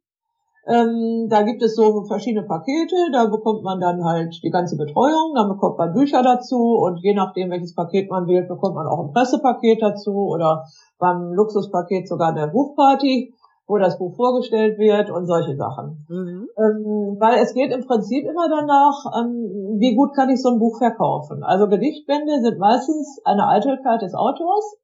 Ähm, 0.69 1.29
da 1.31 1.43
gibt 1.43 1.63
es 1.63 1.75
so 1.75 2.05
verschiedene 2.05 2.47
Pakete, 2.47 2.97
da 3.13 3.27
bekommt 3.27 3.63
man 3.63 3.81
dann 3.81 4.05
halt 4.05 4.39
die 4.43 4.51
ganze 4.51 4.77
Betreuung, 4.77 5.33
dann 5.35 5.49
bekommt 5.49 5.79
man 5.79 5.95
Bücher 5.95 6.23
dazu 6.23 6.77
und 6.77 6.99
je 7.03 7.15
nachdem, 7.15 7.51
welches 7.51 7.75
Paket 7.75 8.11
man 8.11 8.27
wählt, 8.27 8.49
bekommt 8.49 8.75
man 8.75 8.87
auch 8.87 9.01
ein 9.01 9.13
Pressepaket 9.13 9.81
dazu 9.81 10.13
oder 10.13 10.67
beim 10.99 11.33
Luxuspaket 11.33 12.07
sogar 12.07 12.35
eine 12.35 12.49
Buchparty 12.49 13.33
wo 13.69 13.77
das 13.77 13.99
Buch 13.99 14.17
vorgestellt 14.17 14.79
wird 14.79 15.11
und 15.11 15.27
solche 15.27 15.55
Sachen. 15.55 16.07
Mhm. 16.09 16.49
Ähm, 16.57 17.17
weil 17.21 17.39
es 17.39 17.53
geht 17.53 17.71
im 17.71 17.87
Prinzip 17.87 18.25
immer 18.25 18.49
danach, 18.49 19.05
ähm, 19.21 19.77
wie 19.79 19.95
gut 19.95 20.15
kann 20.17 20.31
ich 20.31 20.41
so 20.41 20.49
ein 20.49 20.59
Buch 20.59 20.79
verkaufen. 20.79 21.45
Also 21.45 21.69
Gedichtbände 21.69 22.41
sind 22.41 22.59
meistens 22.59 23.21
eine 23.25 23.47
Eitelkeit 23.47 24.01
des 24.01 24.15
Autors. 24.15 24.79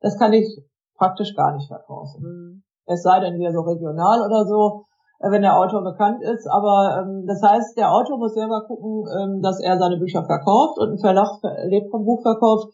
Das 0.00 0.18
kann 0.18 0.32
ich 0.32 0.58
praktisch 0.96 1.36
gar 1.36 1.54
nicht 1.54 1.68
verkaufen. 1.68 2.22
Mhm. 2.22 2.62
Es 2.86 3.02
sei 3.02 3.20
denn 3.20 3.36
hier 3.36 3.52
so 3.52 3.60
regional 3.60 4.22
oder 4.26 4.46
so, 4.46 4.86
wenn 5.20 5.42
der 5.42 5.58
Autor 5.58 5.84
bekannt 5.84 6.22
ist. 6.22 6.46
Aber 6.50 7.02
ähm, 7.02 7.26
das 7.26 7.42
heißt, 7.42 7.76
der 7.76 7.92
Autor 7.92 8.18
muss 8.18 8.34
selber 8.34 8.64
gucken, 8.66 9.04
ähm, 9.12 9.42
dass 9.42 9.60
er 9.60 9.78
seine 9.78 9.98
Bücher 9.98 10.24
verkauft 10.24 10.78
und 10.78 10.92
ein 10.92 10.98
Verlag 10.98 11.28
lebt 11.64 11.90
vom 11.90 12.04
Buchverkauf. 12.04 12.64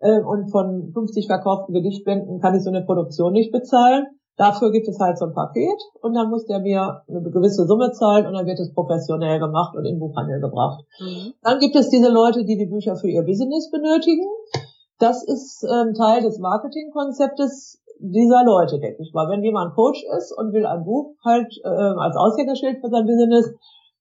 Äh, 0.00 0.20
und 0.22 0.50
von 0.50 0.90
50 0.94 1.26
verkauften 1.26 1.74
Gedichtbänden 1.74 2.40
kann 2.40 2.54
ich 2.54 2.64
so 2.64 2.70
eine 2.70 2.82
Produktion 2.82 3.32
nicht 3.32 3.52
bezahlen. 3.52 4.06
Dafür 4.36 4.72
gibt 4.72 4.88
es 4.88 4.98
halt 4.98 5.18
so 5.18 5.26
ein 5.26 5.34
Paket 5.34 5.76
und 6.00 6.14
dann 6.14 6.30
muss 6.30 6.46
der 6.46 6.60
mir 6.60 7.02
eine 7.06 7.20
gewisse 7.30 7.66
Summe 7.66 7.92
zahlen 7.92 8.26
und 8.26 8.32
dann 8.32 8.46
wird 8.46 8.58
es 8.58 8.72
professionell 8.72 9.38
gemacht 9.38 9.76
und 9.76 9.84
in 9.84 9.96
den 9.96 10.00
Buchhandel 10.00 10.40
gebracht. 10.40 10.82
Mhm. 10.98 11.34
Dann 11.42 11.58
gibt 11.58 11.76
es 11.76 11.90
diese 11.90 12.08
Leute, 12.08 12.46
die 12.46 12.56
die 12.56 12.64
Bücher 12.64 12.96
für 12.96 13.08
ihr 13.08 13.22
Business 13.22 13.70
benötigen. 13.70 14.24
Das 14.98 15.22
ist 15.24 15.64
ähm, 15.64 15.92
Teil 15.92 16.22
des 16.22 16.38
Marketingkonzeptes 16.38 17.79
dieser 18.00 18.44
Leute, 18.44 18.78
denke 18.80 19.02
ich 19.02 19.12
mal. 19.12 19.28
Wenn 19.28 19.44
jemand 19.44 19.74
Coach 19.74 20.02
ist 20.16 20.32
und 20.36 20.52
will 20.52 20.66
ein 20.66 20.84
Buch 20.84 21.14
halt 21.24 21.52
äh, 21.62 21.68
als 21.68 22.16
Aushängeschild 22.16 22.80
für 22.80 22.88
sein 22.88 23.06
Business, 23.06 23.52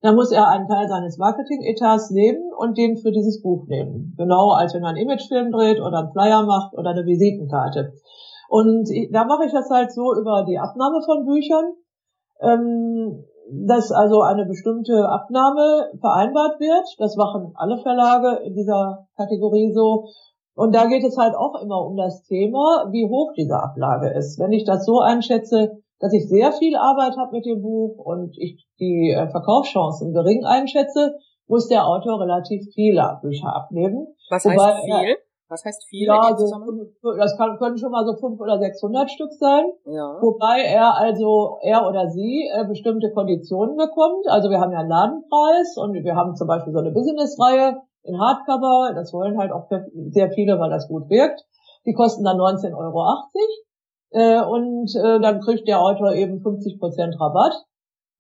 dann 0.02 0.16
muss 0.16 0.32
er 0.32 0.48
einen 0.48 0.68
Teil 0.68 0.88
seines 0.88 1.18
Marketing-Etats 1.18 2.12
nehmen 2.12 2.52
und 2.58 2.78
den 2.78 2.98
für 2.98 3.12
dieses 3.12 3.42
Buch 3.42 3.68
nehmen. 3.68 4.16
Genau 4.18 4.52
als 4.52 4.74
wenn 4.74 4.84
er 4.84 4.90
einen 4.90 4.98
Imagefilm 4.98 5.52
dreht 5.52 5.82
oder 5.82 6.00
einen 6.00 6.12
Flyer 6.12 6.44
macht 6.44 6.74
oder 6.74 6.92
eine 6.92 7.06
Visitenkarte. 7.06 7.94
Und 8.48 8.90
da 9.12 9.26
mache 9.26 9.46
ich 9.46 9.52
das 9.52 9.70
halt 9.70 9.92
so 9.92 10.16
über 10.16 10.44
die 10.44 10.58
Abnahme 10.58 11.02
von 11.06 11.26
Büchern, 11.26 11.74
ähm, 12.42 13.26
dass 13.52 13.92
also 13.92 14.22
eine 14.22 14.46
bestimmte 14.46 15.08
Abnahme 15.10 15.92
vereinbart 16.00 16.60
wird. 16.60 16.86
Das 16.98 17.16
machen 17.16 17.52
alle 17.56 17.78
Verlage 17.80 18.44
in 18.44 18.56
dieser 18.56 19.08
Kategorie 19.18 19.72
so. 19.74 20.08
Und 20.60 20.76
da 20.76 20.88
geht 20.88 21.06
es 21.06 21.16
halt 21.16 21.36
auch 21.36 21.56
immer 21.64 21.86
um 21.86 21.96
das 21.96 22.22
Thema, 22.24 22.92
wie 22.92 23.08
hoch 23.08 23.32
diese 23.32 23.56
Ablage 23.56 24.10
ist. 24.10 24.38
Wenn 24.40 24.52
ich 24.52 24.66
das 24.66 24.86
so 24.86 25.00
einschätze, 25.00 25.80
dass 26.02 26.12
ich 26.12 26.28
sehr 26.28 26.52
viel 26.52 26.76
Arbeit 26.76 27.16
habe 27.16 27.32
mit 27.32 27.46
dem 27.46 27.62
Buch 27.62 27.98
und 27.98 28.38
ich 28.38 28.68
die 28.78 29.16
äh, 29.16 29.30
Verkaufschancen 29.30 30.12
gering 30.12 30.44
einschätze, 30.44 31.16
muss 31.48 31.70
der 31.70 31.88
Autor 31.88 32.20
relativ 32.20 32.68
viele 32.74 33.20
Bücher 33.22 33.56
abnehmen. 33.56 34.08
Was 34.30 34.44
heißt 34.44 34.60
Wobei 34.60 35.06
viel? 35.06 35.16
Was 35.48 35.64
heißt 35.64 35.86
viel? 35.88 36.08
Ja, 36.08 36.36
so, 36.36 36.46
das 37.18 37.38
kann, 37.38 37.58
können 37.58 37.78
schon 37.78 37.92
mal 37.92 38.06
so 38.06 38.16
500 38.16 38.42
oder 38.42 38.60
600 38.60 39.10
Stück 39.10 39.32
sein. 39.32 39.64
Ja. 39.86 40.18
Wobei 40.20 40.60
er 40.60 40.94
also, 40.98 41.58
er 41.62 41.88
oder 41.88 42.10
sie 42.10 42.50
äh, 42.54 42.68
bestimmte 42.68 43.12
Konditionen 43.14 43.78
bekommt. 43.78 44.28
Also 44.28 44.50
wir 44.50 44.60
haben 44.60 44.74
ja 44.74 44.80
einen 44.80 44.90
Ladenpreis 44.90 45.78
und 45.78 45.94
wir 45.94 46.16
haben 46.16 46.36
zum 46.36 46.50
Beispiel 46.50 46.74
so 46.74 46.80
eine 46.80 46.92
Business-Reihe 46.92 47.78
in 48.04 48.20
Hardcover. 48.20 48.94
Das 48.96 49.14
wollen 49.14 49.38
halt 49.38 49.52
auch 49.52 49.70
sehr 50.10 50.32
viele, 50.32 50.60
weil 50.60 50.70
das 50.70 50.88
gut 50.88 51.10
wirkt. 51.10 51.46
Die 51.86 51.94
kosten 51.94 52.24
dann 52.24 52.38
19,80 52.38 52.78
Euro. 52.78 53.06
Äh, 54.12 54.42
und 54.44 54.90
äh, 54.96 55.22
dann 55.22 55.40
kriegt 55.42 55.68
der 55.68 55.82
Autor 55.82 56.14
eben 56.14 56.42
50 56.42 56.80
Prozent 56.80 57.20
Rabatt 57.20 57.54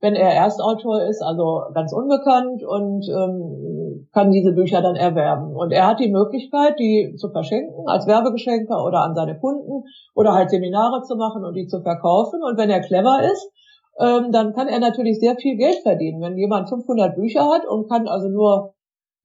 wenn 0.02 0.16
er 0.16 0.34
Erstautor 0.34 1.04
ist, 1.04 1.22
also 1.22 1.64
ganz 1.74 1.92
unbekannt 1.92 2.64
und 2.64 3.06
ähm, 3.10 4.08
kann 4.14 4.32
diese 4.32 4.54
Bücher 4.54 4.82
dann 4.82 4.96
erwerben. 4.96 5.56
Und 5.56 5.72
er 5.72 5.88
hat 5.88 6.00
die 6.00 6.10
Möglichkeit, 6.10 6.80
die 6.80 7.16
zu 7.18 7.30
verschenken 7.30 7.88
als 7.88 8.08
Werbegeschenke 8.08 8.74
oder 8.74 9.02
an 9.02 9.14
seine 9.14 9.38
Kunden 9.38 9.84
oder 10.16 10.34
halt 10.34 10.52
Seminare 10.52 11.02
zu 11.04 11.16
machen 11.16 11.44
und 11.44 11.54
die 11.54 11.68
zu 11.68 11.82
verkaufen. 11.82 12.42
Und 12.42 12.58
wenn 12.58 12.70
er 12.70 12.80
clever 12.80 13.20
ist, 13.24 13.52
ähm, 14.00 14.32
dann 14.32 14.54
kann 14.54 14.70
er 14.70 14.80
natürlich 14.80 15.20
sehr 15.20 15.36
viel 15.36 15.58
Geld 15.58 15.80
verdienen. 15.84 16.22
Wenn 16.22 16.38
jemand 16.38 16.70
500 16.70 17.16
Bücher 17.16 17.50
hat 17.50 17.68
und 17.68 17.90
kann 17.90 18.08
also 18.08 18.30
nur, 18.30 18.74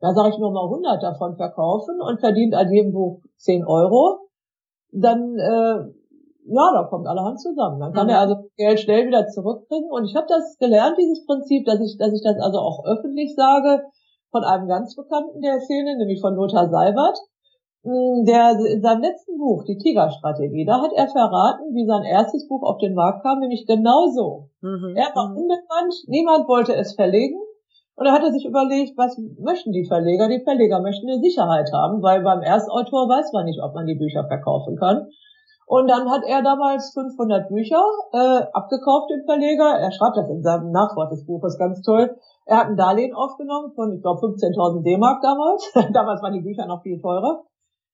da 0.04 0.12
sage 0.12 0.30
ich 0.30 0.38
nur 0.38 0.52
mal 0.52 0.64
100 0.64 1.02
davon 1.02 1.36
verkaufen 1.36 2.00
und 2.00 2.20
verdient 2.20 2.54
an 2.54 2.70
jedem 2.70 2.92
Buch 2.92 3.22
10 3.38 3.64
Euro, 3.64 4.28
dann 4.92 5.38
äh, 5.38 5.92
ja, 6.46 6.72
da 6.74 6.84
kommt 6.84 7.06
allerhand 7.06 7.40
zusammen. 7.40 7.80
Dann 7.80 7.92
kann 7.94 8.06
mhm. 8.06 8.12
er 8.12 8.20
also 8.20 8.50
Geld 8.56 8.80
schnell 8.80 9.06
wieder 9.06 9.26
zurückbringen. 9.28 9.90
Und 9.90 10.04
ich 10.04 10.14
habe 10.14 10.26
das 10.28 10.58
gelernt, 10.58 10.98
dieses 10.98 11.24
Prinzip, 11.24 11.64
dass 11.64 11.80
ich, 11.80 11.96
dass 11.98 12.12
ich 12.12 12.22
das 12.22 12.36
also 12.38 12.58
auch 12.58 12.84
öffentlich 12.84 13.34
sage, 13.34 13.82
von 14.30 14.44
einem 14.44 14.68
ganz 14.68 14.94
Bekannten 14.94 15.40
der 15.40 15.60
Szene, 15.60 15.96
nämlich 15.96 16.20
von 16.20 16.34
Lothar 16.34 16.68
Seibert, 16.68 17.16
hm, 17.84 18.24
der 18.26 18.58
in 18.60 18.82
seinem 18.82 19.02
letzten 19.02 19.38
Buch, 19.38 19.64
die 19.64 19.78
Tigerstrategie, 19.78 20.66
da 20.66 20.82
hat 20.82 20.92
er 20.94 21.08
verraten, 21.08 21.72
wie 21.72 21.86
sein 21.86 22.02
erstes 22.02 22.46
Buch 22.48 22.62
auf 22.62 22.78
den 22.78 22.94
Markt 22.94 23.22
kam, 23.22 23.40
nämlich 23.40 23.66
genauso. 23.66 24.50
Mhm. 24.60 24.96
Er 24.96 25.14
war 25.14 25.30
mhm. 25.30 25.36
unbekannt, 25.38 25.94
niemand 26.08 26.48
wollte 26.48 26.74
es 26.74 26.94
verlegen. 26.94 27.38
Und 27.96 28.06
er 28.06 28.12
hatte 28.12 28.32
sich 28.32 28.44
überlegt, 28.44 28.98
was 28.98 29.16
möchten 29.38 29.70
die 29.70 29.86
Verleger? 29.86 30.28
Die 30.28 30.42
Verleger 30.42 30.80
möchten 30.80 31.08
eine 31.08 31.20
Sicherheit 31.20 31.70
haben, 31.72 32.02
weil 32.02 32.22
beim 32.22 32.42
Erstautor 32.42 33.08
weiß 33.08 33.32
man 33.32 33.44
nicht, 33.44 33.62
ob 33.62 33.74
man 33.74 33.86
die 33.86 33.94
Bücher 33.94 34.26
verkaufen 34.26 34.76
kann. 34.76 35.06
Und 35.66 35.88
dann 35.88 36.10
hat 36.10 36.22
er 36.26 36.42
damals 36.42 36.92
500 36.92 37.48
Bücher 37.48 37.82
äh, 38.12 38.42
abgekauft, 38.52 39.10
den 39.10 39.24
Verleger. 39.24 39.78
Er 39.78 39.92
schreibt 39.92 40.16
das 40.16 40.28
in 40.28 40.42
seinem 40.42 40.72
Nachwort 40.72 41.12
des 41.12 41.24
Buches 41.24 41.56
ganz 41.56 41.80
toll. 41.82 42.16
Er 42.44 42.58
hat 42.58 42.66
ein 42.66 42.76
Darlehen 42.76 43.14
aufgenommen 43.14 43.72
von, 43.74 43.92
ich 43.94 44.02
glaube, 44.02 44.20
15.000 44.26 44.82
D-Mark 44.82 45.22
damals. 45.22 45.72
damals 45.92 46.20
waren 46.20 46.34
die 46.34 46.42
Bücher 46.42 46.66
noch 46.66 46.82
viel 46.82 47.00
teurer. 47.00 47.44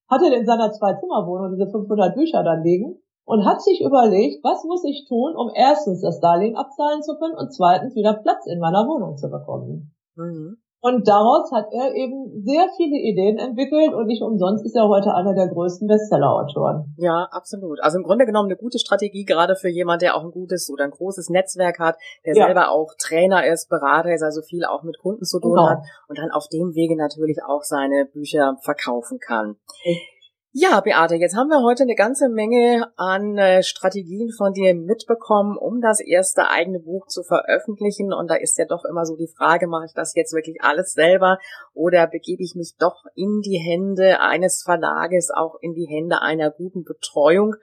Hatte 0.09 0.35
in 0.35 0.47
seiner 0.47 0.73
Zwei-Zimmer-Wohnung 0.73 1.53
diese 1.53 1.71
500 1.71 2.15
Bücher 2.17 2.43
dann 2.43 2.65
liegen 2.65 2.99
und 3.31 3.45
hat 3.45 3.63
sich 3.63 3.81
überlegt, 3.81 4.43
was 4.43 4.65
muss 4.65 4.83
ich 4.83 5.07
tun, 5.07 5.37
um 5.37 5.53
erstens 5.55 6.01
das 6.03 6.19
Darlehen 6.19 6.57
abzahlen 6.57 7.01
zu 7.01 7.17
können 7.17 7.37
und 7.37 7.55
zweitens 7.55 7.95
wieder 7.95 8.15
Platz 8.15 8.45
in 8.47 8.59
meiner 8.59 8.89
Wohnung 8.89 9.17
zu 9.17 9.31
bekommen. 9.31 9.95
Mhm. 10.17 10.59
Und 10.83 11.07
daraus 11.07 11.53
hat 11.53 11.67
er 11.73 11.95
eben 11.95 12.43
sehr 12.43 12.67
viele 12.77 12.97
Ideen 12.97 13.39
entwickelt 13.39 13.93
und 13.93 14.07
nicht 14.07 14.23
umsonst 14.23 14.65
ist 14.65 14.75
er 14.75 14.89
heute 14.89 15.15
einer 15.15 15.35
der 15.35 15.47
größten 15.47 15.87
Bestseller-Autoren. 15.87 16.95
Ja, 16.97 17.29
absolut. 17.31 17.81
Also 17.83 17.99
im 17.99 18.03
Grunde 18.03 18.25
genommen 18.25 18.49
eine 18.49 18.57
gute 18.57 18.79
Strategie, 18.79 19.25
gerade 19.25 19.55
für 19.57 19.69
jemand, 19.69 20.03
der 20.03 20.17
auch 20.17 20.25
ein 20.25 20.33
gutes 20.33 20.71
oder 20.73 20.85
ein 20.85 20.91
großes 20.91 21.29
Netzwerk 21.29 21.79
hat, 21.79 21.97
der 22.25 22.35
ja. 22.35 22.47
selber 22.47 22.71
auch 22.71 22.95
Trainer 22.99 23.47
ist, 23.47 23.69
Berater 23.69 24.13
ist, 24.13 24.23
also 24.23 24.41
viel 24.41 24.65
auch 24.65 24.83
mit 24.83 24.99
Kunden 24.99 25.25
zu 25.25 25.39
tun 25.39 25.53
genau. 25.53 25.69
hat 25.69 25.83
und 26.09 26.19
dann 26.19 26.31
auf 26.33 26.49
dem 26.49 26.75
Wege 26.75 26.97
natürlich 26.97 27.45
auch 27.47 27.63
seine 27.63 28.07
Bücher 28.07 28.57
verkaufen 28.63 29.19
kann. 29.21 29.57
Ich 29.85 30.20
ja, 30.53 30.81
Beate, 30.81 31.15
jetzt 31.15 31.37
haben 31.37 31.49
wir 31.49 31.63
heute 31.63 31.85
eine 31.85 31.95
ganze 31.95 32.29
Menge 32.29 32.91
an 32.97 33.39
äh, 33.39 33.63
Strategien 33.63 34.31
von 34.37 34.53
dir 34.53 34.75
mitbekommen, 34.75 35.57
um 35.57 35.81
das 35.81 36.01
erste 36.01 36.49
eigene 36.49 36.81
Buch 36.81 37.07
zu 37.07 37.23
veröffentlichen. 37.23 38.13
Und 38.13 38.29
da 38.29 38.35
ist 38.35 38.59
ja 38.59 38.65
doch 38.65 38.85
immer 38.85 39.07
so 39.07 39.15
die 39.17 39.29
Frage, 39.29 39.69
mache 39.69 39.85
ich 39.87 39.95
das 39.95 40.13
jetzt 40.17 40.35
wirklich 40.35 40.61
alles 40.61 40.93
selber 40.93 41.39
oder 41.73 42.09
begebe 42.09 42.43
ich 42.43 42.57
mich 42.57 42.75
doch 42.81 43.05
in 43.15 43.43
die 43.43 43.59
Hände 43.59 44.21
eines 44.21 44.63
Verlages, 44.65 45.31
auch 45.31 45.55
in 45.61 45.75
die 45.75 45.87
Hände 45.87 46.21
einer 46.21 46.51
guten 46.51 46.83
Betreuung? 46.83 47.55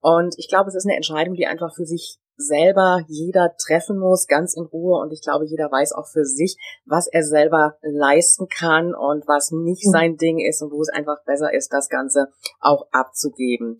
Und 0.00 0.34
ich 0.38 0.48
glaube, 0.48 0.68
es 0.68 0.74
ist 0.74 0.86
eine 0.86 0.96
Entscheidung, 0.96 1.34
die 1.34 1.46
einfach 1.46 1.74
für 1.74 1.84
sich 1.84 2.18
selber 2.38 3.00
jeder 3.08 3.54
treffen 3.58 3.98
muss, 3.98 4.26
ganz 4.26 4.56
in 4.56 4.64
Ruhe. 4.64 5.00
Und 5.00 5.12
ich 5.12 5.22
glaube, 5.22 5.44
jeder 5.44 5.70
weiß 5.70 5.92
auch 5.92 6.06
für 6.06 6.24
sich, 6.24 6.56
was 6.86 7.08
er 7.08 7.24
selber 7.24 7.76
leisten 7.82 8.46
kann 8.48 8.94
und 8.94 9.26
was 9.26 9.50
nicht 9.50 9.86
mhm. 9.86 9.90
sein 9.90 10.16
Ding 10.16 10.38
ist 10.38 10.62
und 10.62 10.70
wo 10.70 10.80
es 10.80 10.88
einfach 10.88 11.22
besser 11.24 11.52
ist, 11.52 11.72
das 11.72 11.88
Ganze 11.88 12.28
auch 12.60 12.86
abzugeben. 12.92 13.78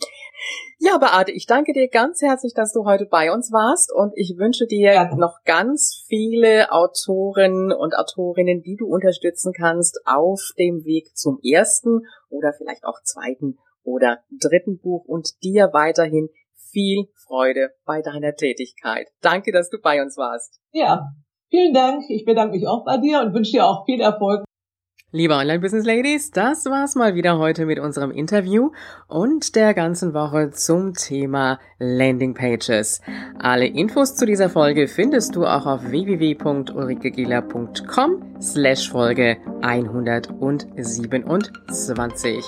Ja, 0.78 0.98
Beate, 0.98 1.32
ich 1.32 1.46
danke 1.46 1.72
dir 1.72 1.88
ganz 1.88 2.20
herzlich, 2.20 2.52
dass 2.54 2.72
du 2.72 2.84
heute 2.84 3.06
bei 3.06 3.32
uns 3.32 3.52
warst 3.52 3.92
und 3.92 4.12
ich 4.16 4.36
wünsche 4.38 4.66
dir 4.66 4.92
ja. 4.92 5.14
noch 5.14 5.38
ganz 5.44 6.04
viele 6.06 6.70
Autoren 6.72 7.72
und 7.72 7.96
Autorinnen, 7.96 8.62
die 8.62 8.76
du 8.76 8.86
unterstützen 8.86 9.52
kannst 9.52 10.00
auf 10.04 10.40
dem 10.58 10.84
Weg 10.84 11.16
zum 11.16 11.38
ersten 11.42 12.02
oder 12.28 12.52
vielleicht 12.52 12.84
auch 12.84 13.00
zweiten 13.02 13.58
oder 13.82 14.20
dritten 14.40 14.78
Buch 14.78 15.04
und 15.06 15.42
dir 15.42 15.70
weiterhin 15.72 16.28
viel 16.54 17.06
Freude 17.26 17.70
bei 17.84 18.02
deiner 18.02 18.34
Tätigkeit. 18.34 19.08
Danke, 19.20 19.52
dass 19.52 19.70
du 19.70 19.78
bei 19.80 20.02
uns 20.02 20.16
warst. 20.16 20.60
Ja, 20.72 21.12
vielen 21.48 21.72
Dank. 21.72 22.04
Ich 22.08 22.24
bedanke 22.24 22.56
mich 22.56 22.66
auch 22.66 22.84
bei 22.84 22.98
dir 22.98 23.20
und 23.20 23.34
wünsche 23.34 23.52
dir 23.52 23.66
auch 23.66 23.84
viel 23.86 24.00
Erfolg. 24.00 24.44
Liebe 25.10 25.32
Online-Business-Ladies, 25.32 26.32
das 26.32 26.66
war's 26.66 26.94
mal 26.94 27.14
wieder 27.14 27.38
heute 27.38 27.64
mit 27.64 27.78
unserem 27.78 28.10
Interview 28.10 28.72
und 29.06 29.56
der 29.56 29.72
ganzen 29.72 30.12
Woche 30.12 30.50
zum 30.50 30.92
Thema 30.92 31.58
Landing 31.78 32.34
Pages. 32.34 33.00
Alle 33.38 33.64
Infos 33.64 34.16
zu 34.16 34.26
dieser 34.26 34.50
Folge 34.50 34.86
findest 34.86 35.34
du 35.34 35.46
auch 35.46 35.64
auf 35.64 35.90
www.ulrikegieler.com 35.90 38.38
slash 38.38 38.90
Folge 38.90 39.38
127. 39.62 42.44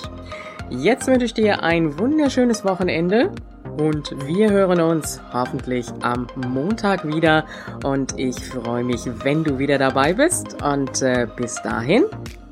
Jetzt 0.70 1.08
wünsche 1.08 1.24
ich 1.26 1.34
dir 1.34 1.64
ein 1.64 1.98
wunderschönes 1.98 2.64
Wochenende 2.64 3.32
und 3.76 4.14
wir 4.28 4.50
hören 4.50 4.80
uns 4.80 5.20
hoffentlich 5.32 5.88
am 6.00 6.28
Montag 6.36 7.04
wieder 7.04 7.44
und 7.82 8.16
ich 8.16 8.36
freue 8.36 8.84
mich, 8.84 9.00
wenn 9.24 9.42
du 9.42 9.58
wieder 9.58 9.78
dabei 9.78 10.12
bist 10.12 10.62
und 10.62 11.02
äh, 11.02 11.26
bis 11.34 11.60
dahin, 11.62 12.04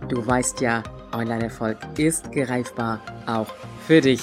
du 0.09 0.27
weißt 0.27 0.61
ja, 0.61 0.83
Online-Erfolg 1.13 1.79
ist 1.97 2.33
greifbar, 2.33 3.01
auch 3.27 3.47
für 3.87 4.01
dich. 4.01 4.21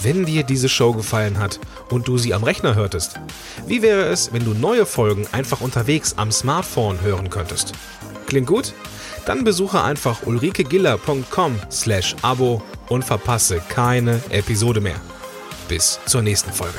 Wenn 0.00 0.24
dir 0.24 0.44
diese 0.44 0.68
Show 0.68 0.92
gefallen 0.92 1.40
hat 1.40 1.58
und 1.90 2.06
du 2.06 2.18
sie 2.18 2.34
am 2.34 2.44
Rechner 2.44 2.76
hörtest, 2.76 3.18
wie 3.66 3.82
wäre 3.82 4.04
es, 4.04 4.32
wenn 4.32 4.44
du 4.44 4.54
neue 4.54 4.86
Folgen 4.86 5.26
einfach 5.32 5.60
unterwegs 5.60 6.14
am 6.18 6.30
Smartphone 6.30 7.00
hören 7.02 7.30
könntest? 7.30 7.72
Klingt 8.26 8.46
gut? 8.46 8.72
Dann 9.26 9.44
besuche 9.44 9.82
einfach 9.82 10.26
ulrikegiller.com 10.26 11.58
slash 11.70 12.16
abo 12.22 12.62
und 12.88 13.04
verpasse 13.04 13.60
keine 13.68 14.20
Episode 14.30 14.80
mehr. 14.80 15.00
Bis 15.68 16.00
zur 16.06 16.22
nächsten 16.22 16.52
Folge. 16.52 16.78